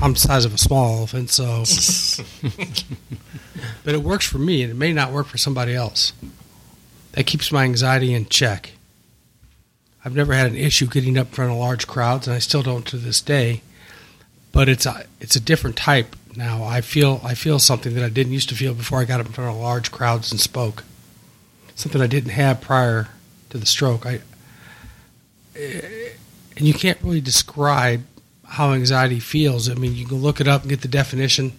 I'm 0.00 0.14
the 0.14 0.18
size 0.18 0.46
of 0.46 0.54
a 0.54 0.58
small 0.58 0.96
elephant, 0.96 1.28
so. 1.28 1.64
but 3.84 3.94
it 3.94 4.02
works 4.02 4.26
for 4.26 4.38
me, 4.38 4.62
and 4.62 4.70
it 4.70 4.76
may 4.76 4.94
not 4.94 5.12
work 5.12 5.26
for 5.26 5.36
somebody 5.36 5.74
else. 5.74 6.14
That 7.12 7.26
keeps 7.26 7.52
my 7.52 7.64
anxiety 7.64 8.14
in 8.14 8.24
check. 8.24 8.72
I've 10.02 10.16
never 10.16 10.32
had 10.32 10.46
an 10.46 10.56
issue 10.56 10.86
getting 10.86 11.18
up 11.18 11.26
in 11.26 11.32
front 11.34 11.52
of 11.52 11.58
large 11.58 11.86
crowds, 11.86 12.26
and 12.26 12.34
I 12.34 12.38
still 12.38 12.62
don't 12.62 12.86
to 12.86 12.96
this 12.96 13.20
day. 13.20 13.60
But 14.50 14.70
it's 14.70 14.86
a 14.86 15.04
it's 15.20 15.36
a 15.36 15.40
different 15.40 15.76
type 15.76 16.16
now. 16.36 16.64
I 16.64 16.80
feel 16.80 17.20
I 17.22 17.34
feel 17.34 17.58
something 17.58 17.94
that 17.96 18.04
I 18.04 18.08
didn't 18.08 18.32
used 18.32 18.48
to 18.48 18.54
feel 18.54 18.72
before 18.72 19.00
I 19.00 19.04
got 19.04 19.20
up 19.20 19.26
in 19.26 19.32
front 19.32 19.54
of 19.54 19.60
large 19.60 19.92
crowds 19.92 20.30
and 20.30 20.40
spoke. 20.40 20.84
Something 21.78 22.02
I 22.02 22.08
didn't 22.08 22.30
have 22.30 22.60
prior 22.60 23.06
to 23.50 23.56
the 23.58 23.64
stroke. 23.64 24.04
I 24.04 24.20
and 25.54 26.66
you 26.66 26.74
can't 26.74 26.98
really 27.02 27.20
describe 27.20 28.02
how 28.44 28.72
anxiety 28.72 29.20
feels. 29.20 29.70
I 29.70 29.74
mean, 29.74 29.94
you 29.94 30.04
can 30.04 30.16
look 30.18 30.40
it 30.40 30.48
up 30.48 30.62
and 30.62 30.70
get 30.70 30.80
the 30.80 30.88
definition 30.88 31.52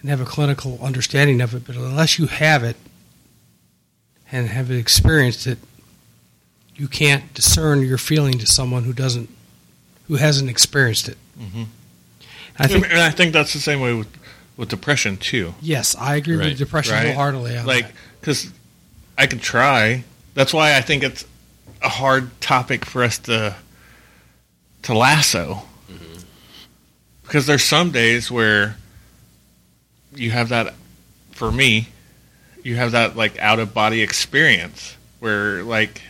and 0.00 0.10
have 0.10 0.20
a 0.20 0.24
clinical 0.24 0.78
understanding 0.82 1.40
of 1.40 1.54
it, 1.54 1.64
but 1.66 1.76
unless 1.76 2.18
you 2.18 2.26
have 2.26 2.64
it 2.64 2.76
and 4.32 4.48
have 4.48 4.72
experienced 4.72 5.46
it, 5.46 5.58
you 6.74 6.88
can't 6.88 7.32
discern 7.32 7.82
your 7.82 7.98
feeling 7.98 8.38
to 8.40 8.46
someone 8.46 8.82
who 8.84 8.92
doesn't, 8.92 9.28
who 10.08 10.16
hasn't 10.16 10.50
experienced 10.50 11.08
it. 11.08 11.16
Mhm. 11.40 11.66
I 12.58 12.66
think 12.66 12.90
and 12.90 12.98
I 13.00 13.10
think 13.10 13.32
that's 13.32 13.52
the 13.52 13.60
same 13.60 13.78
way 13.80 13.92
with 13.94 14.08
with 14.56 14.68
depression 14.68 15.16
too. 15.16 15.54
yes, 15.60 15.94
I 15.96 16.16
agree 16.16 16.34
Right, 16.34 16.48
with 16.48 16.58
depression 16.58 16.94
right. 16.94 17.06
wholeheartedly. 17.06 17.56
On 17.56 17.66
like 17.66 17.86
because 18.20 18.50
I 19.18 19.26
could 19.26 19.42
try. 19.42 20.04
That's 20.34 20.54
why 20.54 20.76
I 20.76 20.80
think 20.80 21.02
it's 21.02 21.26
a 21.82 21.88
hard 21.88 22.40
topic 22.40 22.84
for 22.86 23.02
us 23.02 23.18
to 23.18 23.56
to 24.82 24.94
lasso. 24.94 25.62
Mm-hmm. 25.90 26.20
Because 27.22 27.46
there's 27.46 27.64
some 27.64 27.90
days 27.90 28.30
where 28.30 28.76
you 30.14 30.30
have 30.30 30.48
that. 30.50 30.74
For 31.32 31.52
me, 31.52 31.88
you 32.64 32.76
have 32.76 32.92
that 32.92 33.16
like 33.16 33.38
out 33.38 33.58
of 33.58 33.74
body 33.74 34.02
experience 34.02 34.96
where 35.20 35.62
like 35.64 36.00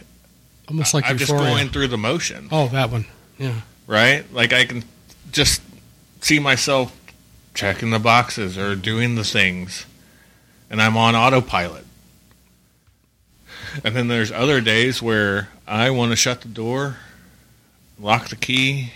Almost 0.69 0.93
like 0.95 1.05
I'm 1.09 1.17
just 1.17 1.31
going 1.33 1.71
through 1.71 1.89
the 1.89 1.97
motion, 1.99 2.49
Oh, 2.53 2.69
that 2.69 2.91
one. 2.91 3.07
Yeah. 3.39 3.61
right? 3.87 4.31
Like 4.33 4.53
I 4.53 4.67
can 4.67 4.85
just 5.33 5.63
see 6.21 6.39
myself 6.39 6.95
checking 7.55 7.91
the 7.91 7.99
boxes 7.99 8.59
or 8.59 8.77
doing 8.77 9.15
the 9.15 9.25
things, 9.25 9.87
and 10.71 10.81
I'm 10.83 10.97
on 10.97 11.15
autopilot. 11.17 11.87
And 13.85 13.95
then 13.95 14.09
there's 14.09 14.33
other 14.33 14.61
days 14.61 15.03
where 15.03 15.49
I 15.67 15.91
want 15.91 16.13
to 16.13 16.17
shut 16.17 16.41
the 16.41 16.49
door, 16.49 16.97
lock 17.99 18.29
the 18.29 18.37
key, 18.37 18.93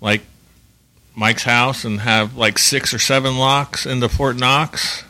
like 0.00 0.22
Mike's 1.14 1.44
house, 1.44 1.84
and 1.84 2.00
have 2.00 2.36
like 2.36 2.58
six 2.58 2.94
or 2.94 2.98
seven 2.98 3.38
locks 3.38 3.86
into 3.86 4.08
Fort 4.08 4.36
Knox, 4.36 5.04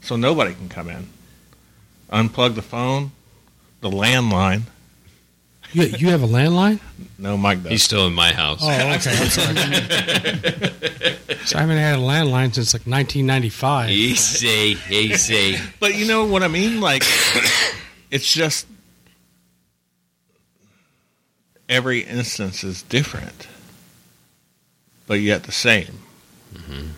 so 0.00 0.16
nobody 0.16 0.54
can 0.54 0.68
come 0.68 0.88
in. 0.88 1.08
Unplug 2.10 2.54
the 2.54 2.62
phone, 2.62 3.12
the 3.80 3.90
landline. 3.90 4.62
You, 5.72 5.84
you 5.84 6.08
have 6.10 6.22
a 6.22 6.26
landline? 6.26 6.80
No, 7.18 7.36
Mike 7.36 7.62
does. 7.62 7.72
He's 7.72 7.82
still 7.82 8.06
in 8.06 8.12
my 8.12 8.32
house. 8.32 8.60
Oh, 8.62 8.68
okay. 8.68 8.90
I'm 8.90 8.96
sorry. 8.98 9.56
so 11.44 11.56
I 11.56 11.60
haven't 11.60 11.78
had 11.78 11.98
a 11.98 12.02
landline 12.02 12.54
since 12.54 12.74
like 12.74 12.86
1995. 12.86 13.90
Easy, 13.90 14.76
easy. 14.90 15.56
But 15.80 15.94
you 15.94 16.06
know 16.06 16.24
what 16.26 16.42
I 16.42 16.48
mean? 16.48 16.80
Like, 16.80 17.02
it's 18.10 18.30
just 18.30 18.66
every 21.68 22.00
instance 22.00 22.62
is 22.64 22.82
different, 22.82 23.48
but 25.06 25.20
yet 25.20 25.44
the 25.44 25.52
same. 25.52 26.00
Mm-hmm. 26.54 26.88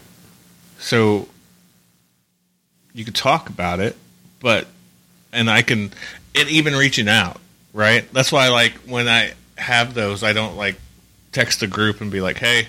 So 0.78 1.28
you 2.92 3.04
could 3.04 3.14
talk 3.14 3.48
about 3.48 3.78
it, 3.78 3.96
but 4.40 4.66
and 5.32 5.48
I 5.48 5.62
can, 5.62 5.92
and 6.34 6.48
even 6.48 6.74
reaching 6.74 7.08
out, 7.08 7.40
right? 7.74 8.10
That's 8.14 8.32
why, 8.32 8.48
like, 8.48 8.72
when 8.86 9.08
I 9.08 9.34
have 9.56 9.92
those, 9.92 10.22
I 10.22 10.32
don't 10.32 10.56
like 10.56 10.76
text 11.32 11.60
the 11.60 11.66
group 11.66 12.00
and 12.00 12.10
be 12.10 12.22
like, 12.22 12.38
"Hey, 12.38 12.68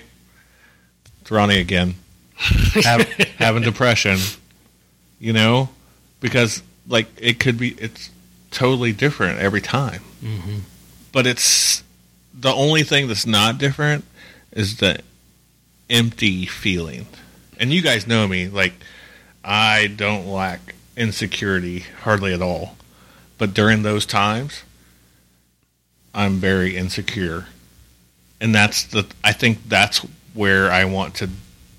it's 1.22 1.30
Ronnie 1.30 1.58
again, 1.58 1.94
have, 2.34 3.08
having 3.38 3.62
depression," 3.62 4.18
you 5.18 5.32
know, 5.32 5.70
because 6.20 6.62
like 6.88 7.06
it 7.16 7.40
could 7.40 7.56
be 7.58 7.70
it's 7.70 8.10
totally 8.50 8.92
different 8.92 9.38
every 9.38 9.62
time. 9.62 10.02
Mm-hmm. 10.22 10.58
But 11.12 11.26
it's 11.26 11.82
the 12.38 12.52
only 12.52 12.82
thing 12.82 13.08
that's 13.08 13.26
not 13.26 13.58
different 13.58 14.04
is 14.52 14.78
the 14.78 15.00
empty 15.88 16.46
feeling. 16.46 17.06
And 17.58 17.72
you 17.72 17.80
guys 17.80 18.06
know 18.06 18.28
me, 18.28 18.48
like 18.48 18.74
I 19.44 19.86
don't 19.86 20.26
lack 20.26 20.74
insecurity 20.96 21.84
hardly 22.02 22.34
at 22.34 22.42
all. 22.42 22.76
But 23.38 23.54
during 23.54 23.82
those 23.82 24.06
times, 24.06 24.62
I'm 26.16 26.36
very 26.36 26.76
insecure. 26.76 27.46
And 28.40 28.54
that's 28.54 28.84
the 28.84 29.06
I 29.22 29.32
think 29.32 29.68
that's 29.68 29.98
where 30.34 30.72
I 30.72 30.84
want 30.86 31.14
to 31.16 31.28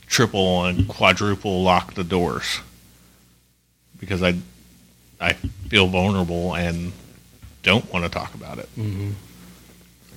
triple 0.08 0.66
and 0.66 0.88
quadruple 0.88 1.64
lock 1.64 1.96
the 1.96 2.04
doors. 2.04 2.62
Because 4.00 4.24
I 4.24 4.36
I 5.20 5.34
feel 5.34 5.88
vulnerable 5.88 6.56
and 6.56 6.94
don't 7.64 7.92
want 7.92 8.06
to 8.06 8.12
talk 8.12 8.34
about 8.36 8.60
it. 8.60 8.70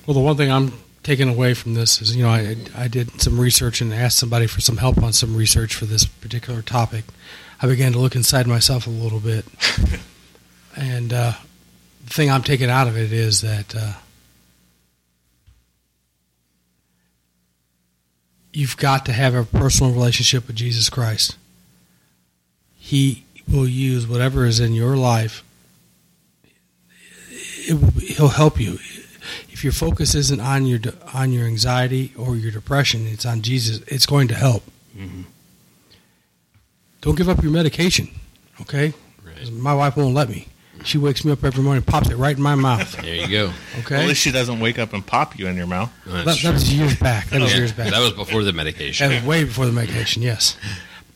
Well, 0.05 0.13
the 0.13 0.19
one 0.19 0.37
thing 0.37 0.51
I'm 0.51 0.73
taking 1.03 1.27
away 1.27 1.53
from 1.53 1.73
this 1.73 2.01
is, 2.01 2.15
you 2.15 2.23
know, 2.23 2.29
I, 2.29 2.55
I 2.75 2.87
did 2.87 3.19
some 3.19 3.39
research 3.39 3.81
and 3.81 3.93
asked 3.93 4.19
somebody 4.19 4.47
for 4.47 4.61
some 4.61 4.77
help 4.77 5.01
on 5.01 5.13
some 5.13 5.35
research 5.35 5.75
for 5.75 5.85
this 5.85 6.05
particular 6.05 6.61
topic. 6.61 7.05
I 7.61 7.67
began 7.67 7.91
to 7.93 7.99
look 7.99 8.15
inside 8.15 8.47
myself 8.47 8.87
a 8.87 8.91
little 8.91 9.19
bit. 9.19 9.45
and 10.75 11.11
uh, 11.11 11.33
the 12.05 12.13
thing 12.13 12.29
I'm 12.29 12.43
taking 12.43 12.69
out 12.69 12.87
of 12.87 12.97
it 12.97 13.11
is 13.11 13.41
that 13.41 13.75
uh, 13.75 13.93
you've 18.53 18.77
got 18.77 19.05
to 19.05 19.13
have 19.13 19.33
a 19.33 19.43
personal 19.43 19.91
relationship 19.93 20.47
with 20.47 20.55
Jesus 20.55 20.89
Christ. 20.89 21.37
He 22.77 23.23
will 23.47 23.67
use 23.67 24.07
whatever 24.07 24.45
is 24.45 24.59
in 24.59 24.73
your 24.73 24.95
life. 24.97 25.43
Will, 27.69 27.91
he'll 27.99 28.29
help 28.29 28.59
you 28.59 28.79
if 29.61 29.63
your 29.63 29.73
focus 29.73 30.15
isn't 30.15 30.39
on 30.41 30.65
your 30.65 30.79
on 31.13 31.31
your 31.31 31.45
anxiety 31.45 32.11
or 32.17 32.35
your 32.35 32.51
depression, 32.51 33.05
it's 33.05 33.27
on 33.27 33.43
Jesus. 33.43 33.79
It's 33.85 34.07
going 34.07 34.27
to 34.29 34.33
help. 34.33 34.63
Mhm. 34.97 35.25
Don't 37.01 37.15
give 37.15 37.29
up 37.29 37.43
your 37.43 37.51
medication, 37.51 38.09
okay? 38.61 38.93
Right. 39.23 39.51
My 39.51 39.75
wife 39.75 39.97
won't 39.97 40.15
let 40.15 40.29
me. 40.29 40.47
She 40.83 40.97
wakes 40.97 41.23
me 41.23 41.31
up 41.31 41.43
every 41.43 41.63
morning, 41.63 41.83
and 41.83 41.87
pops 41.87 42.09
it 42.09 42.15
right 42.15 42.35
in 42.35 42.41
my 42.41 42.55
mouth. 42.55 42.99
There 43.01 43.13
you 43.15 43.27
go. 43.27 43.53
Okay, 43.79 43.95
Well, 43.95 44.01
at 44.03 44.07
least 44.07 44.21
she 44.21 44.31
doesn't 44.31 44.59
wake 44.59 44.79
up 44.79 44.93
and 44.93 45.05
pop 45.05 45.37
you 45.37 45.47
in 45.47 45.55
your 45.55 45.67
mouth. 45.67 45.91
That, 46.05 46.25
that 46.25 46.53
was 46.53 46.73
years 46.73 46.95
back. 46.95 47.29
That 47.29 47.41
was 47.41 47.51
Yeah, 47.51 47.57
years 47.59 47.71
back. 47.71 47.91
That 47.91 47.99
was 47.99 48.13
before 48.13 48.43
the 48.43 48.51
medication. 48.53 49.09
That 49.09 49.15
was 49.21 49.25
way 49.25 49.43
before 49.43 49.65
the 49.67 49.71
medication. 49.71 50.21
Yes, 50.23 50.57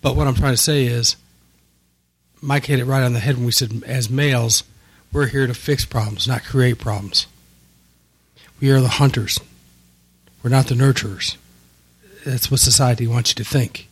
but 0.02 0.16
what 0.16 0.28
I'm 0.28 0.36
trying 0.36 0.54
to 0.54 0.58
say 0.58 0.86
is, 0.86 1.16
Mike 2.42 2.66
hit 2.66 2.80
it 2.80 2.86
right 2.86 3.04
on 3.04 3.14
the 3.14 3.20
head 3.20 3.38
when 3.38 3.46
we 3.46 3.52
said, 3.52 3.84
as 3.88 4.10
males, 4.10 4.64
we're 5.12 5.28
here 5.28 5.48
to 5.48 5.54
fix 5.54 5.84
problems, 5.86 6.28
not 6.28 6.44
create 6.44 6.78
problems. 6.78 7.26
We 8.62 8.70
are 8.72 8.82
the 8.82 8.88
hunters. 8.88 9.40
We're 10.44 10.52
not 10.52 10.68
the 10.68 10.76
nurturers. 10.76 11.38
That's 12.24 12.52
what 12.52 12.60
society 12.60 13.08
wants 13.08 13.32
you 13.32 13.36
to 13.36 13.44
think. 13.44 13.88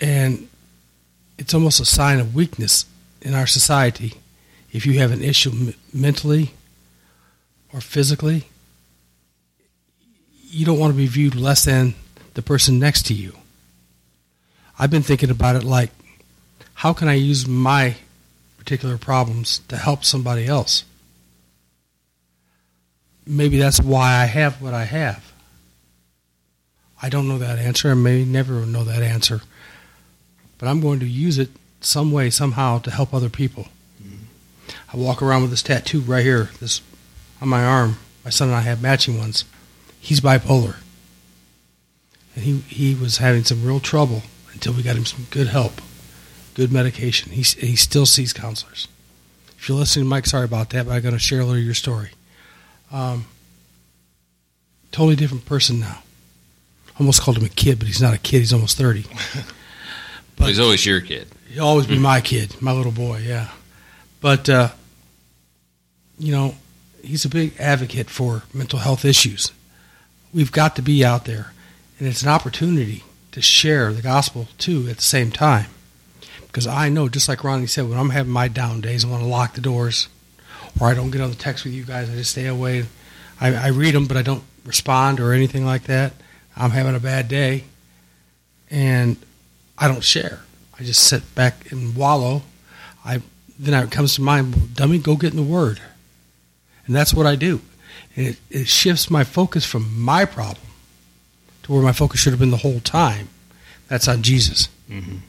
And 0.00 0.47
it's 1.38 1.54
almost 1.54 1.80
a 1.80 1.84
sign 1.84 2.18
of 2.18 2.34
weakness 2.34 2.84
in 3.22 3.34
our 3.34 3.46
society 3.46 4.14
if 4.72 4.84
you 4.84 4.98
have 4.98 5.12
an 5.12 5.22
issue 5.22 5.50
m- 5.50 5.74
mentally 5.92 6.52
or 7.72 7.80
physically. 7.80 8.46
You 10.50 10.66
don't 10.66 10.78
want 10.78 10.92
to 10.92 10.96
be 10.96 11.06
viewed 11.06 11.34
less 11.34 11.64
than 11.64 11.94
the 12.34 12.42
person 12.42 12.78
next 12.78 13.06
to 13.06 13.14
you. 13.14 13.34
I've 14.78 14.90
been 14.90 15.02
thinking 15.02 15.30
about 15.30 15.56
it 15.56 15.64
like, 15.64 15.90
how 16.74 16.92
can 16.92 17.08
I 17.08 17.14
use 17.14 17.46
my 17.46 17.96
particular 18.56 18.98
problems 18.98 19.60
to 19.68 19.76
help 19.76 20.04
somebody 20.04 20.46
else? 20.46 20.84
maybe 23.28 23.58
that's 23.58 23.80
why 23.80 24.14
I 24.14 24.24
have 24.24 24.60
what 24.60 24.74
I 24.74 24.84
have. 24.84 25.32
I 27.00 27.10
don't 27.10 27.28
know 27.28 27.38
that 27.38 27.58
answer. 27.58 27.90
I 27.90 27.94
may 27.94 28.24
never 28.24 28.66
know 28.66 28.82
that 28.84 29.02
answer. 29.02 29.42
But 30.58 30.68
I'm 30.68 30.80
going 30.80 31.00
to 31.00 31.06
use 31.06 31.38
it 31.38 31.50
some 31.80 32.12
way, 32.12 32.30
somehow, 32.30 32.78
to 32.80 32.90
help 32.90 33.14
other 33.14 33.28
people. 33.28 33.68
I 34.92 34.96
walk 34.96 35.22
around 35.22 35.42
with 35.42 35.50
this 35.50 35.62
tattoo 35.62 36.00
right 36.00 36.24
here, 36.24 36.50
this 36.60 36.80
on 37.40 37.48
my 37.48 37.64
arm. 37.64 37.98
My 38.24 38.30
son 38.30 38.48
and 38.48 38.56
I 38.56 38.60
have 38.60 38.82
matching 38.82 39.18
ones. 39.18 39.44
He's 40.00 40.20
bipolar. 40.20 40.76
And 42.34 42.44
he, 42.44 42.58
he 42.60 42.94
was 42.94 43.18
having 43.18 43.44
some 43.44 43.64
real 43.64 43.80
trouble 43.80 44.22
until 44.52 44.72
we 44.72 44.82
got 44.82 44.96
him 44.96 45.04
some 45.04 45.26
good 45.30 45.48
help, 45.48 45.80
good 46.54 46.72
medication. 46.72 47.32
He, 47.32 47.42
he 47.42 47.76
still 47.76 48.06
sees 48.06 48.32
counselors. 48.32 48.88
If 49.58 49.68
you're 49.68 49.78
listening, 49.78 50.06
to 50.06 50.08
Mike, 50.08 50.26
sorry 50.26 50.44
about 50.44 50.70
that, 50.70 50.86
but 50.86 50.92
I'm 50.92 51.02
going 51.02 51.14
to 51.14 51.18
share 51.18 51.40
a 51.40 51.44
little 51.44 51.58
of 51.58 51.64
your 51.64 51.74
story. 51.74 52.10
Um, 52.92 53.26
totally 54.92 55.16
different 55.16 55.46
person 55.46 55.80
now. 55.80 56.02
Almost 56.98 57.22
called 57.22 57.38
him 57.38 57.44
a 57.44 57.50
kid, 57.50 57.78
but 57.78 57.86
he's 57.88 58.02
not 58.02 58.14
a 58.14 58.18
kid. 58.18 58.38
He's 58.38 58.52
almost 58.52 58.78
30. 58.78 59.04
Well, 60.38 60.48
he's 60.48 60.60
always 60.60 60.84
your 60.86 61.00
kid. 61.00 61.28
He'll 61.50 61.64
always 61.64 61.86
be 61.86 61.98
my 61.98 62.20
kid, 62.20 62.60
my 62.60 62.72
little 62.72 62.92
boy, 62.92 63.18
yeah. 63.18 63.48
But, 64.20 64.48
uh, 64.48 64.68
you 66.18 66.32
know, 66.32 66.54
he's 67.02 67.24
a 67.24 67.28
big 67.28 67.54
advocate 67.58 68.10
for 68.10 68.42
mental 68.52 68.80
health 68.80 69.04
issues. 69.04 69.52
We've 70.32 70.52
got 70.52 70.76
to 70.76 70.82
be 70.82 71.04
out 71.04 71.24
there, 71.24 71.52
and 71.98 72.06
it's 72.06 72.22
an 72.22 72.28
opportunity 72.28 73.04
to 73.32 73.40
share 73.42 73.92
the 73.92 74.02
gospel 74.02 74.48
too 74.58 74.88
at 74.88 74.96
the 74.96 75.02
same 75.02 75.30
time. 75.30 75.66
Because 76.46 76.66
I 76.66 76.88
know, 76.88 77.08
just 77.08 77.28
like 77.28 77.44
Ronnie 77.44 77.66
said, 77.66 77.88
when 77.88 77.98
I'm 77.98 78.10
having 78.10 78.32
my 78.32 78.48
down 78.48 78.80
days, 78.80 79.04
I 79.04 79.08
want 79.08 79.22
to 79.22 79.28
lock 79.28 79.54
the 79.54 79.60
doors, 79.60 80.08
or 80.80 80.88
I 80.88 80.94
don't 80.94 81.10
get 81.10 81.20
on 81.20 81.30
the 81.30 81.36
text 81.36 81.64
with 81.64 81.72
you 81.72 81.84
guys. 81.84 82.10
I 82.10 82.14
just 82.14 82.32
stay 82.32 82.46
away. 82.46 82.84
I, 83.40 83.54
I 83.54 83.68
read 83.68 83.94
them, 83.94 84.06
but 84.06 84.16
I 84.16 84.22
don't 84.22 84.42
respond 84.64 85.20
or 85.20 85.32
anything 85.32 85.64
like 85.64 85.84
that. 85.84 86.12
I'm 86.56 86.70
having 86.70 86.94
a 86.94 87.00
bad 87.00 87.28
day, 87.28 87.64
and 88.70 89.16
I 89.80 89.88
don't 89.88 90.02
share. 90.04 90.40
I 90.78 90.82
just 90.82 91.02
sit 91.04 91.34
back 91.34 91.70
and 91.72 91.94
wallow. 91.96 92.42
I 93.04 93.22
then 93.58 93.74
it 93.82 93.90
comes 93.90 94.14
to 94.14 94.22
mind, 94.22 94.54
well, 94.54 94.66
dummy, 94.72 94.98
go 94.98 95.16
get 95.16 95.30
in 95.32 95.36
the 95.36 95.42
Word, 95.42 95.80
and 96.86 96.94
that's 96.94 97.12
what 97.12 97.26
I 97.26 97.34
do. 97.34 97.60
And 98.14 98.28
it, 98.28 98.36
it 98.50 98.68
shifts 98.68 99.10
my 99.10 99.24
focus 99.24 99.64
from 99.64 100.00
my 100.00 100.24
problem 100.24 100.64
to 101.64 101.72
where 101.72 101.82
my 101.82 101.92
focus 101.92 102.20
should 102.20 102.32
have 102.32 102.38
been 102.40 102.50
the 102.52 102.58
whole 102.58 102.78
time. 102.80 103.28
That's 103.88 104.06
on 104.06 104.22
Jesus. 104.22 104.68
Mhm. 104.88 105.20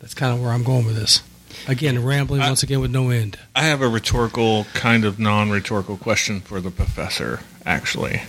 That's 0.00 0.14
kind 0.14 0.32
of 0.32 0.40
where 0.40 0.52
I'm 0.52 0.62
going 0.64 0.86
with 0.86 0.96
this. 0.96 1.20
Again, 1.66 2.02
rambling 2.04 2.40
I- 2.40 2.48
once 2.48 2.62
again 2.62 2.80
with 2.80 2.90
no 2.90 3.10
end. 3.10 3.38
I 3.54 3.64
have 3.64 3.82
a 3.82 3.88
rhetorical, 3.88 4.64
kind 4.74 5.04
of 5.04 5.18
non-rhetorical 5.18 5.96
question 5.98 6.40
for 6.40 6.60
the 6.60 6.70
professor. 6.70 7.40
Actually, 7.66 8.22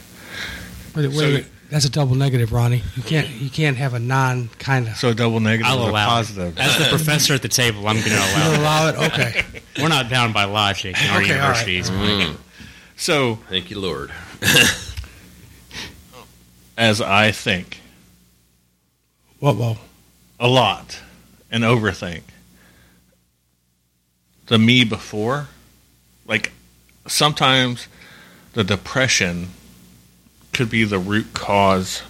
Wait, 0.95 1.07
wait, 1.07 1.13
So- 1.15 1.33
wait. 1.35 1.45
That's 1.69 1.85
a 1.85 1.89
double 1.91 2.15
negative, 2.15 2.51
Ronnie. 2.51 2.81
You 2.95 3.03
can't 3.03 3.27
you 3.29 3.49
can't 3.49 3.77
have 3.77 3.93
a 3.93 3.99
non 3.99 4.47
kind 4.59 4.87
of. 4.87 4.95
so 4.95 5.13
double 5.13 5.39
negative 5.39 5.67
I'll 5.71 5.81
is 5.83 5.87
a 5.87 5.91
allow 5.91 6.07
positive. 6.09 6.57
it. 6.57 6.59
As 6.63 6.77
the 6.79 6.85
professor 6.85 7.33
at 7.35 7.41
the 7.43 7.47
table, 7.47 7.87
I'm 7.87 7.97
going 7.97 8.09
to 8.09 8.15
allow 8.17 8.43
don't 8.45 8.53
it. 8.53 8.59
allow 8.59 8.87
it. 8.89 8.95
Okay. 9.13 9.43
We're 9.81 9.87
not 9.89 10.09
bound 10.09 10.33
by 10.33 10.45
logic 10.45 10.95
in 11.01 11.09
our 11.11 11.21
Okay, 11.21 11.39
all 11.39 11.51
right. 11.51 11.67
universities. 11.67 11.89
Mm. 11.91 12.37
So, 12.95 13.35
Thank 13.49 13.69
you, 13.69 13.79
Lord. 13.79 14.11
as 16.77 17.01
I 17.01 17.31
think 17.31 17.81
Well, 19.39 19.55
well, 19.55 19.77
a 20.39 20.47
lot 20.47 21.01
and 21.51 21.63
overthink, 21.63 22.21
the 24.47 24.57
me 24.57 24.83
before, 24.83 25.47
like 26.25 26.51
sometimes 27.07 27.87
the 28.53 28.63
depression 28.63 29.49
could 30.59 30.69
be 30.69 30.83
the 30.83 30.99
root 30.99 31.33
cause 31.33 32.03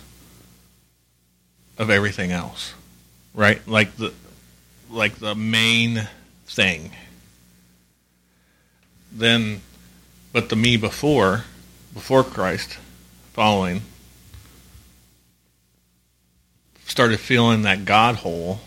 of 1.77 1.91
everything 1.91 2.31
else, 2.31 2.73
right? 3.35 3.61
Like 3.67 3.95
the 3.97 4.11
like 4.89 5.19
the 5.19 5.35
main 5.35 6.07
thing. 6.47 6.89
Then, 9.11 9.61
but 10.33 10.49
the 10.49 10.55
me 10.55 10.77
before, 10.77 11.43
before 11.93 12.23
Christ, 12.23 12.79
following, 13.33 13.83
started 16.85 17.19
feeling 17.19 17.61
that 17.61 17.85
God 17.85 18.15
hole, 18.15 18.61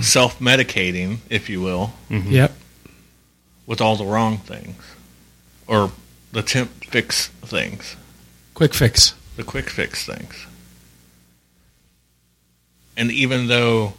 self 0.00 0.38
medicating, 0.38 1.18
if 1.28 1.50
you 1.50 1.60
will, 1.60 1.92
mm-hmm. 2.08 2.30
yep. 2.30 2.52
with 3.66 3.82
all 3.82 3.96
the 3.96 4.06
wrong 4.06 4.38
things, 4.38 4.82
or 5.66 5.92
the 6.32 6.40
temp 6.42 6.70
fix 6.86 7.26
things, 7.28 7.94
Quick 8.58 8.74
fix. 8.74 9.14
the 9.36 9.44
quick 9.44 9.70
fix 9.70 10.04
things. 10.04 10.48
And 12.96 13.12
even 13.12 13.46
though 13.46 13.92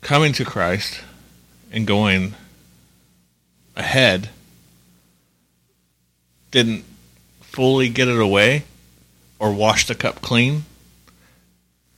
coming 0.00 0.32
to 0.32 0.46
Christ 0.46 0.98
and 1.70 1.86
going 1.86 2.32
ahead 3.76 4.30
didn't 6.52 6.86
fully 7.42 7.90
get 7.90 8.08
it 8.08 8.18
away 8.18 8.64
or 9.38 9.52
wash 9.52 9.86
the 9.86 9.94
cup 9.94 10.22
clean, 10.22 10.64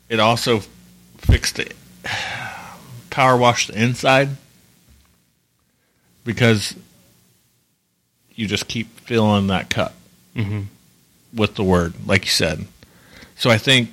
it 0.09 0.19
also 0.19 0.63
fixed 1.19 1.61
it, 1.61 1.77
power 3.11 3.37
washed 3.37 3.69
the 3.69 3.81
inside 3.81 4.31
because 6.25 6.75
you 8.35 8.49
just 8.49 8.67
keep 8.67 8.89
filling 8.99 9.47
that 9.47 9.71
cup 9.71 9.95
hmm 10.39 10.63
with 11.35 11.55
the 11.57 11.65
word, 11.65 11.93
like 12.07 12.25
you 12.25 12.31
said. 12.31 12.67
So 13.37 13.51
I 13.51 13.59
think 13.59 13.91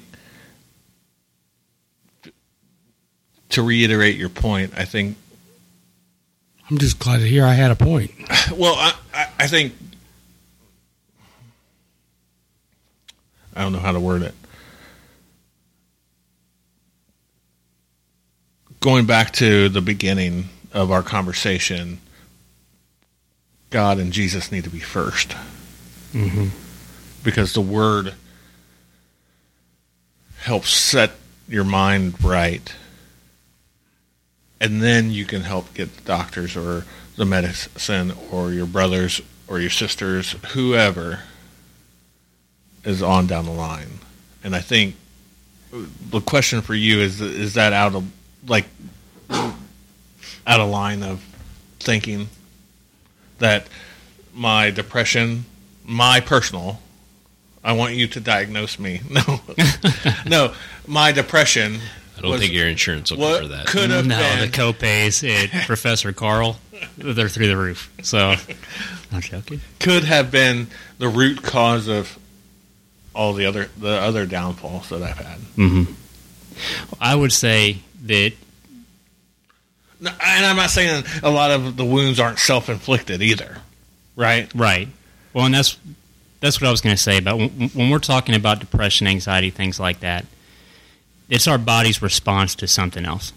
to 3.50 3.62
reiterate 3.62 4.16
your 4.16 4.30
point, 4.30 4.74
I 4.78 4.86
think 4.86 5.18
I'm 6.70 6.78
just 6.78 6.98
glad 6.98 7.20
to 7.20 7.28
hear 7.28 7.46
I 7.46 7.54
had 7.54 7.72
a 7.72 7.76
point. 7.76 8.12
well, 8.56 8.76
I, 8.76 8.94
I, 9.14 9.28
I 9.40 9.48
think 9.48 9.74
I 13.56 13.62
don't 13.62 13.74
know 13.74 13.80
how 13.80 13.92
to 13.92 14.00
word 14.00 14.22
it. 14.22 14.34
Going 18.80 19.06
back 19.06 19.32
to 19.34 19.68
the 19.70 19.82
beginning 19.82 20.50
of 20.72 20.92
our 20.92 21.02
conversation, 21.02 22.00
God 23.72 23.98
and 23.98 24.14
Jesus 24.14 24.52
need 24.52 24.64
to 24.64 24.70
be 24.70 24.80
first 24.80 25.36
hmm 26.16 26.48
because 27.24 27.54
the 27.54 27.62
word 27.62 28.14
helps 30.38 30.70
set 30.70 31.12
your 31.50 31.64
mind 31.64 32.24
right. 32.24 32.74
And 34.62 34.82
then 34.82 35.10
you 35.10 35.26
can 35.26 35.42
help 35.42 35.74
get 35.74 35.98
the 35.98 36.04
doctors 36.04 36.56
or 36.56 36.86
the 37.18 37.26
medicine 37.26 38.14
or 38.32 38.52
your 38.52 38.68
brothers 38.68 39.22
or 39.48 39.60
your 39.60 39.72
sisters 39.72 40.34
whoever 40.54 41.22
is 42.84 43.02
on 43.02 43.26
down 43.26 43.46
the 43.46 43.52
line. 43.52 44.00
And 44.44 44.56
i 44.56 44.60
think 44.60 44.96
the 45.72 46.22
question 46.22 46.62
for 46.62 46.76
you 46.76 47.00
is 47.00 47.20
is 47.20 47.56
that 47.56 47.74
out 47.74 47.96
of 47.96 48.06
like 48.48 48.66
out 50.48 50.60
of 50.60 50.70
line 50.70 51.04
of 51.04 51.24
thinking? 51.80 52.30
That 53.40 53.68
my 54.34 54.70
depression 54.70 55.46
my 55.86 56.20
personal 56.20 56.82
I 57.64 57.72
want 57.74 57.96
you 57.96 58.08
to 58.10 58.20
diagnose 58.20 58.78
me. 58.78 59.02
No, 59.10 59.40
no, 60.28 60.54
my 60.88 61.12
depression. 61.12 61.80
I 62.18 62.22
don't 62.22 62.32
was 62.32 62.42
think 62.42 62.54
your 62.54 62.68
insurance 62.68 63.12
will 63.12 63.18
cover 63.40 63.48
that. 63.50 63.66
could 63.66 63.90
have 63.90 64.06
No, 64.06 64.18
been. 64.20 64.40
the 64.52 64.56
co-pays 64.56 65.24
at 65.24 65.50
Professor 65.66 66.14
Carl, 66.14 66.58
they're 66.98 67.28
through 67.28 67.48
the 67.48 67.58
roof. 67.58 67.92
So, 68.04 68.36
I'm 69.12 69.22
joking. 69.22 69.62
could 69.80 70.04
have 70.04 70.30
been 70.32 70.68
the 71.00 71.10
root 71.10 71.42
cause 71.42 71.88
of 71.88 72.18
all 73.16 73.34
the 73.34 73.46
other 73.48 73.70
the 73.80 73.90
other 74.00 74.26
downfalls 74.28 74.90
that 74.90 75.02
I've 75.02 75.18
had. 75.18 75.38
hmm 75.56 75.84
I 77.02 77.16
would 77.16 77.34
say 77.34 77.78
that 78.04 78.34
No, 80.00 80.12
And 80.24 80.46
I'm 80.46 80.56
not 80.56 80.70
saying 80.70 81.04
a 81.24 81.32
lot 81.32 81.50
of 81.52 81.78
the 81.78 81.86
wounds 81.86 82.20
aren't 82.20 82.38
self 82.40 82.70
inflicted 82.70 83.22
either, 83.24 83.58
right? 84.16 84.54
Right. 84.54 84.88
Well, 85.36 85.46
and 85.46 85.54
that's 85.54 85.78
that's 86.40 86.62
what 86.62 86.68
I 86.68 86.72
was 86.72 86.80
going 86.80 86.96
to 86.96 87.02
say 87.02 87.18
about 87.18 87.38
when, 87.38 87.50
when 87.70 87.90
we're 87.90 88.00
talking 88.00 88.36
about 88.36 88.60
depression, 88.60 89.06
anxiety, 89.06 89.50
things 89.50 89.80
like 89.82 90.00
that. 90.00 90.26
It's 91.30 91.46
our 91.48 91.58
body's 91.58 92.02
response 92.02 92.56
to 92.56 92.68
something 92.68 93.04
else. 93.06 93.34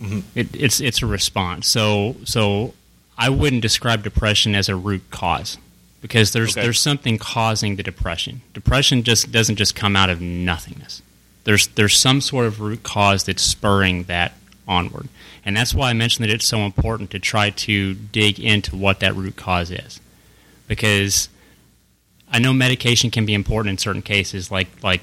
Mhm. 0.00 0.24
It, 0.34 0.48
it's 0.54 0.80
it's 0.80 1.02
a 1.02 1.06
response. 1.06 1.68
So 1.68 2.16
so 2.24 2.74
I 3.16 3.28
wouldn't 3.30 3.62
describe 3.62 4.02
depression 4.02 4.56
as 4.56 4.68
a 4.68 4.74
root 4.74 5.04
cause 5.10 5.56
because 6.02 6.32
there's 6.32 6.56
Okay. 6.56 6.62
there's 6.64 6.80
something 6.80 7.16
causing 7.16 7.76
the 7.76 7.82
depression. 7.84 8.40
Depression 8.52 9.04
just 9.04 9.30
doesn't 9.30 9.56
just 9.56 9.76
come 9.76 9.94
out 9.94 10.10
of 10.10 10.20
nothingness. 10.20 11.00
There's 11.44 11.68
there's 11.68 11.96
some 11.96 12.20
sort 12.20 12.46
of 12.46 12.60
root 12.60 12.82
cause 12.82 13.22
that's 13.22 13.42
spurring 13.42 14.02
that 14.04 14.32
onward. 14.66 15.08
And 15.44 15.56
that's 15.56 15.72
why 15.72 15.90
I 15.90 15.92
mentioned 15.92 16.24
that 16.28 16.34
it's 16.34 16.44
so 16.44 16.58
important 16.60 17.10
to 17.12 17.20
try 17.20 17.50
to 17.50 17.94
dig 17.94 18.40
into 18.40 18.74
what 18.74 18.98
that 18.98 19.14
root 19.14 19.36
cause 19.36 19.70
is. 19.70 20.00
Because 20.66 21.28
I 22.30 22.38
know 22.38 22.52
medication 22.52 23.10
can 23.10 23.24
be 23.26 23.34
important 23.34 23.72
in 23.72 23.78
certain 23.78 24.02
cases, 24.02 24.50
like 24.50 24.68
like 24.82 25.00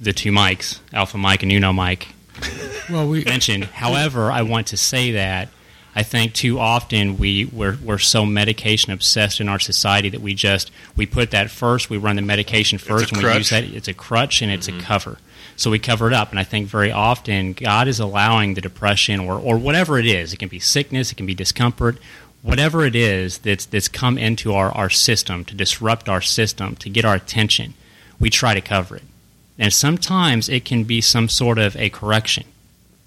the 0.00 0.12
two 0.12 0.32
mics, 0.32 0.80
Alpha 0.92 1.18
Mike 1.18 1.42
and 1.42 1.52
Uno 1.52 1.72
Mike 1.72 2.08
Well, 2.90 3.08
we 3.08 3.24
mentioned. 3.26 3.64
However, 3.64 4.30
I 4.30 4.42
want 4.42 4.68
to 4.68 4.76
say 4.76 5.12
that 5.12 5.48
I 5.94 6.02
think 6.02 6.34
too 6.34 6.58
often 6.58 7.18
we 7.18 7.44
we're, 7.46 7.76
we're 7.82 7.98
so 7.98 8.24
medication 8.24 8.92
obsessed 8.92 9.40
in 9.40 9.48
our 9.48 9.58
society 9.58 10.08
that 10.10 10.20
we 10.20 10.34
just 10.34 10.70
we 10.96 11.06
put 11.06 11.32
that 11.32 11.50
first. 11.50 11.90
We 11.90 11.98
run 11.98 12.16
the 12.16 12.22
medication 12.22 12.78
first, 12.78 13.12
a 13.12 13.14
and 13.14 13.24
we 13.24 13.34
use 13.34 13.50
that. 13.50 13.64
It's 13.64 13.88
a 13.88 13.94
crutch 13.94 14.42
and 14.42 14.50
it's 14.50 14.68
a 14.68 14.78
cover. 14.78 15.18
So 15.56 15.70
we 15.70 15.78
cover 15.78 16.06
it 16.06 16.14
up, 16.14 16.30
and 16.30 16.38
I 16.38 16.44
think 16.44 16.68
very 16.68 16.90
often 16.90 17.52
God 17.52 17.86
is 17.86 18.00
allowing 18.00 18.54
the 18.54 18.60
depression 18.60 19.20
or 19.20 19.38
or 19.38 19.58
whatever 19.58 19.98
it 19.98 20.06
is. 20.06 20.32
It 20.32 20.38
can 20.38 20.48
be 20.48 20.60
sickness, 20.60 21.12
it 21.12 21.16
can 21.16 21.26
be 21.26 21.34
discomfort, 21.34 21.98
whatever 22.42 22.84
it 22.84 22.94
is 22.94 23.38
that's 23.38 23.66
that's 23.66 23.88
come 23.88 24.18
into 24.18 24.54
our 24.54 24.72
our 24.72 24.90
system 24.90 25.44
to 25.44 25.54
disrupt 25.54 26.08
our 26.08 26.20
system 26.20 26.76
to 26.76 26.88
get 26.88 27.04
our 27.04 27.14
attention. 27.14 27.74
We 28.18 28.30
try 28.30 28.54
to 28.54 28.60
cover 28.60 28.96
it, 28.96 29.02
and 29.58 29.72
sometimes 29.72 30.48
it 30.48 30.64
can 30.64 30.84
be 30.84 31.00
some 31.00 31.28
sort 31.28 31.58
of 31.58 31.76
a 31.76 31.90
correction 31.90 32.44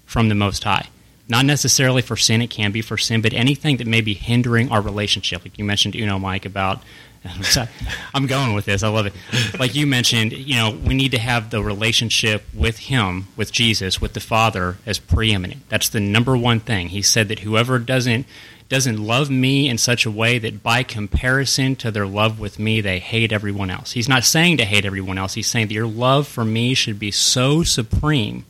from 0.06 0.28
the 0.28 0.34
Most 0.34 0.64
High. 0.64 0.88
Not 1.28 1.46
necessarily 1.46 2.02
for 2.02 2.16
sin, 2.16 2.42
it 2.42 2.50
can 2.50 2.70
be 2.70 2.82
for 2.82 2.98
sin, 2.98 3.22
but 3.22 3.32
anything 3.32 3.78
that 3.78 3.86
may 3.86 4.02
be 4.02 4.14
hindering 4.14 4.70
our 4.70 4.82
relationship. 4.82 5.42
Like 5.42 5.58
you 5.58 5.64
mentioned, 5.64 5.96
Uno, 5.96 6.18
Mike, 6.18 6.44
about. 6.44 6.82
I'm 8.14 8.26
going 8.26 8.54
with 8.54 8.66
this. 8.66 8.82
I 8.82 8.88
love 8.88 9.06
it. 9.06 9.14
Like 9.58 9.74
you 9.74 9.86
mentioned, 9.86 10.32
you 10.32 10.56
know, 10.56 10.70
we 10.70 10.94
need 10.94 11.12
to 11.12 11.18
have 11.18 11.50
the 11.50 11.62
relationship 11.62 12.44
with 12.52 12.78
Him, 12.78 13.28
with 13.36 13.50
Jesus, 13.50 14.00
with 14.00 14.12
the 14.12 14.20
Father 14.20 14.76
as 14.84 14.98
preeminent. 14.98 15.68
That's 15.68 15.88
the 15.88 16.00
number 16.00 16.36
one 16.36 16.60
thing. 16.60 16.88
He 16.88 17.02
said 17.02 17.28
that 17.28 17.40
whoever 17.40 17.78
doesn't 17.78 18.26
doesn't 18.70 18.98
love 18.98 19.30
me 19.30 19.68
in 19.68 19.76
such 19.76 20.06
a 20.06 20.10
way 20.10 20.38
that 20.38 20.62
by 20.62 20.82
comparison 20.82 21.76
to 21.76 21.90
their 21.90 22.06
love 22.06 22.40
with 22.40 22.58
me, 22.58 22.80
they 22.80 22.98
hate 22.98 23.30
everyone 23.30 23.70
else. 23.70 23.92
He's 23.92 24.08
not 24.08 24.24
saying 24.24 24.56
to 24.56 24.64
hate 24.64 24.86
everyone 24.86 25.18
else. 25.18 25.34
He's 25.34 25.46
saying 25.46 25.68
that 25.68 25.74
your 25.74 25.86
love 25.86 26.26
for 26.26 26.44
me 26.44 26.72
should 26.72 26.98
be 26.98 27.10
so 27.10 27.62
supreme 27.62 28.46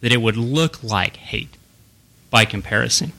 that 0.00 0.12
it 0.12 0.20
would 0.20 0.36
look 0.36 0.82
like 0.82 1.16
hate 1.16 1.56
by 2.30 2.44
comparison. 2.44 3.12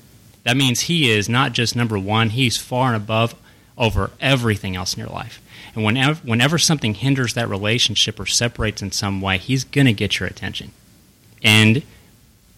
That 0.43 0.55
means 0.55 0.81
he 0.81 1.09
is 1.09 1.27
not 1.27 1.53
just 1.53 1.75
number 1.75 1.97
one, 1.97 2.29
he's 2.29 2.57
far 2.57 2.93
and 2.93 2.95
above 2.95 3.33
over 3.77 4.11
everything 4.19 4.75
else 4.75 4.93
in 4.93 4.99
your 4.99 5.09
life. 5.09 5.41
And 5.73 5.83
whenever, 5.83 6.19
whenever 6.27 6.57
something 6.57 6.93
hinders 6.93 7.33
that 7.33 7.49
relationship 7.49 8.19
or 8.19 8.25
separates 8.25 8.81
in 8.81 8.91
some 8.91 9.21
way, 9.21 9.37
he's 9.37 9.63
going 9.63 9.87
to 9.87 9.93
get 9.93 10.19
your 10.19 10.27
attention. 10.27 10.71
And 11.43 11.83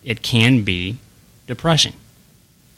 it 0.04 0.22
can 0.22 0.64
be 0.64 0.98
depression. 1.48 1.94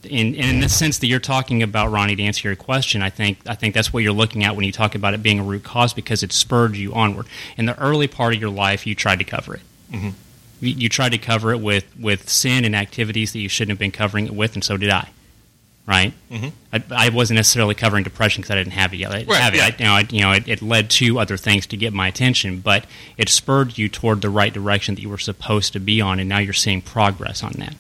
In, 0.04 0.34
in 0.34 0.62
the 0.62 0.70
sense 0.70 1.00
that 1.00 1.08
you're 1.08 1.20
talking 1.20 1.62
about, 1.62 1.92
Ronnie, 1.92 2.16
to 2.16 2.24
answer 2.24 2.48
your 2.48 2.56
question, 2.56 3.02
I 3.02 3.10
think 3.10 3.40
I 3.46 3.56
think 3.56 3.74
that's 3.74 3.92
what 3.92 4.02
you're 4.02 4.14
looking 4.14 4.46
at 4.46 4.56
when 4.56 4.64
you 4.64 4.72
talk 4.72 4.96
about 4.96 5.14
it 5.14 5.22
being 5.22 5.40
a 5.40 5.44
root 5.44 5.66
cause 5.66 5.94
because 5.94 6.24
it 6.24 6.32
spurred 6.32 6.78
you 6.78 6.94
onward. 6.94 7.26
In 7.58 7.66
the 7.66 7.78
early 7.78 8.08
part 8.08 8.34
of 8.34 8.40
your 8.40 8.50
life, 8.50 8.88
you 8.88 8.96
tried 8.96 9.20
to 9.20 9.26
cover 9.26 9.56
it 9.56 9.62
mm-hmm. 9.92 10.10
you, 10.60 10.74
you 10.74 10.90
tried 10.90 11.10
to 11.10 11.18
cover 11.18 11.52
it 11.52 11.62
with, 11.62 11.86
with 12.00 12.30
sin 12.30 12.66
and 12.66 12.76
activities 12.76 13.34
that 13.34 13.40
you 13.40 13.50
shouldn't 13.50 13.72
have 13.72 13.80
been 13.80 13.92
covering 13.92 14.26
it 14.26 14.34
with, 14.34 14.54
and 14.54 14.64
so 14.64 14.78
did 14.78 14.90
I. 14.90 15.10
right? 15.90 16.14
Mhm. 16.32 16.52
I, 16.72 16.84
I 16.92 17.10
wasn't 17.10 17.36
necessarily 17.38 17.74
covering 17.76 18.04
depression 18.04 18.42
because 18.42 18.52
I 18.52 18.56
didn't 18.60 18.74
have 18.74 18.94
it 18.94 18.98
yet. 18.98 19.12
I 19.12 19.18
didn't 19.20 19.30
Right, 19.32 19.42
have 19.42 19.54
it. 19.56 19.58
yeah. 19.58 19.66
I, 19.66 19.76
you 19.78 19.84
know, 19.86 19.94
I, 19.94 20.08
you 20.12 20.22
know, 20.22 20.32
it, 20.34 20.48
it 20.48 20.62
led 20.62 20.90
to 20.92 21.20
other 21.20 21.36
things 21.36 21.66
to 21.68 21.78
get 21.78 21.92
my 21.94 22.08
attention, 22.08 22.60
but 22.60 22.86
it 23.18 23.28
spurred 23.28 23.78
you 23.78 23.90
toward 23.90 24.22
the 24.22 24.30
right 24.30 24.54
direction 24.54 24.94
that 24.96 25.02
you 25.02 25.10
were 25.10 25.18
supposed 25.18 25.74
to 25.74 25.80
be 25.80 26.00
on, 26.00 26.20
and 26.20 26.30
now 26.30 26.38
you're 26.38 26.54
seeing 26.54 26.82
progress 26.82 27.44
on 27.44 27.54
that. 27.58 27.76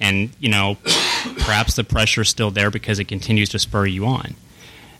And 0.00 0.30
you 0.40 0.48
know, 0.50 0.76
perhaps 1.38 1.74
the 1.76 1.84
pressure 1.84 2.22
is 2.22 2.28
still 2.28 2.50
there 2.50 2.70
because 2.70 2.98
it 2.98 3.04
continues 3.04 3.48
to 3.50 3.58
spur 3.58 3.86
you 3.86 4.04
on. 4.06 4.34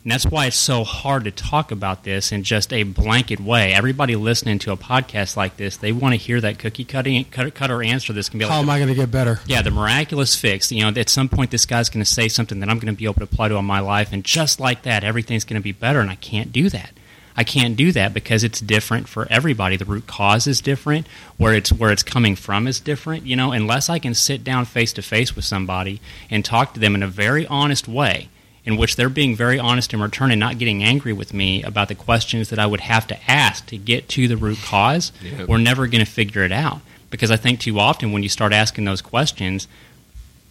And 0.03 0.12
that's 0.12 0.26
why 0.26 0.46
it's 0.46 0.57
so 0.57 0.84
hard 0.84 1.24
to 1.24 1.30
talk 1.30 1.70
about 1.70 2.05
this 2.05 2.30
in 2.32 2.42
just 2.44 2.72
a 2.72 2.84
blanket 2.84 3.40
way. 3.40 3.72
Everybody 3.74 4.16
listening 4.16 4.59
to 4.61 4.72
a 4.72 4.76
podcast 4.76 5.36
like 5.36 5.57
this, 5.57 5.76
they 5.76 5.92
want 5.92 6.14
to 6.14 6.16
hear 6.16 6.40
that 6.40 6.59
cookie 6.59 6.84
cutting 6.84 7.24
cutter, 7.26 7.51
cutter 7.51 7.82
answer 7.82 8.12
This 8.12 8.28
can 8.28 8.38
be 8.38 8.44
like 8.44 8.53
How 8.55 8.61
am 8.61 8.70
I 8.70 8.78
going 8.78 8.88
to 8.88 8.94
get 8.94 9.11
better? 9.11 9.40
yeah, 9.46 9.61
the 9.61 9.70
miraculous 9.70 10.34
fix. 10.36 10.70
You 10.72 10.90
know, 10.90 11.01
at 11.01 11.09
some 11.09 11.28
point, 11.28 11.51
this 11.51 11.66
guy's 11.66 11.90
going 11.90 12.05
to 12.05 12.11
say 12.11 12.28
something 12.28 12.61
that 12.61 12.68
I'm 12.68 12.78
going 12.78 12.94
to 12.94 12.99
be 12.99 13.05
able 13.05 13.14
to 13.14 13.24
apply 13.24 13.49
to 13.49 13.57
in 13.57 13.64
my 13.64 13.80
life, 13.80 14.12
and 14.12 14.24
just 14.24 14.61
like 14.61 14.82
that, 14.82 15.05
everything's 15.05 15.44
going 15.44 15.61
to 15.61 15.64
be 15.64 15.72
better. 15.72 16.01
And 16.01 16.11
I 16.11 16.14
can't 16.16 16.53
do 16.53 16.68
that. 16.70 16.92
I 17.36 17.44
can't 17.44 17.76
do 17.76 17.92
that 17.92 18.12
because 18.12 18.42
it's 18.42 18.61
different 18.61 19.09
for 19.09 19.28
everybody. 19.30 19.76
The 19.76 19.84
root 19.84 20.09
cause 20.09 20.49
is 20.49 20.61
different. 20.61 21.07
Where 21.36 21.55
it's 21.55 21.72
where 21.72 21.92
it's 21.92 22.03
coming 22.03 22.34
from 22.34 22.66
is 22.66 22.80
different. 22.80 23.26
You 23.26 23.36
know, 23.36 23.53
unless 23.53 23.88
I 23.88 23.99
can 24.01 24.14
sit 24.14 24.42
down 24.42 24.64
face 24.64 24.92
to 24.94 25.03
face 25.03 25.36
with 25.36 25.44
somebody 25.44 26.01
and 26.30 26.44
talk 26.44 26.74
to 26.74 26.80
them 26.80 26.94
in 26.96 27.03
a 27.03 27.07
very 27.09 27.46
honest 27.46 27.86
way, 27.86 28.28
in 28.69 28.77
which 28.77 28.97
they're 28.97 29.09
being 29.09 29.35
very 29.35 29.59
honest 29.59 29.95
in 29.95 30.01
return 30.01 30.31
and 30.31 30.39
not 30.39 30.59
getting 30.59 30.85
angry 30.85 31.14
with 31.14 31.33
me 31.33 31.62
about 31.62 31.89
the 31.89 31.95
questions 31.95 32.51
that 32.51 32.59
I 32.59 32.66
would 32.66 32.81
have 32.81 33.07
to 33.07 33.31
ask 33.31 33.64
to 33.69 33.79
get 33.79 34.11
to 34.11 34.29
the 34.29 34.37
root 34.37 34.59
cause, 34.62 35.11
Yep. 35.23 35.49
we're 35.49 35.57
never 35.57 35.87
going 35.87 36.05
to 36.05 36.11
figure 36.11 36.43
it 36.43 36.53
out. 36.53 36.83
Because 37.09 37.31
I 37.31 37.37
think 37.37 37.61
too 37.61 37.79
often 37.79 38.12
when 38.12 38.23
you 38.23 38.29
start 38.29 38.53
asking 38.53 38.85
those 38.85 39.01
questions, 39.01 39.69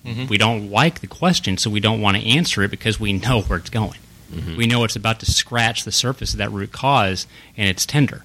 mm-hmm. 0.03 0.25
we 0.25 0.39
don't 0.39 0.71
like 0.71 1.01
the 1.01 1.07
question, 1.07 1.59
so 1.59 1.69
we 1.69 1.79
don't 1.79 2.01
want 2.01 2.17
to 2.17 2.27
answer 2.27 2.63
it 2.63 2.71
because 2.71 2.99
we 2.99 3.13
know 3.13 3.41
where 3.43 3.59
it's 3.59 3.69
going. 3.69 3.99
Mm-hmm. 4.33 4.57
We 4.57 4.65
know 4.65 4.83
it's 4.83 4.95
about 4.95 5.19
to 5.19 5.27
scratch 5.27 5.83
the 5.83 5.91
surface 5.91 6.31
of 6.33 6.39
that 6.39 6.51
root 6.51 6.71
cause, 6.71 7.27
and 7.55 7.69
it's 7.69 7.85
tender. 7.85 8.23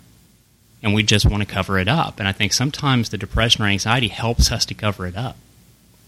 And 0.83 0.95
we 0.95 1.03
just 1.03 1.27
want 1.27 1.43
to 1.43 1.55
cover 1.55 1.79
it 1.79 1.87
up. 1.87 2.19
And 2.19 2.27
I 2.27 2.33
think 2.33 2.55
sometimes 2.55 3.11
the 3.11 3.19
depression 3.19 3.63
or 3.63 3.69
anxiety 3.69 4.09
helps 4.09 4.51
us 4.51 4.65
to 4.65 4.75
cover 4.75 5.07
it 5.07 5.19
up. 5.19 5.37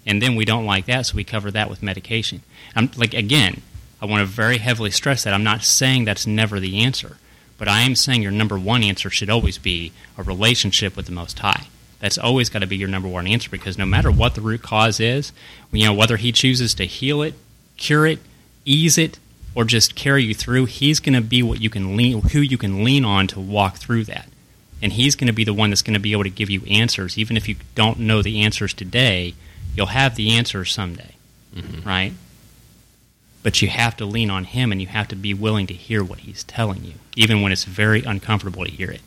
And 0.07 0.22
then 0.22 0.37
we 0.37 0.47
don't 0.47 0.64
like 0.64 0.87
that, 0.87 1.05
so 1.05 1.16
we 1.16 1.24
cover 1.24 1.51
that 1.51 1.68
with 1.68 1.82
medication. 1.82 2.41
I'm 2.74 2.91
like 2.97 3.12
again, 3.12 3.61
I 4.05 4.07
want 4.07 4.20
to 4.20 4.26
very 4.26 4.59
heavily 4.59 4.90
stress 4.90 5.24
that. 5.24 5.32
I'm 5.32 5.44
not 5.44 5.64
saying 5.64 6.05
that's 6.05 6.26
never 6.26 6.61
the 6.61 6.82
answer, 6.82 7.16
but 7.57 7.68
I 7.68 7.80
am 7.80 7.94
saying 7.94 8.20
your 8.20 8.32
number 8.32 8.59
one 8.59 8.82
answer 8.82 9.09
should 9.09 9.30
always 9.30 9.57
be 9.57 9.92
a 10.18 10.22
relationship 10.22 10.94
with 10.94 11.07
the 11.07 11.12
Most 11.12 11.38
High. 11.38 11.68
That's 12.00 12.18
always 12.18 12.50
got 12.50 12.59
to 12.59 12.66
be 12.66 12.76
your 12.76 12.90
number 12.90 13.09
one 13.09 13.26
answer 13.26 13.48
because 13.48 13.78
no 13.78 13.86
matter 13.86 14.11
what 14.11 14.34
the 14.34 14.42
root 14.42 14.61
cause 14.61 15.00
is, 15.00 15.32
you 15.72 15.86
know 15.86 15.94
whether 15.94 16.18
He 16.18 16.32
chooses 16.32 16.74
to 16.74 16.84
heal 16.84 17.22
it, 17.22 17.32
cure 17.78 18.07
it, 18.07 18.18
ease 18.66 18.98
it, 18.98 19.18
or 19.55 19.64
just 19.64 19.94
carry 19.94 20.22
you 20.22 20.34
through, 20.34 20.66
He's 20.66 21.00
going 21.00 21.14
to 21.14 21.22
be 21.22 21.42
what 21.42 21.62
you 21.62 21.70
can 21.70 21.96
lean, 21.96 22.20
who 22.20 22.40
you 22.40 22.59
can 22.59 22.84
lean 22.84 23.07
on 23.07 23.26
to 23.28 23.40
walk 23.40 23.76
through 23.76 24.05
that. 24.05 24.28
And 24.82 24.92
he's 24.92 25.14
going 25.14 25.28
to 25.28 25.32
be 25.32 25.44
the 25.44 25.55
one 25.55 25.70
that's 25.70 25.80
going 25.80 25.94
to 25.94 26.00
be 26.00 26.12
able 26.12 26.24
to 26.24 26.30
give 26.30 26.50
you 26.50 26.62
answers. 26.68 27.16
Even 27.16 27.38
if 27.38 27.48
you 27.48 27.57
don't 27.74 28.00
know 28.00 28.20
the 28.20 28.42
answers 28.42 28.74
today 28.74 29.34
you'll 29.74 29.86
have 29.86 30.14
the 30.14 30.36
answers 30.36 30.70
someday. 30.70 31.14
Mm-hmm. 31.57 31.88
Right 31.88 32.12
but 33.45 33.62
you 33.62 33.68
have 33.68 33.97
to 33.97 34.05
lean 34.05 34.30
on 34.30 34.42
him 34.42 34.72
and 34.72 34.80
you 34.80 34.88
have 34.88 35.07
to 35.07 35.14
be 35.14 35.32
willing 35.32 35.68
to 35.68 35.74
hear 35.74 36.03
what 36.03 36.20
he's 36.20 36.42
telling 36.42 36.84
you 36.84 36.95
even 37.14 37.40
when 37.40 37.53
it's 37.53 37.62
very 37.64 38.03
uncomfortable 38.03 38.64
to 38.64 38.70
hear 38.70 38.90
it 38.90 39.01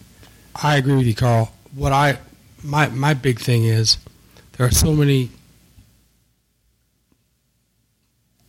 I 0.62 0.78
agree 0.78 0.96
with 0.96 1.06
you, 1.06 1.14
Carl. 1.14 1.52
What 1.76 1.92
I 1.92 2.18
my 2.64 2.88
my 2.88 3.14
big 3.14 3.40
thing 3.40 3.64
is 3.64 3.98
there 4.54 4.66
are 4.66 4.72
so 4.72 4.92
many 4.92 5.30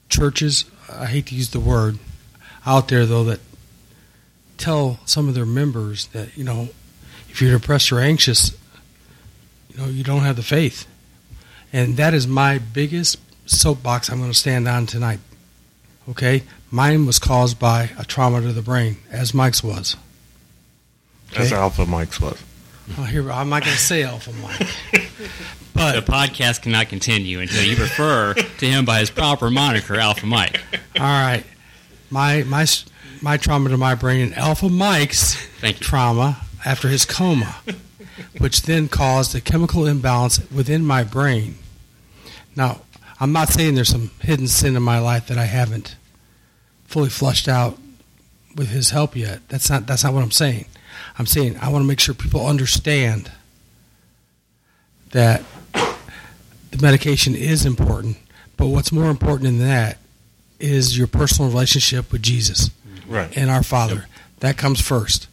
churches. 0.09 0.64
I 0.91 1.07
hate 1.07 1.26
to 1.26 1.34
use 1.34 1.51
the 1.51 1.61
word 1.61 1.99
out 2.64 2.89
there 2.89 3.05
though 3.05 3.24
that 3.24 3.41
tell 4.57 5.01
some 5.05 5.28
of 5.28 5.34
their 5.34 5.47
members 5.47 6.07
that 6.09 6.36
you 6.36 6.45
know 6.45 6.70
if 7.28 7.43
you're 7.43 7.59
depressed 7.59 7.93
or 7.93 8.01
anxious, 8.01 8.57
you 9.68 9.78
know 9.78 9.86
you 9.86 10.03
don't 10.03 10.22
have 10.22 10.36
the 10.36 10.43
faith, 10.43 10.86
and 11.74 11.99
that 11.99 12.14
is 12.14 12.26
my 12.26 12.57
biggest 12.59 13.18
soapbox 13.45 14.09
I'm 14.09 14.18
going 14.18 14.30
to 14.30 14.36
stand 14.36 14.66
on 14.66 14.86
tonight. 14.86 15.20
Okay, 16.09 16.42
mine 16.70 17.06
was 17.06 17.18
caused 17.18 17.59
by 17.59 17.90
a 17.98 18.04
trauma 18.04 18.40
to 18.40 18.52
the 18.52 18.62
brain, 18.62 18.96
as 19.11 19.34
Mike's 19.34 19.62
was. 19.62 19.96
As 21.36 21.52
Alpha 21.52 21.84
Mike's 21.84 22.20
was. 22.20 22.42
Oh, 22.96 23.02
here 23.02 23.30
I'm 23.30 23.50
not 23.50 23.62
going 23.62 23.74
to 23.74 23.82
say 23.82 24.02
Alpha 24.02 24.32
Mike, 24.32 24.66
But 25.74 25.94
the 25.94 26.12
podcast 26.12 26.62
cannot 26.62 26.88
continue 26.88 27.40
until 27.40 27.62
you 27.62 27.76
refer 27.76 28.34
to 28.34 28.66
him 28.66 28.84
by 28.86 29.00
his 29.00 29.11
proper 29.11 29.50
moniker 29.50 29.94
alpha 29.94 30.26
mike 30.26 30.61
all 30.96 31.04
right, 31.04 31.44
my 32.11 32.42
my 32.44 32.66
my 33.22 33.36
trauma 33.36 33.68
to 33.68 33.76
my 33.76 33.94
brain 33.94 34.22
and 34.22 34.34
Alpha 34.34 34.68
Mike's 34.68 35.34
thank 35.61 35.78
you 35.78 35.84
trauma 35.84 36.38
after 36.64 36.88
his 36.88 37.04
coma, 37.04 37.56
which 38.38 38.62
then 38.62 38.88
caused 38.88 39.34
a 39.34 39.40
chemical 39.40 39.86
imbalance 39.86 40.40
within 40.50 40.84
my 40.84 41.04
brain. 41.04 41.56
Now, 42.56 42.80
I'm 43.21 43.33
not 43.33 43.49
saying 43.49 43.75
there's 43.75 43.89
some 43.89 44.11
hidden 44.21 44.47
sin 44.49 44.77
in 44.77 44.83
my 44.83 44.99
life 45.01 45.27
that 45.27 45.39
I 45.39 45.45
haven't 45.47 45.97
fully 46.87 47.09
flushed 47.11 47.49
out 47.49 47.79
with 48.55 48.69
his 48.71 48.91
help 48.91 49.16
yet. 49.16 49.41
That's 49.49 49.69
not 49.69 49.87
that's 49.87 50.05
not 50.05 50.14
what 50.14 50.23
I'm 50.23 50.31
saying. 50.31 50.66
I'm 51.19 51.27
saying 51.27 51.57
I 51.61 51.69
want 51.69 51.83
to 51.83 51.87
make 51.89 52.01
sure 52.01 52.14
people 52.14 52.47
understand 52.47 53.31
that 55.11 55.43
the 55.73 56.83
medication 56.83 57.35
is 57.35 57.64
important, 57.64 58.19
but 58.57 58.66
what's 58.66 58.93
more 58.93 59.11
important 59.11 59.45
than 59.45 59.59
that 59.66 59.99
is 60.61 60.99
your 60.99 61.07
personal 61.07 61.51
relationship 61.51 62.11
with 62.12 62.23
Jesus 62.23 62.71
Right. 63.07 63.35
and 63.37 63.49
our 63.49 63.62
Father. 63.62 64.07
That 64.41 64.59
comes 64.59 64.81
first. 64.81 65.29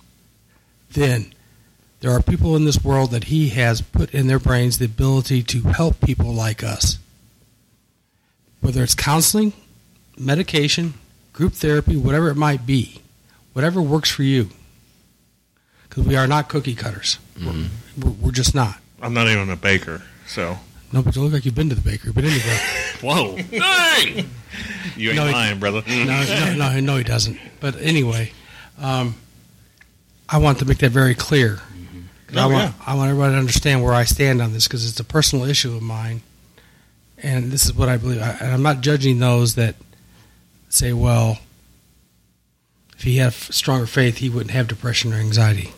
Then 0.91 1.33
there 1.99 2.11
are 2.11 2.21
people 2.21 2.55
in 2.55 2.63
this 2.65 2.83
world 2.83 3.11
that 3.11 3.25
He 3.25 3.49
has 3.49 3.81
put 3.81 4.13
in 4.13 4.27
their 4.27 4.39
brains 4.39 4.77
the 4.77 4.85
ability 4.85 5.43
to 5.43 5.61
help 5.63 5.99
people 6.01 6.33
like 6.33 6.63
us. 6.63 6.99
Whether 8.65 8.81
it's 8.83 8.95
counseling, 8.95 9.53
medication, 10.17 10.95
group 11.33 11.53
therapy, 11.53 11.95
whatever 11.95 12.29
it 12.29 12.35
might 12.35 12.65
be, 12.65 12.99
whatever 13.53 13.79
works 13.79 14.09
for 14.09 14.23
you. 14.23 14.49
Because 15.87 16.05
we 16.07 16.15
are 16.15 16.25
not 16.25 16.49
cookie 16.49 16.73
cutters. 16.73 17.19
Mhm. 17.37 17.67
We're, 18.01 18.09
we're 18.09 18.31
just 18.31 18.55
not. 18.55 18.77
I'm 19.03 19.13
not 19.13 19.27
even 19.27 19.51
a 19.51 19.55
baker, 19.55 20.01
so. 20.27 20.57
No, 20.91 21.03
but 21.03 21.15
you 21.15 21.21
look 21.21 21.33
like 21.33 21.45
you've 21.45 21.53
been 21.53 21.69
to 21.69 21.75
the 21.75 21.81
bakery. 21.81 22.11
But 22.11 22.23
anyway, 22.23 22.57
Whoa. 23.01 23.37
Dang! 23.37 24.29
You 24.97 25.09
ain't 25.09 25.15
No, 25.17 25.27
he- 25.27 25.33
lying, 25.33 25.59
brother. 25.59 25.83
no, 25.87 26.03
no, 26.05 26.55
no, 26.55 26.79
no, 26.79 26.97
he 26.97 27.03
doesn't. 27.03 27.37
But 27.59 27.79
anyway, 27.79 28.31
um, 28.79 29.13
I 30.27 30.39
want 30.39 30.57
to 30.59 30.65
make 30.65 30.79
that 30.79 30.91
very 30.91 31.13
clear. 31.13 31.57
'Cause 32.27 32.37
I 32.37 32.45
Oh, 32.45 32.49
want 32.49 32.73
I 32.87 32.95
want 32.95 33.09
everybody 33.11 33.33
to 33.33 33.37
understand 33.39 33.83
where 33.83 33.93
I 33.93 34.05
stand 34.05 34.41
on 34.41 34.53
this 34.53 34.67
because 34.67 34.89
it's 34.89 34.99
a 34.99 35.03
personal 35.03 35.45
issue 35.45 35.75
of 35.75 35.83
mine, 35.83 36.21
and 37.21 37.51
this 37.51 37.65
is 37.65 37.73
what 37.73 37.89
I 37.89 37.97
believe. 37.97 38.21
I, 38.21 38.37
and 38.41 38.51
I'm 38.53 38.61
not 38.63 38.81
judging 38.81 39.19
those 39.19 39.55
that 39.55 39.75
say, 40.69 40.93
"Well, 40.93 41.39
if 42.97 43.03
he 43.03 43.17
had 43.17 43.27
f- 43.27 43.51
stronger 43.51 43.85
faith, 43.85 44.17
he 44.17 44.29
wouldn't 44.29 44.51
have 44.51 44.67
depression 44.67 45.13
or 45.13 45.17
anxiety." 45.17 45.71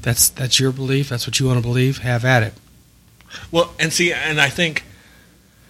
That's 0.00 0.28
that's 0.28 0.58
your 0.58 0.72
belief. 0.72 1.08
That's 1.08 1.26
what 1.26 1.38
you 1.38 1.46
want 1.46 1.58
to 1.58 1.62
believe. 1.62 1.98
Have 1.98 2.24
at 2.24 2.42
it. 2.42 2.54
Well, 3.50 3.72
and 3.78 3.92
see, 3.92 4.12
and 4.12 4.40
I 4.40 4.48
think 4.48 4.84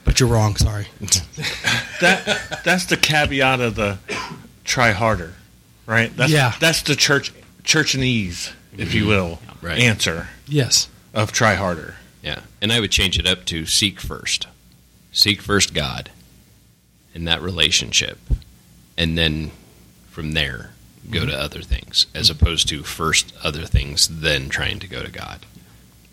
But 0.05 0.19
you're 0.19 0.29
wrong. 0.29 0.57
Sorry. 0.57 0.87
that 2.01 2.61
that's 2.65 2.87
the 2.87 2.97
caveat 2.97 3.61
of 3.61 3.75
the 3.77 3.99
try 4.65 4.93
harder, 4.93 5.35
right? 5.87 6.15
That's, 6.17 6.33
Yeah. 6.33 6.55
That's 6.59 6.83
the 6.83 6.97
church 6.97 7.33
churchanese, 7.63 8.53
if 8.77 8.95
you 8.95 9.03
mm-hmm. 9.03 9.11
will, 9.11 9.39
Right. 9.61 9.79
answer 9.79 10.29
Yes. 10.49 10.89
of 11.15 11.31
try 11.31 11.55
harder. 11.55 11.95
Yeah. 12.23 12.41
And 12.61 12.73
I 12.73 12.81
would 12.81 12.91
change 12.91 13.19
it 13.19 13.27
up 13.27 13.45
to 13.47 13.65
seek 13.67 14.01
first. 14.01 14.47
Seek 15.13 15.41
first 15.43 15.75
God 15.75 16.11
in 17.15 17.25
that 17.25 17.43
relationship. 17.43 18.19
And 18.97 19.17
then 19.17 19.51
from 20.11 20.33
there, 20.33 20.71
go 21.11 21.27
to 21.27 21.35
other 21.39 21.61
things, 21.63 22.07
as 22.15 22.31
opposed 22.31 22.69
to 22.69 22.83
first 22.83 23.33
other 23.43 23.67
things, 23.67 24.09
then 24.09 24.49
trying 24.49 24.79
to 24.81 24.87
go 24.87 25.03
to 25.03 25.11
God. 25.11 25.47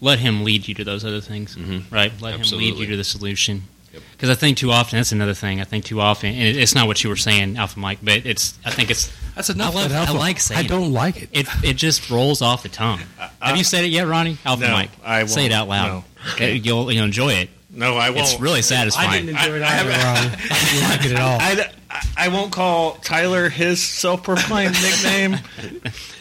let 0.01 0.19
him 0.19 0.45
lead 0.45 0.65
you 0.65 0.73
to 0.73 0.85
those 0.85 1.03
other 1.03 1.19
things, 1.19 1.57
Mhm. 1.57 1.83
right? 1.91 2.13
Let 2.21 2.35
him 2.39 2.57
lead 2.57 2.77
you 2.77 2.85
to 2.85 2.95
the 2.95 3.03
solution. 3.03 3.63
Yep. 3.93 4.01
Because 4.13 4.29
I 4.29 4.35
think 4.35 4.57
too 4.57 4.71
often 4.71 4.97
that's 4.97 5.11
another 5.11 5.33
thing. 5.33 5.59
I 5.59 5.65
think 5.65 5.83
too 5.83 5.99
often, 5.99 6.29
and 6.33 6.55
it's 6.57 6.73
not 6.73 6.87
what 6.87 7.03
you 7.03 7.09
were 7.09 7.17
saying, 7.17 7.57
Alpha 7.57 7.77
Mike, 7.77 7.99
but 8.01 8.25
it's. 8.25 8.53
I 8.63 8.71
think 8.71 8.91
it's. 8.91 9.11
That's 9.35 9.49
enough. 9.49 9.75
I, 9.75 9.79
love, 9.81 9.89
That 9.89 10.07
I 10.07 10.11
like 10.13 10.39
saying 10.39 10.57
I 10.59 10.63
don't 10.67 10.93
like 10.93 11.23
it. 11.23 11.29
it. 11.33 11.47
It 11.65 11.73
just 11.73 12.09
rolls 12.09 12.41
off 12.41 12.63
the 12.63 12.69
tongue. 12.69 13.01
Have 13.41 13.57
you 13.57 13.65
said 13.65 13.83
it 13.83 13.89
yet, 13.89 14.07
Ronnie? 14.07 14.37
Alpha 14.45 14.63
No, 14.67 14.71
Mike. 14.71 14.91
I 15.03 15.23
will 15.23 15.27
Say 15.27 15.45
it 15.45 15.51
out 15.51 15.67
loud. 15.67 15.87
No. 15.87 16.31
Okay, 16.35 16.55
You'll 16.55 16.89
you'll 16.93 17.03
enjoy 17.03 17.33
it. 17.33 17.49
No, 17.71 17.97
I 17.97 18.09
won't. 18.09 18.21
It's 18.21 18.39
really 18.39 18.61
satisfying. 18.63 19.09
I 19.09 19.13
didn't 19.19 19.29
enjoy 19.37 19.55
it 19.57 19.61
I- 19.61 19.65
I 19.67 19.79
either, 19.79 19.91
haven't- 19.91 20.31
Ronnie. 20.31 20.43
I 20.49 20.71
didn't 20.73 20.89
like 20.89 21.05
it 21.05 21.11
at 21.11 21.19
all. 21.19 21.37
I, 21.39 21.69
I, 21.91 22.25
I 22.25 22.27
won't 22.29 22.51
call 22.51 22.93
Tyler 22.95 23.49
his 23.49 23.81
self-proclaimed 23.81 24.73
nickname, 24.81 25.33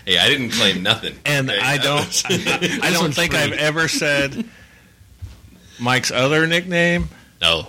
Hey, 0.05 0.18
I 0.18 0.28
didn't 0.28 0.51
claim 0.51 0.82
nothing. 0.82 1.14
and 1.26 1.51
Okay? 1.51 1.59
I 1.61 1.78
don't. 1.78 2.07
was- 2.07 2.24
I 2.28 2.90
don't 2.92 3.14
think 3.14 3.32
free. 3.32 3.40
I've 3.40 3.53
ever 3.53 3.88
said 3.88 4.44
Mike's 5.80 6.11
other 6.11 6.46
nickname. 6.46 7.09
no. 7.40 7.66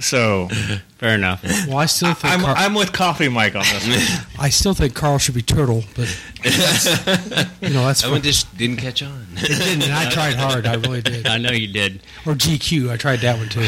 So 0.00 0.48
Fair 0.98 1.14
enough. 1.14 1.42
Well, 1.68 1.76
I 1.78 1.86
still 1.86 2.14
think 2.14 2.32
I'm, 2.34 2.40
Carl, 2.40 2.54
I'm 2.56 2.74
with 2.74 2.92
Coffee 2.92 3.28
Mike 3.28 3.54
on 3.54 3.62
this. 3.62 3.86
one. 4.18 4.26
I 4.38 4.48
still 4.50 4.74
think 4.74 4.94
Carl 4.94 5.18
should 5.18 5.34
be 5.34 5.42
turtle, 5.42 5.84
but 5.94 6.08
that's, 6.42 6.86
you 7.60 7.70
know 7.70 7.84
that's 7.86 8.02
That 8.02 8.10
one 8.10 8.22
just 8.22 8.56
didn't 8.56 8.78
catch 8.78 9.02
on. 9.02 9.26
it 9.34 9.46
didn't. 9.48 9.82
And 9.84 9.92
I 9.92 10.08
tried 10.10 10.34
hard. 10.34 10.66
I 10.66 10.74
really 10.74 11.02
did. 11.02 11.26
I 11.26 11.38
know 11.38 11.52
you 11.52 11.68
did. 11.72 12.00
Or 12.26 12.32
GQ, 12.34 12.90
I 12.90 12.96
tried 12.96 13.20
that 13.20 13.36
one 13.38 13.48
too. 13.48 13.60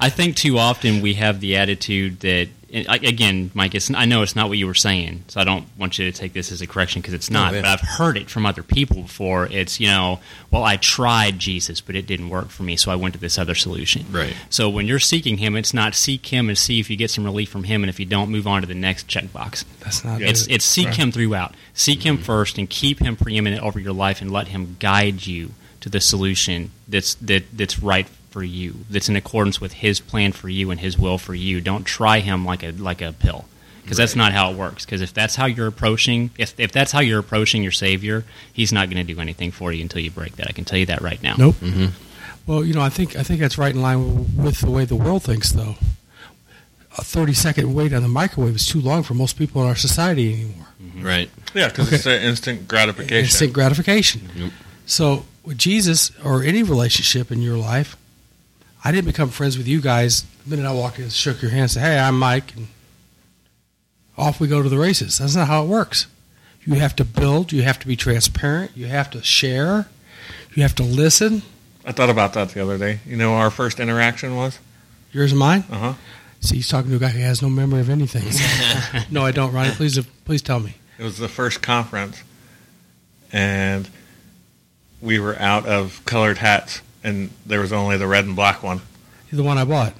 I 0.00 0.10
think 0.10 0.36
too 0.36 0.58
often 0.58 1.00
we 1.02 1.14
have 1.14 1.40
the 1.40 1.56
attitude 1.56 2.20
that, 2.20 2.48
and 2.48 2.48
I- 2.48 2.65
again, 2.76 3.50
Mike, 3.54 3.74
it's, 3.74 3.90
I 3.92 4.04
know 4.04 4.22
it's 4.22 4.36
not 4.36 4.48
what 4.48 4.58
you 4.58 4.66
were 4.66 4.74
saying, 4.74 5.24
so 5.28 5.40
I 5.40 5.44
don't 5.44 5.66
want 5.78 5.98
you 5.98 6.10
to 6.10 6.16
take 6.16 6.32
this 6.32 6.52
as 6.52 6.60
a 6.60 6.66
correction 6.66 7.00
because 7.00 7.14
it's 7.14 7.30
not. 7.30 7.52
But 7.52 7.64
I've 7.64 7.80
heard 7.80 8.16
it 8.16 8.28
from 8.28 8.44
other 8.44 8.62
people 8.62 9.02
before. 9.02 9.46
It's 9.46 9.80
you 9.80 9.88
know, 9.88 10.20
well, 10.50 10.64
I 10.64 10.76
tried 10.76 11.38
Jesus, 11.38 11.80
but 11.80 11.96
it 11.96 12.06
didn't 12.06 12.28
work 12.28 12.48
for 12.48 12.62
me, 12.62 12.76
so 12.76 12.90
I 12.90 12.96
went 12.96 13.14
to 13.14 13.20
this 13.20 13.38
other 13.38 13.54
solution. 13.54 14.06
Right. 14.10 14.34
So 14.50 14.68
when 14.68 14.86
you're 14.86 14.98
seeking 14.98 15.38
Him, 15.38 15.56
it's 15.56 15.74
not 15.74 15.94
seek 15.94 16.26
Him 16.26 16.48
and 16.48 16.58
see 16.58 16.80
if 16.80 16.90
you 16.90 16.96
get 16.96 17.10
some 17.10 17.24
relief 17.24 17.48
from 17.48 17.64
Him, 17.64 17.82
and 17.82 17.90
if 17.90 17.98
you 17.98 18.06
don't, 18.06 18.30
move 18.30 18.46
on 18.46 18.60
to 18.60 18.66
the 18.66 18.74
next 18.74 19.08
checkbox. 19.08 19.64
That's 19.80 20.04
not. 20.04 20.20
It's 20.20 20.46
it. 20.46 20.54
it's 20.54 20.64
seek 20.64 20.86
Right. 20.86 20.96
him 20.96 21.12
throughout. 21.12 21.54
Seek 21.74 22.02
him 22.02 22.16
mm-hmm. 22.16 22.24
first 22.24 22.58
and 22.58 22.68
keep 22.68 23.00
him 23.00 23.16
preeminent 23.16 23.62
over 23.62 23.78
your 23.78 23.92
life 23.92 24.20
and 24.20 24.30
let 24.30 24.48
him 24.48 24.76
guide 24.78 25.26
you 25.26 25.52
to 25.80 25.88
the 25.88 26.00
solution 26.00 26.70
that's 26.88 27.14
that 27.16 27.44
that's 27.56 27.78
right 27.78 28.08
for 28.36 28.44
you. 28.44 28.74
That's 28.90 29.08
in 29.08 29.16
accordance 29.16 29.62
with 29.62 29.72
his 29.72 29.98
plan 29.98 30.32
for 30.32 30.50
you 30.50 30.70
and 30.70 30.78
his 30.78 30.98
will 30.98 31.16
for 31.16 31.34
you. 31.34 31.62
Don't 31.62 31.84
try 31.84 32.18
him 32.20 32.44
like 32.44 32.62
a 32.62 32.72
like 32.72 33.00
a 33.00 33.14
pill. 33.14 33.46
Because 33.82 33.96
that's 33.96 34.14
not 34.14 34.32
how 34.32 34.50
it 34.50 34.56
works. 34.58 34.84
Because 34.84 35.00
if 35.00 35.14
that's 35.14 35.36
how 35.36 35.46
you're 35.46 35.68
approaching, 35.68 36.28
if, 36.36 36.58
if 36.60 36.70
that's 36.70 36.92
how 36.92 37.00
you're 37.00 37.20
approaching 37.20 37.62
your 37.62 37.72
Savior, 37.72 38.24
He's 38.52 38.72
not 38.72 38.90
going 38.90 39.06
to 39.06 39.14
do 39.14 39.18
anything 39.20 39.52
for 39.52 39.72
you 39.72 39.80
until 39.80 40.02
you 40.02 40.10
break 40.10 40.36
that. 40.36 40.48
I 40.48 40.52
can 40.52 40.64
tell 40.66 40.78
you 40.78 40.84
that 40.86 41.00
right 41.00 41.22
now. 41.22 41.36
Nope. 41.38 41.54
Mm-hmm. 41.62 41.86
Well, 42.46 42.62
you 42.62 42.74
know, 42.74 42.82
I 42.82 42.90
think 42.90 43.16
I 43.16 43.22
think 43.22 43.40
that's 43.40 43.56
right 43.56 43.74
in 43.74 43.80
line 43.80 44.36
with 44.36 44.60
the 44.60 44.70
way 44.70 44.84
the 44.84 44.96
world 44.96 45.22
thinks, 45.22 45.52
though. 45.52 45.76
A 46.98 47.04
thirty 47.04 47.32
second 47.32 47.72
wait 47.72 47.94
on 47.94 48.02
the 48.02 48.08
microwave 48.08 48.56
is 48.56 48.66
too 48.66 48.82
long 48.82 49.02
for 49.02 49.14
most 49.14 49.38
people 49.38 49.62
in 49.62 49.68
our 49.68 49.76
society 49.76 50.32
anymore. 50.34 50.66
Right. 50.98 51.30
Yeah, 51.54 51.68
because 51.68 51.86
Okay. 51.86 51.96
it's 51.96 52.06
an 52.06 52.22
instant 52.22 52.68
gratification. 52.68 53.24
Instant 53.24 53.52
gratification. 53.54 54.20
Yep. 54.34 54.52
So 54.84 55.24
with 55.44 55.58
Jesus 55.58 56.10
or 56.24 56.42
any 56.42 56.62
relationship 56.62 57.30
in 57.30 57.40
your 57.40 57.56
life, 57.56 57.96
I 58.86 58.92
didn't 58.92 59.06
become 59.08 59.30
friends 59.30 59.58
with 59.58 59.66
you 59.66 59.80
guys 59.80 60.22
the 60.44 60.50
minute 60.56 60.68
I 60.68 60.72
walked 60.72 61.00
in 61.00 61.08
shook 61.08 61.42
your 61.42 61.50
hand 61.50 61.62
and 61.62 61.70
said, 61.72 61.80
Hey, 61.80 61.98
I'm 61.98 62.16
Mike 62.16 62.54
and 62.54 62.68
off 64.16 64.38
we 64.38 64.46
go 64.46 64.62
to 64.62 64.68
the 64.68 64.78
races. 64.78 65.18
That's 65.18 65.34
not 65.34 65.48
how 65.48 65.64
it 65.64 65.66
works. 65.66 66.06
You 66.64 66.74
have 66.74 66.94
to 66.96 67.04
build, 67.04 67.50
you 67.50 67.62
have 67.62 67.80
to 67.80 67.88
be 67.88 67.96
transparent, 67.96 68.76
you 68.76 68.86
have 68.86 69.10
to 69.10 69.24
share, 69.24 69.88
you 70.54 70.62
have 70.62 70.76
to 70.76 70.84
listen. 70.84 71.42
I 71.84 71.90
thought 71.90 72.10
about 72.10 72.34
that 72.34 72.50
the 72.50 72.62
other 72.62 72.78
day. 72.78 73.00
You 73.04 73.16
know, 73.16 73.34
our 73.34 73.50
first 73.50 73.80
interaction 73.80 74.36
was. 74.36 74.60
Yours 75.10 75.32
and 75.32 75.40
mine? 75.40 75.64
Uh 75.68 75.78
huh. 75.78 75.94
See, 76.38 76.54
he's 76.56 76.68
talking 76.68 76.90
to 76.90 76.96
a 76.96 77.00
guy 77.00 77.08
who 77.08 77.18
has 77.18 77.42
no 77.42 77.50
memory 77.50 77.80
of 77.80 77.90
anything. 77.90 78.22
No, 79.10 79.24
I 79.24 79.32
don't, 79.32 79.52
Ronnie. 79.52 79.72
Please, 79.72 79.98
please 80.24 80.42
tell 80.42 80.60
me. 80.60 80.74
It 80.96 81.02
was 81.02 81.18
the 81.18 81.28
first 81.28 81.60
conference, 81.60 82.22
and 83.32 83.90
we 85.00 85.18
were 85.18 85.36
out 85.40 85.66
of 85.66 86.04
colored 86.04 86.38
hats, 86.38 86.82
and 87.06 87.30
there 87.46 87.60
was 87.60 87.72
only 87.72 87.96
the 87.96 88.06
red 88.06 88.24
and 88.26 88.34
black 88.36 88.62
one. 88.62 88.80
The 89.32 89.42
one 89.42 89.56
I 89.58 89.64
bought. 89.64 89.94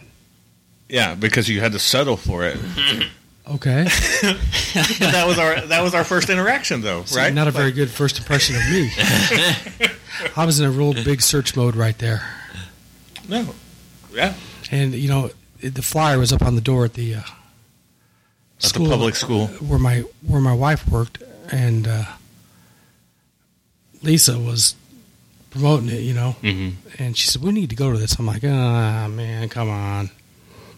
Yeah, 0.88 1.14
because 1.14 1.48
you 1.48 1.60
had 1.60 1.72
to 1.72 1.78
settle 1.78 2.16
for 2.18 2.44
it. 2.44 2.58
Okay. 3.48 3.84
That 4.98 5.24
was 5.24 5.38
our 5.38 5.60
that 5.68 5.80
was 5.80 5.94
our 5.94 6.02
first 6.02 6.30
interaction, 6.30 6.80
though, 6.80 7.04
See, 7.04 7.16
right? 7.16 7.32
Not 7.32 7.46
a 7.46 7.52
very 7.52 7.70
good 7.70 7.88
first 7.90 8.18
impression 8.18 8.56
of 8.56 8.62
me. 8.68 8.90
I 10.36 10.44
was 10.44 10.58
in 10.58 10.66
a 10.66 10.70
real 10.72 10.92
big 10.92 11.22
search 11.22 11.54
mode 11.54 11.76
right 11.76 11.96
there. 11.98 12.22
no. 13.28 13.54
Yeah, 14.12 14.34
And, 14.72 14.94
you 14.94 15.08
know, 15.08 15.30
it- 15.60 15.74
the 15.76 15.82
flyer 15.82 16.18
was 16.18 16.32
up 16.32 16.42
on 16.42 16.56
the 16.56 16.60
door 16.60 16.84
at 16.86 16.94
the 16.94 17.14
uh, 17.14 17.20
at 18.64 18.72
the 18.72 18.88
public 18.88 19.14
school. 19.14 19.46
where 19.62 19.78
my 19.78 20.00
where 20.26 20.40
my 20.40 20.52
wife 20.54 20.88
worked, 20.88 21.22
and 21.52 21.86
uh, 21.86 22.04
Lisa 24.02 24.38
was 24.40 24.74
promoting 25.56 25.88
it, 25.88 26.00
you 26.02 26.14
know. 26.14 26.32
hmm 26.40 26.70
And 26.98 27.16
she 27.16 27.26
said, 27.28 27.42
"We 27.42 27.52
need 27.52 27.70
to 27.70 27.76
go 27.76 27.92
to 27.92 27.98
this." 27.98 28.18
I'm 28.18 28.26
like, 28.26 28.44
"Ah, 28.44 29.08
man, 29.08 29.48
come 29.48 29.68
on." 29.70 30.10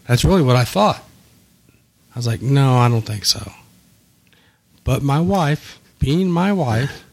That's 0.07 0.23
really 0.25 0.41
what 0.41 0.55
I 0.55 0.63
thought. 0.63 1.03
I 2.15 2.19
was 2.19 2.25
like, 2.27 2.41
"No, 2.41 2.77
I 2.77 2.89
don't 2.89 3.05
think 3.05 3.25
so." 3.25 3.51
But 4.83 5.03
my 5.03 5.19
wife, 5.19 5.79
being 5.99 6.31
my 6.31 6.51
wife, 6.53 7.03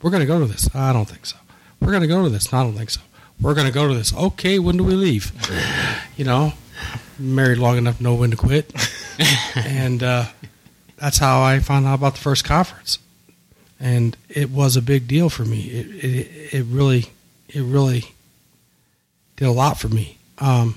we're 0.00 0.10
going 0.10 0.22
to 0.22 0.26
go 0.26 0.40
to 0.40 0.46
this. 0.46 0.68
I 0.74 0.92
don't 0.92 1.08
think 1.08 1.26
so. 1.26 1.36
We're 1.80 1.90
going 1.90 2.02
to 2.02 2.08
go 2.08 2.22
to 2.22 2.30
this. 2.30 2.52
I 2.52 2.62
don't 2.62 2.74
think 2.74 2.90
so. 2.90 3.00
We're 3.40 3.54
going 3.54 3.66
to 3.66 3.72
go 3.72 3.88
to 3.88 3.94
this. 3.94 4.14
Okay, 4.14 4.58
when 4.58 4.76
do 4.76 4.84
we 4.84 4.94
leave? 4.94 5.32
you 6.16 6.24
know, 6.24 6.52
married 7.18 7.58
long 7.58 7.76
enough 7.78 7.98
to 7.98 8.02
know 8.02 8.14
when 8.14 8.30
to 8.30 8.36
quit, 8.36 8.72
and 9.56 10.02
uh, 10.02 10.24
that's 10.96 11.18
how 11.18 11.42
I 11.42 11.58
found 11.60 11.86
out 11.86 11.94
about 11.94 12.14
the 12.14 12.20
first 12.20 12.44
conference. 12.44 12.98
And 13.80 14.16
it 14.28 14.50
was 14.50 14.76
a 14.76 14.82
big 14.82 15.08
deal 15.08 15.30
for 15.30 15.44
me. 15.44 15.62
It 15.62 16.04
it, 16.04 16.54
it 16.54 16.64
really 16.66 17.06
it 17.48 17.62
really 17.62 18.04
did 19.36 19.48
a 19.48 19.52
lot 19.52 19.78
for 19.80 19.88
me. 19.88 20.18
Um, 20.38 20.74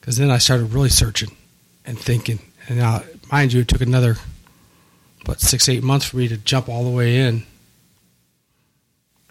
because 0.00 0.16
then 0.16 0.30
I 0.30 0.38
started 0.38 0.72
really 0.72 0.88
searching 0.88 1.32
and 1.84 1.98
thinking. 1.98 2.38
And 2.66 2.78
now, 2.78 3.02
mind 3.30 3.52
you, 3.52 3.60
it 3.60 3.68
took 3.68 3.82
another, 3.82 4.16
what, 5.26 5.40
six, 5.40 5.68
eight 5.68 5.82
months 5.82 6.06
for 6.06 6.16
me 6.16 6.28
to 6.28 6.38
jump 6.38 6.68
all 6.68 6.82
the 6.84 6.90
way 6.90 7.16
in. 7.16 7.44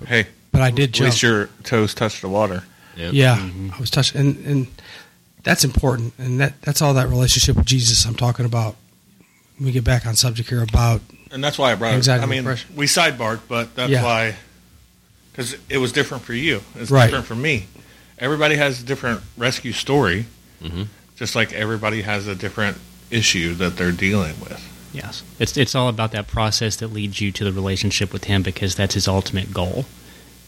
Hey, 0.05 0.27
But 0.51 0.61
I 0.61 0.69
did 0.69 0.89
at 0.89 0.91
jump. 0.91 1.05
least 1.05 1.23
your 1.23 1.49
toes 1.63 1.95
touched 1.95 2.21
the 2.21 2.29
water. 2.29 2.63
Yep. 2.95 3.13
yeah, 3.13 3.37
mm-hmm. 3.37 3.69
I 3.73 3.79
was 3.79 3.89
touching. 3.89 4.19
And, 4.21 4.45
and 4.45 4.67
that's 5.43 5.63
important. 5.63 6.13
And 6.19 6.39
that 6.39 6.61
that's 6.61 6.81
all 6.81 6.93
that 6.95 7.09
relationship 7.09 7.55
with 7.55 7.65
Jesus 7.65 8.05
I'm 8.05 8.15
talking 8.15 8.45
about. 8.45 8.75
When 9.57 9.65
we 9.65 9.71
get 9.71 9.83
back 9.83 10.05
on 10.05 10.15
subject 10.15 10.49
here 10.49 10.61
about, 10.61 11.01
And 11.31 11.43
that's 11.43 11.57
why 11.57 11.71
I 11.71 11.75
brought 11.75 11.93
Anxiety 11.93 12.21
it. 12.21 12.25
I 12.25 12.29
mean, 12.29 12.43
depression. 12.43 12.69
we 12.75 12.85
sidebarred, 12.85 13.41
but 13.47 13.75
that's 13.75 13.91
Yeah. 13.91 14.03
why, 14.03 14.35
because 15.31 15.55
it 15.69 15.77
was 15.77 15.91
different 15.91 16.23
for 16.23 16.33
you. 16.33 16.63
It's 16.79 16.89
Right. 16.91 17.05
different 17.05 17.25
for 17.25 17.35
me. 17.35 17.65
Everybody 18.19 18.55
has 18.55 18.81
a 18.81 18.83
different 18.83 19.21
rescue 19.37 19.73
story, 19.73 20.25
Mhm. 20.63 20.87
just 21.17 21.35
like 21.35 21.53
everybody 21.53 22.01
has 22.01 22.27
a 22.27 22.35
different 22.35 22.77
issue 23.11 23.53
that 23.55 23.77
they're 23.77 23.91
dealing 23.91 24.39
with. 24.39 24.61
Yes, 24.93 25.21
it's 25.37 25.55
it's 25.57 25.75
all 25.75 25.89
about 25.89 26.11
that 26.13 26.27
process 26.27 26.77
that 26.77 26.87
leads 26.93 27.21
you 27.21 27.31
to 27.33 27.43
the 27.43 27.51
relationship 27.51 28.11
with 28.13 28.23
Him 28.23 28.41
because 28.41 28.73
that's 28.75 28.95
His 28.95 29.07
ultimate 29.07 29.53
goal. 29.53 29.85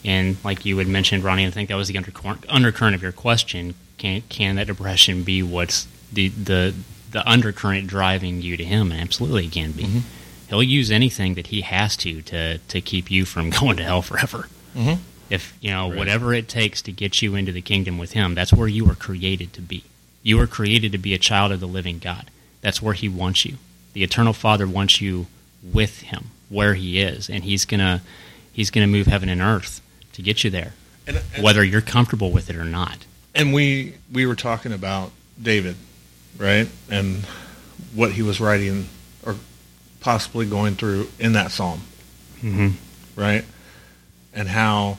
And 0.04 0.38
like 0.42 0.64
you 0.64 0.78
had 0.78 0.88
mentioned, 0.88 1.22
Ronnie, 1.22 1.46
I 1.46 1.50
think 1.50 1.68
that 1.68 1.76
was 1.76 1.88
the 1.88 1.96
undercurrent, 1.96 2.44
undercurrent 2.48 2.94
of 2.96 3.02
your 3.02 3.12
question. 3.12 3.74
Can 3.98 4.22
can 4.28 4.56
that 4.56 4.66
depression 4.66 5.22
be 5.22 5.42
what's 5.42 5.86
the 6.12 6.28
the 6.30 6.74
the 7.12 7.28
undercurrent 7.28 7.86
driving 7.86 8.40
you 8.42 8.56
to 8.56 8.64
Him? 8.64 8.90
And 8.90 9.00
absolutely, 9.00 9.46
it 9.46 9.52
can 9.52 9.72
be. 9.72 9.84
Mhm. 9.84 10.02
He'll 10.50 10.62
use 10.62 10.90
anything 10.90 11.34
that 11.34 11.46
He 11.48 11.62
has 11.62 11.96
to 11.98 12.20
to 12.22 12.58
to 12.58 12.80
keep 12.80 13.10
you 13.10 13.24
from 13.24 13.48
going 13.58 13.76
to 13.78 13.84
hell 13.84 14.02
forever. 14.02 14.48
Mhm. 14.76 14.98
If 15.30 15.54
you 15.60 15.70
know 15.70 15.88
Right. 15.88 15.96
whatever 15.98 16.34
it 16.34 16.48
takes 16.48 16.82
to 16.82 16.92
get 16.92 17.22
you 17.22 17.34
into 17.36 17.52
the 17.52 17.62
kingdom 17.62 17.96
with 17.98 18.12
Him, 18.12 18.34
that's 18.34 18.52
where 18.52 18.68
you 18.68 18.84
were 18.84 18.94
created 18.96 19.52
to 19.54 19.60
be. 19.62 19.84
You 20.22 20.36
were 20.36 20.46
created 20.48 20.92
to 20.92 20.98
be 20.98 21.14
a 21.14 21.18
child 21.18 21.50
of 21.52 21.60
the 21.60 21.68
living 21.68 21.98
God. 22.00 22.30
That's 22.60 22.82
where 22.82 22.94
He 22.94 23.08
wants 23.08 23.44
you. 23.44 23.56
The 23.94 24.02
eternal 24.02 24.32
Father 24.34 24.66
wants 24.66 25.00
you 25.00 25.26
with 25.62 26.00
Him, 26.02 26.30
where 26.48 26.74
He 26.74 27.00
is, 27.00 27.30
and 27.30 27.44
He's 27.44 27.64
gonna 27.64 28.02
He's 28.52 28.70
gonna 28.70 28.88
move 28.88 29.06
heaven 29.06 29.28
and 29.28 29.40
earth 29.40 29.80
to 30.14 30.20
get 30.22 30.42
you 30.44 30.50
there, 30.50 30.74
And, 31.06 31.20
and, 31.34 31.42
whether 31.44 31.62
you're 31.64 31.80
comfortable 31.80 32.32
with 32.32 32.50
it 32.50 32.56
or 32.56 32.64
not. 32.64 33.06
and 33.34 33.54
we 33.54 33.94
we 34.12 34.26
were 34.26 34.34
talking 34.34 34.72
about 34.72 35.12
David, 35.40 35.76
right, 36.36 36.68
and 36.90 37.24
what 37.94 38.12
he 38.12 38.22
was 38.22 38.40
writing 38.40 38.88
possibly 40.00 40.46
going 40.46 40.74
through 40.74 41.08
in 41.18 41.32
that 41.32 41.50
psalm, 41.50 41.82
Mm-hmm. 42.42 42.68
right, 43.20 43.44
and 44.32 44.48
how 44.48 44.96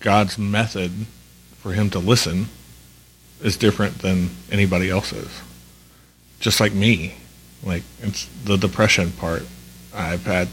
God's 0.00 0.38
method 0.38 0.90
for 1.58 1.72
him 1.72 1.90
to 1.90 1.98
listen 1.98 2.46
is 3.42 3.56
different 3.56 3.98
than 3.98 4.30
anybody 4.50 4.88
else's. 4.88 5.42
Just 6.40 6.58
like 6.58 6.72
me, 6.72 7.14
like 7.62 7.82
it's 8.00 8.26
the 8.44 8.56
depression 8.56 9.12
part. 9.12 9.42
I've 9.94 10.24
had 10.24 10.48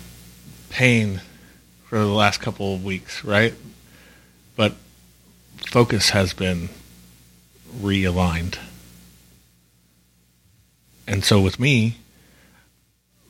pain 0.69 1.21
for 1.85 1.97
the 1.97 2.05
last 2.07 2.41
couple 2.41 2.75
of 2.75 2.83
weeks, 2.83 3.23
right? 3.23 3.53
But 4.55 4.73
focus 5.67 6.09
has 6.09 6.33
been 6.33 6.69
realigned. 7.73 8.57
And 11.07 11.23
so 11.23 11.41
with 11.41 11.59
me, 11.59 11.97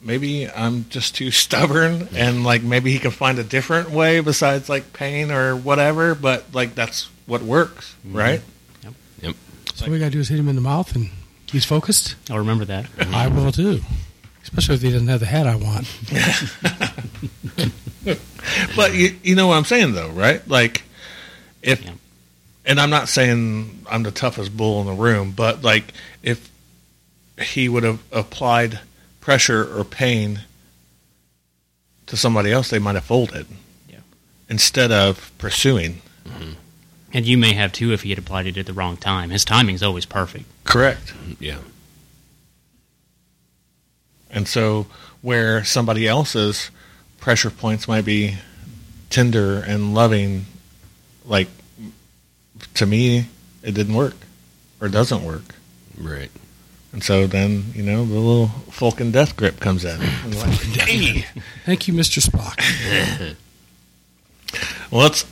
maybe 0.01 0.49
I'm 0.49 0.87
just 0.89 1.15
too 1.15 1.31
stubborn 1.45 2.09
and 2.15 2.43
like 2.43 2.63
maybe 2.63 2.91
he 2.91 2.99
can 2.99 3.11
find 3.11 3.39
a 3.39 3.43
different 3.43 3.89
way 3.91 4.19
besides 4.21 4.69
like 4.69 4.93
pain 4.93 5.31
or 5.31 5.55
whatever, 5.55 6.15
but 6.15 6.53
like 6.53 6.75
that's 6.75 7.09
what 7.25 7.41
works, 7.41 7.95
mm-hmm. 8.05 8.17
right? 8.17 8.41
Yep. 8.83 8.93
Yep. 9.21 9.35
So 9.75 9.85
all 9.85 9.91
we 9.91 9.99
got 9.99 10.05
to 10.05 10.11
do 10.11 10.19
is 10.19 10.29
hit 10.29 10.39
him 10.39 10.47
in 10.49 10.55
the 10.55 10.61
mouth 10.61 10.95
and 10.95 11.09
he's 11.51 11.65
focused. 11.65 12.15
I'll 12.29 12.39
remember 12.39 12.65
that. 12.65 12.87
I 13.13 13.27
will 13.27 13.51
too. 13.51 13.81
Especially 14.43 14.75
if 14.75 14.81
he 14.81 14.91
doesn't 14.91 15.07
have 15.07 15.19
the 15.19 15.25
hat 15.25 15.45
I 15.47 15.55
want. 15.55 15.87
But 18.75 18.93
you, 18.95 19.15
you 19.23 19.35
know 19.35 19.47
what 19.47 19.55
I'm 19.55 19.65
saying 19.65 19.93
though, 19.93 20.09
right? 20.09 20.45
Like 20.47 20.83
if 21.61 21.83
Yeah. 21.83 21.91
and 22.65 22.79
I'm 22.79 22.89
not 22.89 23.09
saying 23.09 23.85
I'm 23.89 24.03
the 24.03 24.11
toughest 24.11 24.55
bull 24.55 24.81
in 24.81 24.87
the 24.87 24.93
room, 24.93 25.31
but 25.35 25.63
like 25.63 25.93
if 26.23 26.49
he 27.39 27.69
would 27.69 27.83
have 27.83 27.99
applied 28.11 28.79
pressure 29.19 29.77
or 29.77 29.83
pain 29.83 30.41
to 32.07 32.17
somebody 32.17 32.51
else, 32.51 32.69
they 32.69 32.79
might 32.79 32.95
have 32.95 33.03
folded. 33.05 33.45
Yeah. 33.87 33.99
Instead 34.49 34.91
of 34.91 35.31
pursuing. 35.37 36.01
Mm-hmm. 36.25 36.53
And 37.13 37.25
you 37.25 37.37
may 37.37 37.53
have 37.53 37.71
too 37.71 37.91
if 37.93 38.03
he 38.03 38.09
had 38.09 38.19
applied 38.19 38.47
it 38.47 38.57
at 38.57 38.65
the 38.65 38.73
wrong 38.73 38.97
time. 38.97 39.29
His 39.29 39.45
timing's 39.45 39.83
always 39.83 40.05
perfect. 40.05 40.45
Correct. 40.63 41.07
Mm-hmm. 41.07 41.43
Yeah. 41.43 41.57
And 44.31 44.47
so 44.47 44.87
where 45.21 45.63
somebody 45.63 46.07
else's 46.07 46.69
pressure 47.19 47.49
points 47.49 47.87
might 47.87 48.05
be 48.05 48.37
tender 49.09 49.59
and 49.59 49.93
loving, 49.93 50.45
like 51.25 51.47
to 52.75 52.85
me, 52.85 53.25
it 53.63 53.73
didn't 53.73 53.95
work 53.95 54.15
or 54.79 54.87
doesn't 54.87 55.23
work. 55.23 55.55
Right. 55.97 56.31
And 56.91 57.03
so 57.03 57.27
then, 57.27 57.65
you 57.75 57.83
know, 57.83 58.03
the 58.03 58.15
little 58.15 58.47
Vulcan 58.71 59.11
death 59.11 59.35
grip 59.35 59.59
comes 59.59 59.85
in. 59.85 59.99
Like, 59.99 60.49
"Hey." 60.59 61.25
Thank 61.65 61.87
you, 61.87 61.93
Mr. 61.93 62.19
Spock. 62.25 63.35
Well, 64.91 65.01
let's 65.03 65.23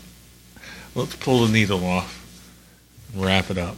let's 0.93 1.15
pull 1.15 1.45
the 1.47 1.51
needle 1.51 1.83
off 1.83 2.23
and 3.11 3.25
wrap 3.25 3.49
it 3.49 3.57
up. 3.57 3.75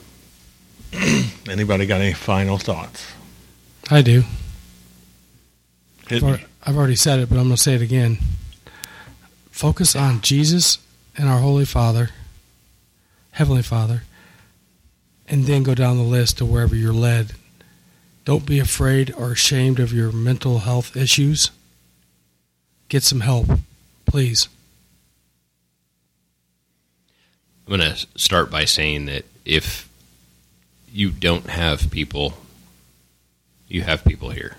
Anybody 1.50 1.86
got 1.86 2.02
any 2.02 2.14
final 2.14 2.58
thoughts? 2.58 3.08
I 3.90 4.02
do. 4.02 4.24
Hit 6.10 6.22
me. 6.22 6.44
I've 6.64 6.76
already 6.76 6.96
said 6.98 7.20
it, 7.20 7.30
but 7.30 7.38
I'm 7.38 7.46
going 7.46 7.56
to 7.56 7.62
say 7.62 7.76
it 7.76 7.82
again. 7.82 8.18
Focus 9.52 9.96
on 9.96 10.22
Jesus 10.22 10.80
and 11.18 11.30
our 11.30 11.40
Holy 11.40 11.66
Father, 11.66 12.10
Heavenly 13.32 13.64
Father, 13.64 14.04
and 15.28 15.46
then 15.46 15.64
go 15.64 15.74
down 15.76 15.98
the 15.98 16.04
list 16.04 16.40
to 16.40 16.46
wherever 16.46 16.76
you're 16.76 16.92
led. 16.94 17.34
Don't 18.30 18.46
be 18.46 18.60
afraid 18.60 19.12
or 19.18 19.32
ashamed 19.32 19.80
of 19.80 19.92
your 19.92 20.12
mental 20.12 20.60
health 20.60 20.96
issues. 20.96 21.50
Get 22.88 23.02
some 23.02 23.22
help, 23.22 23.48
please. 24.06 24.48
I'm 27.66 27.76
going 27.76 27.96
to 27.96 28.06
start 28.16 28.52
by 28.52 28.66
saying 28.66 29.08
that 29.08 29.26
if 29.46 29.90
you 30.94 31.10
don't 31.10 31.48
have 31.48 31.90
people, 31.90 32.36
you 33.68 33.82
have 33.82 34.06
people 34.06 34.30
here. 34.30 34.58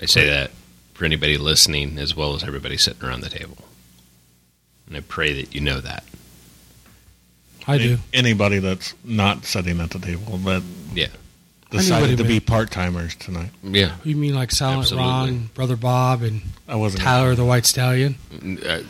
I 0.00 0.06
say 0.06 0.26
that 0.26 0.52
for 0.94 1.04
anybody 1.04 1.36
listening 1.36 1.98
as 1.98 2.16
well 2.16 2.34
as 2.34 2.42
everybody 2.42 2.78
sitting 2.78 3.06
around 3.06 3.20
the 3.20 3.28
table. 3.28 3.58
And 4.86 4.96
I 4.96 5.00
pray 5.00 5.34
that 5.34 5.54
you 5.54 5.60
know 5.60 5.82
that. 5.82 6.04
I 7.68 7.78
do. 7.78 7.98
Anybody 8.12 8.58
that's 8.58 8.94
not 9.04 9.44
sitting 9.44 9.78
at 9.80 9.90
the 9.90 9.98
table 9.98 10.38
that 10.38 10.62
Yeah. 10.94 11.08
decided 11.70 12.16
to 12.18 12.24
be 12.24 12.40
part 12.40 12.70
timers 12.70 13.14
tonight. 13.14 13.50
Yeah. 13.62 13.94
You 14.04 14.16
mean 14.16 14.34
like 14.34 14.50
Silent 14.50 14.80
Absolutely. 14.80 15.06
Ron, 15.08 15.50
Brother 15.54 15.76
Bob, 15.76 16.22
and 16.22 16.40
I 16.66 16.76
wasn't. 16.76 17.02
Tyler 17.02 17.34
the 17.34 17.44
White 17.44 17.66
Stallion? 17.66 18.16
Uh, 18.42 18.80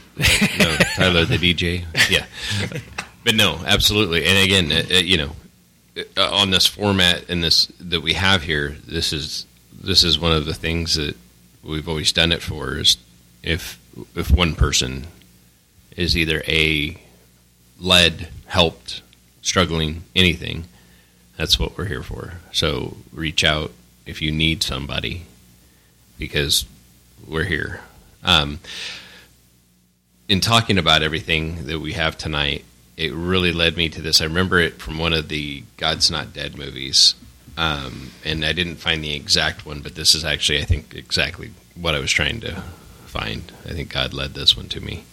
no, 0.58 0.76
Tyler 0.96 1.24
the 1.24 1.36
DJ. 1.38 1.84
Yeah, 2.10 2.24
but 3.24 3.34
no, 3.34 3.60
absolutely. 3.66 4.24
And 4.24 4.38
again, 4.38 4.70
uh, 4.72 4.94
uh, 4.94 4.98
you 5.00 5.16
know, 5.16 5.32
uh, 6.16 6.30
on 6.34 6.50
this 6.50 6.66
format 6.66 7.28
and 7.28 7.42
this 7.42 7.66
that 7.80 8.00
we 8.00 8.12
have 8.14 8.42
here, 8.44 8.76
this 8.86 9.12
is 9.12 9.44
this 9.72 10.04
is 10.04 10.18
one 10.18 10.32
of 10.32 10.46
the 10.46 10.54
things 10.54 10.94
that 10.94 11.16
we've 11.64 11.88
always 11.88 12.12
done 12.12 12.30
it 12.32 12.42
for. 12.42 12.76
Is 12.78 12.96
if 13.42 13.78
if 14.14 14.30
one 14.30 14.54
person 14.54 15.08
is 15.96 16.16
either 16.16 16.42
a 16.46 16.96
led, 17.78 18.28
helped, 18.46 19.02
struggling, 19.42 20.02
anything, 20.14 20.64
that's 21.36 21.58
what 21.58 21.76
we're 21.76 21.84
here 21.86 22.02
for. 22.02 22.34
So 22.52 22.96
reach 23.12 23.44
out 23.44 23.72
if 24.06 24.20
you 24.20 24.32
need 24.32 24.62
somebody, 24.62 25.26
because 26.18 26.64
we're 27.26 27.44
here. 27.44 27.80
Um, 28.24 28.58
in 30.28 30.40
talking 30.40 30.78
about 30.78 31.02
everything 31.02 31.66
that 31.66 31.80
we 31.80 31.92
have 31.92 32.18
tonight, 32.18 32.64
it 32.96 33.12
really 33.12 33.52
led 33.52 33.76
me 33.76 33.88
to 33.90 34.02
this. 34.02 34.20
I 34.20 34.24
remember 34.24 34.58
it 34.58 34.80
from 34.80 34.98
one 34.98 35.12
of 35.12 35.28
the 35.28 35.62
God's 35.76 36.10
Not 36.10 36.32
Dead 36.32 36.58
movies, 36.58 37.14
um, 37.56 38.10
and 38.24 38.44
I 38.44 38.52
didn't 38.52 38.76
find 38.76 39.02
the 39.02 39.14
exact 39.14 39.64
one, 39.64 39.80
but 39.80 39.94
this 39.94 40.14
is 40.14 40.24
actually, 40.24 40.60
I 40.60 40.64
think, 40.64 40.94
exactly 40.94 41.50
what 41.74 41.94
I 41.94 42.00
was 42.00 42.10
trying 42.10 42.40
to 42.40 42.62
find. 43.06 43.52
I 43.64 43.70
think 43.70 43.92
God 43.92 44.12
led 44.12 44.34
this 44.34 44.56
one 44.56 44.68
to 44.68 44.80
me. 44.80 45.04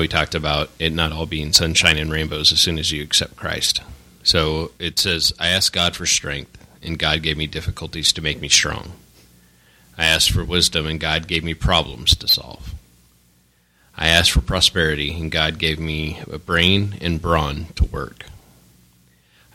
We 0.00 0.08
talked 0.08 0.34
about 0.34 0.70
it 0.78 0.90
not 0.90 1.12
all 1.12 1.26
being 1.26 1.52
sunshine 1.52 1.98
and 1.98 2.10
rainbows 2.10 2.50
as 2.50 2.60
soon 2.60 2.78
as 2.78 2.90
you 2.90 3.02
accept 3.02 3.36
Christ. 3.36 3.82
So 4.22 4.72
it 4.78 4.98
says, 4.98 5.34
I 5.38 5.48
asked 5.48 5.74
God 5.74 5.94
for 5.94 6.06
strength, 6.06 6.66
and 6.82 6.98
God 6.98 7.22
gave 7.22 7.36
me 7.36 7.46
difficulties 7.46 8.10
to 8.14 8.22
make 8.22 8.40
me 8.40 8.48
strong. 8.48 8.92
I 9.98 10.06
asked 10.06 10.30
for 10.30 10.44
wisdom, 10.44 10.86
and 10.86 10.98
God 10.98 11.28
gave 11.28 11.44
me 11.44 11.52
problems 11.52 12.16
to 12.16 12.26
solve. 12.26 12.74
I 13.94 14.08
asked 14.08 14.30
for 14.30 14.40
prosperity, 14.40 15.12
and 15.12 15.30
God 15.30 15.58
gave 15.58 15.78
me 15.78 16.20
a 16.30 16.38
brain 16.38 16.96
and 17.02 17.20
brawn 17.20 17.66
to 17.76 17.84
work. 17.84 18.24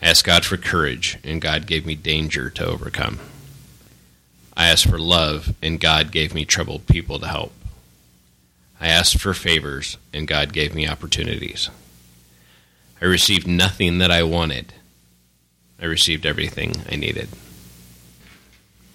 I 0.03 0.05
asked 0.05 0.23
God 0.23 0.45
for 0.45 0.57
courage, 0.57 1.17
and 1.23 1.41
God 1.41 1.65
gave 1.65 1.83
me 1.83 1.95
danger 1.95 2.51
to 2.51 2.65
overcome. 2.65 3.19
I 4.55 4.67
asked 4.67 4.87
for 4.87 4.99
love, 4.99 5.55
and 5.63 5.79
God 5.79 6.11
gave 6.11 6.35
me 6.35 6.45
troubled 6.45 6.85
people 6.85 7.17
to 7.19 7.27
help. 7.27 7.53
I 8.79 8.87
asked 8.87 9.19
for 9.19 9.33
favors, 9.33 9.97
and 10.13 10.27
God 10.27 10.53
gave 10.53 10.75
me 10.75 10.87
opportunities. 10.87 11.69
I 13.01 13.05
received 13.05 13.47
nothing 13.47 13.97
that 13.99 14.11
I 14.11 14.23
wanted. 14.23 14.73
I 15.81 15.85
received 15.85 16.25
everything 16.25 16.73
I 16.91 16.95
needed. 16.95 17.29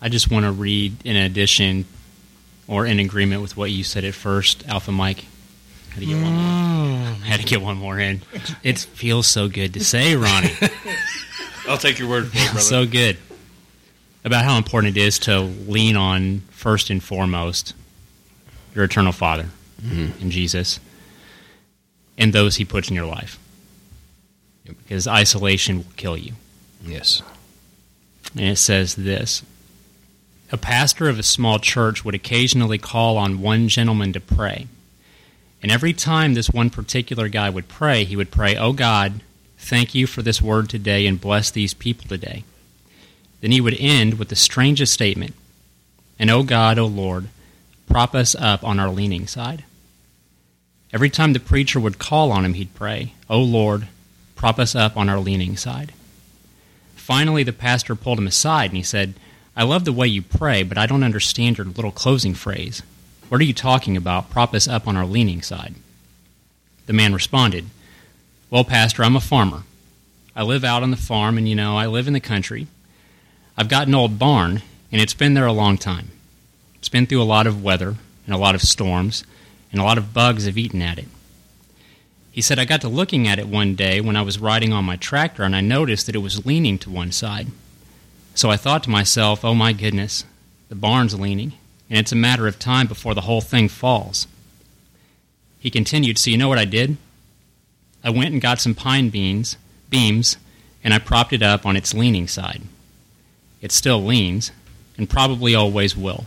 I 0.00 0.08
just 0.08 0.30
want 0.30 0.44
to 0.44 0.52
read 0.52 0.96
in 1.04 1.16
addition 1.16 1.84
or 2.66 2.86
in 2.86 2.98
agreement 2.98 3.42
with 3.42 3.56
what 3.56 3.70
you 3.70 3.84
said 3.84 4.04
at 4.04 4.14
first, 4.14 4.66
Alpha 4.66 4.92
Mike. 4.92 5.26
Had 5.90 6.00
to 6.00 6.06
get 6.06 6.22
one 6.22 6.32
more. 6.32 6.42
Mm. 6.42 7.20
Had 7.22 7.40
to 7.40 7.46
get 7.46 7.62
one 7.62 7.76
more 7.76 7.98
in. 7.98 8.22
It 8.62 8.78
feels 8.78 9.26
so 9.26 9.48
good 9.48 9.74
to 9.74 9.84
say, 9.84 10.16
Ronnie. 10.16 10.52
I'll 11.68 11.78
take 11.78 11.98
your 11.98 12.08
word 12.08 12.28
for 12.28 12.38
it, 12.38 12.44
brother. 12.46 12.60
so 12.60 12.86
good 12.86 13.18
about 14.24 14.44
how 14.44 14.56
important 14.56 14.96
it 14.96 15.00
is 15.00 15.18
to 15.20 15.40
lean 15.40 15.96
on 15.96 16.40
first 16.50 16.90
and 16.90 17.02
foremost 17.02 17.74
your 18.74 18.84
eternal 18.84 19.12
Father 19.12 19.46
Mm-hmm. 19.82 20.22
in 20.22 20.30
Jesus 20.30 20.78
and 22.18 22.32
those 22.32 22.56
He 22.56 22.64
puts 22.64 22.88
in 22.88 22.94
your 22.94 23.06
life, 23.06 23.38
because 24.64 25.08
isolation 25.08 25.78
will 25.78 25.92
kill 25.96 26.16
you. 26.16 26.34
Yes. 26.84 27.22
And 28.34 28.46
it 28.46 28.58
says 28.58 28.94
this 28.94 29.42
A 30.50 30.56
pastor 30.56 31.08
of 31.08 31.18
a 31.18 31.22
small 31.22 31.58
church 31.58 32.04
would 32.04 32.14
occasionally 32.14 32.78
call 32.78 33.16
on 33.18 33.40
one 33.40 33.68
gentleman 33.68 34.12
to 34.12 34.20
pray. 34.20 34.66
And 35.62 35.70
every 35.70 35.92
time 35.92 36.34
this 36.34 36.50
one 36.50 36.70
particular 36.70 37.28
guy 37.28 37.48
would 37.48 37.68
pray, 37.68 38.04
he 38.04 38.16
would 38.16 38.32
pray, 38.32 38.56
Oh 38.56 38.72
God, 38.72 39.20
thank 39.58 39.94
you 39.94 40.06
for 40.06 40.22
this 40.22 40.42
word 40.42 40.68
today 40.68 41.06
and 41.06 41.20
bless 41.20 41.50
these 41.50 41.74
people 41.74 42.08
today. 42.08 42.44
Then 43.40 43.52
he 43.52 43.60
would 43.60 43.76
end 43.78 44.18
with 44.18 44.28
the 44.28 44.36
strangest 44.36 44.92
statement 44.92 45.34
And 46.18 46.30
oh 46.30 46.42
God, 46.42 46.78
oh 46.78 46.86
Lord, 46.86 47.28
prop 47.88 48.14
us 48.14 48.34
up 48.34 48.64
on 48.64 48.78
our 48.78 48.90
leaning 48.90 49.26
side. 49.26 49.64
Every 50.93 51.09
time 51.11 51.32
the 51.32 51.40
preacher 51.40 51.80
would 51.80 51.99
call 51.99 52.30
on 52.30 52.45
him, 52.45 52.55
he'd 52.55 52.74
pray, 52.74 53.14
Oh 53.30 53.40
Lord, 53.40 53.88
prop 54.34 54.59
us 54.59 54.74
up 54.74 54.97
on 54.97 55.09
our 55.09 55.18
leaning 55.18 55.57
side. 55.57 55.93
Finally, 56.95 57.43
the 57.43 57.53
pastor 57.53 57.95
pulled 57.95 58.18
him 58.18 58.26
aside 58.26 58.70
and 58.70 58.76
he 58.76 58.82
said, 58.82 59.14
I 59.57 59.64
love 59.64 59.84
the 59.84 59.93
way 59.93 60.07
you 60.07 60.22
pray, 60.22 60.62
but 60.62 60.78
I 60.78 60.86
don't 60.86 61.03
understand 61.03 61.59
your 61.59 61.66
little 61.66 61.90
closing 61.90 62.34
phrase. 62.34 62.82
What 63.28 63.40
are 63.40 63.45
you 63.45 63.53
talking 63.53 63.97
about? 63.97 64.30
Prop 64.30 64.55
us 64.55 64.68
up 64.68 64.86
on 64.86 64.97
our 64.97 65.07
leaning 65.07 65.43
side. 65.43 65.74
The 66.86 66.93
man 66.93 67.14
responded, 67.14 67.66
Well, 68.51 68.64
Pastor, 68.64 69.05
I'm 69.05 69.16
a 69.16 69.20
farmer. 69.20 69.62
I 70.34 70.43
live 70.43 70.64
out 70.64 70.82
on 70.82 70.90
the 70.90 70.97
farm, 70.97 71.36
and 71.36 71.49
you 71.49 71.55
know, 71.55 71.76
I 71.76 71.86
live 71.86 72.07
in 72.07 72.14
the 72.14 72.20
country. 72.20 72.66
I've 73.57 73.68
got 73.68 73.88
an 73.88 73.95
old 73.95 74.18
barn, 74.18 74.62
and 74.90 75.01
it's 75.01 75.14
been 75.14 75.34
there 75.34 75.47
a 75.47 75.53
long 75.53 75.76
time. 75.76 76.11
It's 76.76 76.88
been 76.88 77.07
through 77.07 77.22
a 77.22 77.24
lot 77.24 77.47
of 77.47 77.62
weather 77.62 77.97
and 78.26 78.34
a 78.34 78.38
lot 78.38 78.55
of 78.55 78.62
storms, 78.62 79.24
and 79.72 79.80
a 79.80 79.84
lot 79.84 79.98
of 79.98 80.14
bugs 80.14 80.44
have 80.44 80.58
eaten 80.58 80.82
at 80.82 80.98
it. 80.98 81.08
He 82.30 82.40
said, 82.40 82.58
I 82.58 82.64
got 82.64 82.80
to 82.82 82.88
looking 82.88 83.26
at 83.26 83.38
it 83.38 83.48
one 83.48 83.74
day 83.74 84.00
when 84.00 84.16
I 84.16 84.22
was 84.22 84.38
riding 84.38 84.72
on 84.72 84.84
my 84.84 84.96
tractor 84.96 85.42
and 85.42 85.56
I 85.56 85.60
noticed 85.60 86.06
that 86.06 86.14
it 86.14 86.20
was 86.20 86.46
leaning 86.46 86.78
to 86.78 86.90
one 86.90 87.12
side. 87.12 87.48
So 88.34 88.50
I 88.50 88.56
thought 88.56 88.84
to 88.84 88.90
myself, 88.90 89.44
oh 89.44 89.54
my 89.54 89.72
goodness, 89.72 90.24
the 90.68 90.74
barn's 90.74 91.18
leaning, 91.18 91.52
and 91.90 91.98
it's 91.98 92.12
a 92.12 92.16
matter 92.16 92.46
of 92.46 92.58
time 92.58 92.86
before 92.86 93.14
the 93.14 93.22
whole 93.22 93.42
thing 93.42 93.68
falls. 93.68 94.26
He 95.58 95.70
continued, 95.70 96.18
So 96.18 96.30
you 96.30 96.38
know 96.38 96.48
what 96.48 96.58
I 96.58 96.64
did? 96.64 96.96
I 98.02 98.10
went 98.10 98.32
and 98.32 98.40
got 98.40 98.60
some 98.60 98.74
pine 98.74 99.10
beans, 99.10 99.56
beams, 99.90 100.38
and 100.82 100.94
I 100.94 100.98
propped 100.98 101.32
it 101.32 101.42
up 101.42 101.66
on 101.66 101.76
its 101.76 101.94
leaning 101.94 102.26
side. 102.26 102.62
It 103.60 103.70
still 103.70 104.02
leans, 104.02 104.50
and 104.96 105.08
probably 105.08 105.54
always 105.54 105.96
will. 105.96 106.24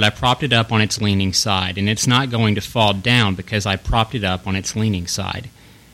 But 0.00 0.14
I 0.14 0.16
propped 0.16 0.42
it 0.42 0.54
up 0.54 0.72
on 0.72 0.80
its 0.80 1.02
leaning 1.02 1.34
side, 1.34 1.76
and 1.76 1.86
it's 1.86 2.06
not 2.06 2.30
going 2.30 2.54
to 2.54 2.62
fall 2.62 2.94
down 2.94 3.34
because 3.34 3.66
I 3.66 3.76
propped 3.76 4.14
it 4.14 4.24
up 4.24 4.46
on 4.46 4.56
its 4.56 4.74
leaning 4.74 5.06
side. 5.06 5.50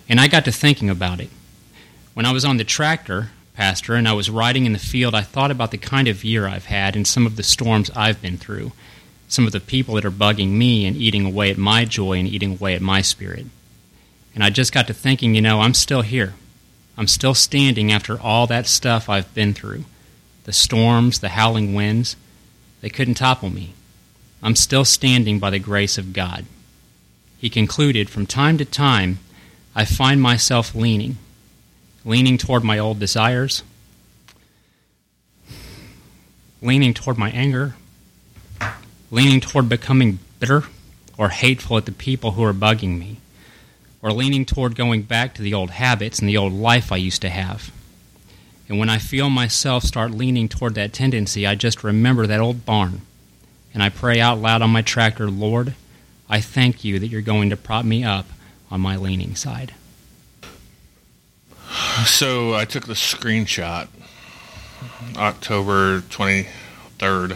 And 0.08 0.20
I 0.20 0.28
got 0.28 0.44
to 0.44 0.52
thinking 0.52 0.88
about 0.88 1.18
it. 1.18 1.28
When 2.14 2.24
I 2.24 2.30
was 2.30 2.44
on 2.44 2.56
the 2.56 2.62
tractor, 2.62 3.30
Pastor, 3.54 3.96
and 3.96 4.06
I 4.06 4.12
was 4.12 4.30
riding 4.30 4.64
in 4.64 4.72
the 4.72 4.78
field, 4.78 5.12
I 5.12 5.22
thought 5.22 5.50
about 5.50 5.72
the 5.72 5.76
kind 5.76 6.06
of 6.06 6.22
year 6.22 6.46
I've 6.46 6.66
had 6.66 6.94
and 6.94 7.04
some 7.04 7.26
of 7.26 7.34
the 7.34 7.42
storms 7.42 7.90
I've 7.96 8.22
been 8.22 8.36
through, 8.36 8.70
some 9.26 9.44
of 9.44 9.50
the 9.50 9.58
people 9.58 9.96
that 9.96 10.04
are 10.04 10.12
bugging 10.12 10.50
me 10.50 10.86
and 10.86 10.96
eating 10.96 11.26
away 11.26 11.50
at 11.50 11.58
my 11.58 11.84
joy 11.84 12.12
and 12.12 12.28
eating 12.28 12.52
away 12.52 12.76
at 12.76 12.82
my 12.82 13.02
spirit. 13.02 13.46
And 14.36 14.44
I 14.44 14.50
just 14.50 14.72
got 14.72 14.86
to 14.86 14.94
thinking, 14.94 15.34
you 15.34 15.42
know, 15.42 15.62
I'm 15.62 15.74
still 15.74 16.02
here. 16.02 16.34
I'm 16.96 17.08
still 17.08 17.34
standing 17.34 17.90
after 17.90 18.20
all 18.20 18.46
that 18.46 18.68
stuff 18.68 19.08
I've 19.08 19.34
been 19.34 19.52
through 19.52 19.84
the 20.44 20.52
storms, 20.52 21.18
the 21.18 21.30
howling 21.30 21.74
winds. 21.74 22.14
They 22.82 22.88
couldn't 22.88 23.14
topple 23.14 23.50
me. 23.50 23.72
I'm 24.46 24.54
still 24.54 24.84
standing 24.84 25.40
by 25.40 25.50
the 25.50 25.58
grace 25.58 25.98
of 25.98 26.12
God. 26.12 26.44
He 27.38 27.50
concluded, 27.50 28.08
From 28.08 28.26
time 28.26 28.58
to 28.58 28.64
time, 28.64 29.18
I 29.74 29.84
find 29.84 30.22
myself 30.22 30.72
leaning, 30.72 31.16
leaning 32.04 32.38
toward 32.38 32.62
my 32.62 32.78
old 32.78 33.00
desires, 33.00 33.64
leaning 36.62 36.94
toward 36.94 37.18
my 37.18 37.30
anger, 37.32 37.74
leaning 39.10 39.40
toward 39.40 39.68
becoming 39.68 40.20
bitter 40.38 40.62
or 41.18 41.30
hateful 41.30 41.76
at 41.76 41.86
the 41.86 41.90
people 41.90 42.30
who 42.30 42.44
are 42.44 42.54
bugging 42.54 43.00
me, 43.00 43.16
or 44.00 44.12
leaning 44.12 44.44
toward 44.44 44.76
going 44.76 45.02
back 45.02 45.34
to 45.34 45.42
the 45.42 45.54
old 45.54 45.70
habits 45.70 46.20
and 46.20 46.28
the 46.28 46.36
old 46.36 46.52
life 46.52 46.92
I 46.92 46.98
used 46.98 47.22
to 47.22 47.30
have. 47.30 47.72
And 48.68 48.78
when 48.78 48.90
I 48.90 48.98
feel 48.98 49.28
myself 49.28 49.82
start 49.82 50.12
leaning 50.12 50.48
toward 50.48 50.76
that 50.76 50.92
tendency, 50.92 51.48
I 51.48 51.56
just 51.56 51.82
remember 51.82 52.28
that 52.28 52.38
old 52.38 52.64
barn. 52.64 53.00
And 53.76 53.82
I 53.82 53.90
pray 53.90 54.20
out 54.20 54.38
loud 54.38 54.62
on 54.62 54.70
my 54.70 54.80
tractor, 54.80 55.30
Lord, 55.30 55.74
I 56.30 56.40
thank 56.40 56.82
you 56.82 56.98
that 56.98 57.08
you're 57.08 57.20
going 57.20 57.50
to 57.50 57.58
prop 57.58 57.84
me 57.84 58.04
up 58.04 58.24
on 58.70 58.80
my 58.80 58.96
leaning 58.96 59.36
side. 59.36 59.74
So 62.06 62.54
I 62.54 62.64
took 62.64 62.86
the 62.86 62.94
screenshot 62.94 63.88
October 65.18 66.00
23rd 66.00 67.32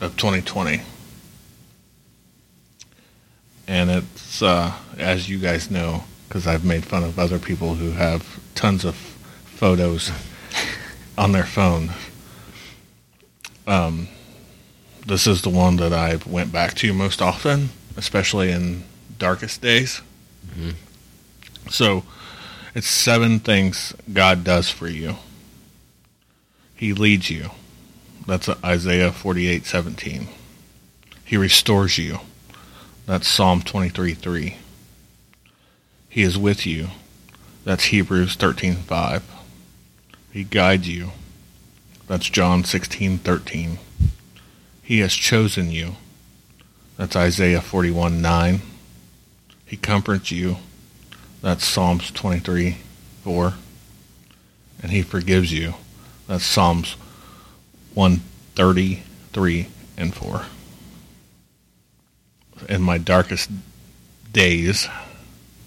of 0.00 0.16
2020. 0.16 0.82
And 3.66 3.90
it's, 3.90 4.42
uh, 4.42 4.74
as 4.96 5.28
you 5.28 5.40
guys 5.40 5.72
know, 5.72 6.04
because 6.28 6.46
I've 6.46 6.64
made 6.64 6.84
fun 6.84 7.02
of 7.02 7.18
other 7.18 7.40
people 7.40 7.74
who 7.74 7.90
have 7.90 8.38
tons 8.54 8.84
of 8.84 8.94
photos 8.94 10.12
on 11.18 11.32
their 11.32 11.42
phone. 11.42 11.90
Um, 13.66 14.06
this 15.06 15.26
is 15.26 15.42
the 15.42 15.50
one 15.50 15.76
that 15.76 15.92
I 15.92 16.16
went 16.26 16.52
back 16.52 16.74
to 16.74 16.92
most 16.92 17.20
often, 17.20 17.70
especially 17.96 18.50
in 18.50 18.84
darkest 19.18 19.60
days. 19.60 20.00
Mm-hmm. 20.46 20.70
So 21.70 22.04
it's 22.74 22.86
seven 22.86 23.38
things 23.38 23.94
God 24.12 24.44
does 24.44 24.70
for 24.70 24.88
you. 24.88 25.16
He 26.74 26.92
leads 26.92 27.30
you. 27.30 27.50
That's 28.26 28.48
Isaiah 28.64 29.12
forty-eight 29.12 29.66
seventeen. 29.66 30.28
He 31.24 31.36
restores 31.36 31.98
you. 31.98 32.20
That's 33.06 33.28
Psalm 33.28 33.62
23 33.62 34.14
3. 34.14 34.56
He 36.08 36.22
is 36.22 36.38
with 36.38 36.64
you. 36.64 36.88
That's 37.64 37.84
Hebrews 37.84 38.36
thirteen 38.36 38.74
five. 38.74 39.24
He 40.32 40.44
guides 40.44 40.88
you. 40.88 41.10
That's 42.06 42.28
John 42.28 42.64
sixteen 42.64 43.18
thirteen. 43.18 43.78
He 44.84 44.98
has 44.98 45.14
chosen 45.14 45.70
you. 45.70 45.96
That's 46.98 47.16
Isaiah 47.16 47.62
41 47.62 48.20
9. 48.20 48.60
He 49.64 49.76
comforts 49.78 50.30
you. 50.30 50.58
That's 51.40 51.64
Psalms 51.64 52.10
23 52.10 52.76
4. 53.22 53.54
And 54.82 54.92
he 54.92 55.00
forgives 55.00 55.50
you. 55.50 55.74
That's 56.28 56.44
Psalms 56.44 56.96
133 57.94 59.68
and 59.96 60.14
4. 60.14 60.42
In 62.68 62.82
my 62.82 62.98
darkest 62.98 63.50
days 64.32 64.86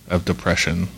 of 0.07 0.25
depression, 0.25 0.89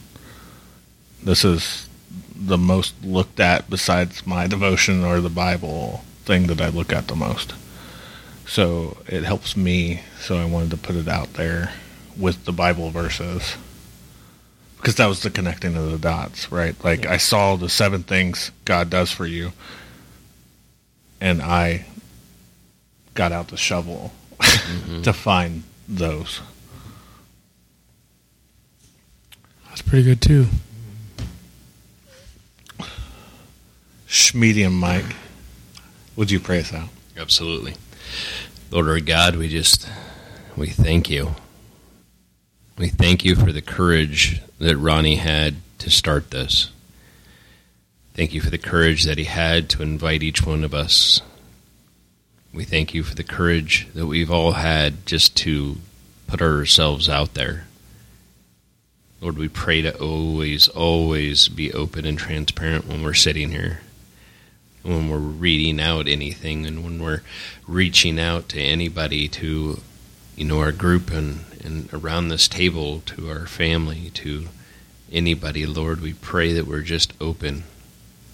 this 1.23 1.45
is 1.45 1.87
the 2.35 2.57
most 2.57 3.01
looked 3.01 3.39
at 3.39 3.69
besides 3.69 4.27
my 4.27 4.45
devotion 4.45 5.05
or 5.05 5.21
the 5.21 5.29
Bible 5.29 6.03
thing 6.25 6.47
that 6.47 6.59
I 6.59 6.67
look 6.67 6.91
at 6.91 7.07
the 7.07 7.15
most. 7.15 7.53
So 8.49 8.97
it 9.05 9.23
helps 9.23 9.55
me, 9.55 10.01
so 10.19 10.35
I 10.35 10.45
wanted 10.45 10.71
to 10.71 10.77
put 10.77 10.95
it 10.95 11.07
out 11.07 11.33
there 11.33 11.71
with 12.17 12.45
the 12.45 12.51
Bible 12.51 12.89
verses. 12.89 13.55
Because 14.77 14.95
that 14.95 15.05
was 15.05 15.21
the 15.21 15.29
connecting 15.29 15.75
of 15.77 15.91
the 15.91 15.99
dots, 15.99 16.51
right? 16.51 16.75
Like 16.83 17.05
I 17.05 17.17
saw 17.17 17.57
the 17.57 17.69
seven 17.69 18.01
things 18.01 18.51
God 18.65 18.89
does 18.89 19.11
for 19.11 19.27
you, 19.27 19.51
and 21.21 21.43
I 21.43 21.85
got 23.13 23.31
out 23.31 23.49
the 23.49 23.57
shovel 23.57 24.11
mm-hmm. 24.39 25.01
to 25.03 25.13
find 25.13 25.61
those. 25.87 26.41
That's 29.67 29.83
pretty 29.83 30.05
good 30.05 30.23
too. 30.23 30.47
Schmedium 34.07 34.71
Mike, 34.71 35.15
would 36.15 36.31
you 36.31 36.39
pray 36.39 36.61
us 36.61 36.73
out? 36.73 36.89
Absolutely. 37.15 37.75
Lord 38.71 38.87
our 38.87 38.99
God, 38.99 39.35
we 39.35 39.47
just 39.47 39.89
we 40.55 40.67
thank 40.67 41.09
you. 41.09 41.35
We 42.77 42.89
thank 42.89 43.25
you 43.25 43.35
for 43.35 43.51
the 43.51 43.61
courage 43.61 44.41
that 44.59 44.77
Ronnie 44.77 45.15
had 45.15 45.55
to 45.79 45.89
start 45.89 46.31
this. 46.31 46.71
Thank 48.13 48.33
you 48.33 48.41
for 48.41 48.49
the 48.49 48.57
courage 48.57 49.05
that 49.05 49.17
he 49.17 49.23
had 49.23 49.69
to 49.69 49.81
invite 49.81 50.21
each 50.21 50.45
one 50.45 50.63
of 50.63 50.73
us. 50.73 51.21
We 52.53 52.63
thank 52.63 52.93
you 52.93 53.03
for 53.03 53.15
the 53.15 53.23
courage 53.23 53.87
that 53.93 54.07
we've 54.07 54.31
all 54.31 54.53
had 54.53 55.05
just 55.05 55.35
to 55.37 55.77
put 56.27 56.41
ourselves 56.41 57.09
out 57.09 57.33
there. 57.33 57.65
Lord, 59.21 59.37
we 59.37 59.49
pray 59.49 59.81
to 59.81 59.97
always, 59.99 60.67
always 60.67 61.47
be 61.47 61.73
open 61.73 62.05
and 62.05 62.17
transparent 62.17 62.87
when 62.87 63.03
we're 63.03 63.13
sitting 63.13 63.51
here 63.51 63.79
when 64.83 65.09
we're 65.09 65.17
reading 65.17 65.79
out 65.79 66.07
anything 66.07 66.65
and 66.65 66.83
when 66.83 67.01
we're 67.01 67.21
reaching 67.67 68.19
out 68.19 68.49
to 68.49 68.59
anybody 68.59 69.27
to 69.27 69.81
you 70.35 70.45
know 70.45 70.59
our 70.59 70.71
group 70.71 71.11
and, 71.11 71.41
and 71.63 71.93
around 71.93 72.29
this 72.29 72.47
table 72.47 73.01
to 73.01 73.29
our 73.29 73.45
family 73.45 74.09
to 74.13 74.47
anybody 75.11 75.65
lord 75.65 76.01
we 76.01 76.13
pray 76.13 76.53
that 76.53 76.67
we're 76.67 76.81
just 76.81 77.13
open. 77.19 77.63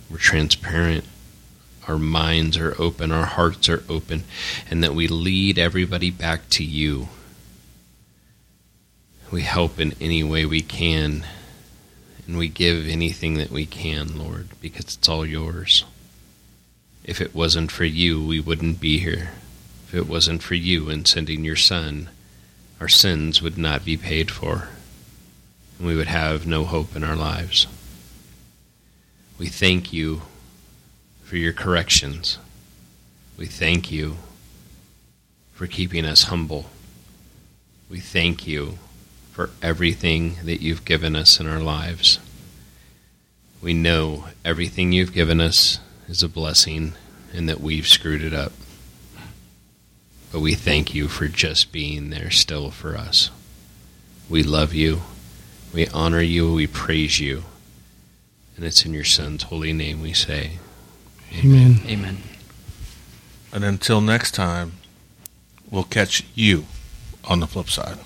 We're 0.09 0.17
transparent. 0.17 1.05
Our 1.87 1.97
minds 1.97 2.57
are 2.57 2.79
open. 2.79 3.11
Our 3.11 3.25
hearts 3.25 3.69
are 3.69 3.83
open. 3.89 4.23
And 4.69 4.83
that 4.83 4.93
we 4.93 5.07
lead 5.07 5.57
everybody 5.57 6.11
back 6.11 6.49
to 6.51 6.63
you. 6.63 7.09
We 9.31 9.41
help 9.41 9.79
in 9.79 9.93
any 9.99 10.23
way 10.23 10.45
we 10.45 10.61
can. 10.61 11.25
And 12.27 12.37
we 12.37 12.47
give 12.47 12.87
anything 12.87 13.35
that 13.35 13.51
we 13.51 13.65
can 13.65 14.17
lord 14.17 14.49
because 14.61 14.95
it's 14.95 15.09
all 15.09 15.25
yours 15.25 15.85
if 17.05 17.21
it 17.21 17.35
wasn't 17.35 17.71
for 17.71 17.85
you, 17.85 18.25
we 18.25 18.39
wouldn't 18.39 18.79
be 18.79 18.97
here. 18.97 19.29
If 19.87 19.93
it 19.93 20.09
wasn't 20.09 20.41
for 20.41 20.55
you 20.55 20.89
in 20.89 21.05
sending 21.05 21.45
your 21.45 21.55
Son, 21.55 22.09
our 22.81 22.87
sins 22.87 23.43
would 23.43 23.59
not 23.59 23.85
be 23.85 23.95
paid 23.95 24.31
for, 24.31 24.69
and 25.77 25.87
we 25.87 25.95
would 25.95 26.07
have 26.07 26.47
no 26.47 26.65
hope 26.65 26.95
in 26.95 27.03
our 27.03 27.15
lives. 27.15 27.67
We 29.37 29.47
thank 29.47 29.93
you 29.93 30.23
for 31.23 31.37
your 31.37 31.53
corrections. 31.53 32.39
We 33.37 33.45
thank 33.45 33.91
you 33.91 34.17
for 35.53 35.67
keeping 35.67 36.05
us 36.05 36.23
humble. 36.23 36.65
We 37.87 37.99
thank 37.99 38.47
you 38.47 38.79
for 39.31 39.51
everything 39.61 40.37
that 40.43 40.61
you've 40.61 40.85
given 40.85 41.15
us 41.15 41.39
in 41.39 41.47
our 41.47 41.59
lives. 41.59 42.19
We 43.61 43.75
know 43.75 44.25
everything 44.43 44.91
you've 44.91 45.13
given 45.13 45.39
us 45.39 45.79
is 46.07 46.23
a 46.23 46.29
blessing 46.29 46.93
and 47.33 47.49
that 47.49 47.61
we've 47.61 47.87
screwed 47.87 48.23
it 48.23 48.33
up. 48.33 48.53
But 50.31 50.39
we 50.41 50.53
thank 50.53 50.93
you 50.93 51.07
for 51.07 51.27
just 51.27 51.71
being 51.71 52.09
there 52.09 52.29
still 52.29 52.71
for 52.71 52.95
us. 52.97 53.29
We 54.29 54.43
love 54.43 54.73
you. 54.73 55.01
We 55.73 55.87
honor 55.89 56.21
you. 56.21 56.53
We 56.53 56.67
praise 56.67 57.19
you. 57.19 57.43
And 58.55 58.65
it's 58.65 58.85
in 58.85 58.93
your 58.93 59.03
Son's 59.03 59.43
holy 59.43 59.73
name 59.73 60.01
we 60.01 60.13
say. 60.13 60.59
Amen. 61.33 61.81
Amen. 61.85 62.17
And 63.51 63.63
until 63.63 64.01
next 64.01 64.31
time, 64.31 64.73
we'll 65.69 65.83
catch 65.83 66.23
you 66.33 66.65
on 67.23 67.39
the 67.39 67.47
flip 67.47 67.69
side. 67.69 67.97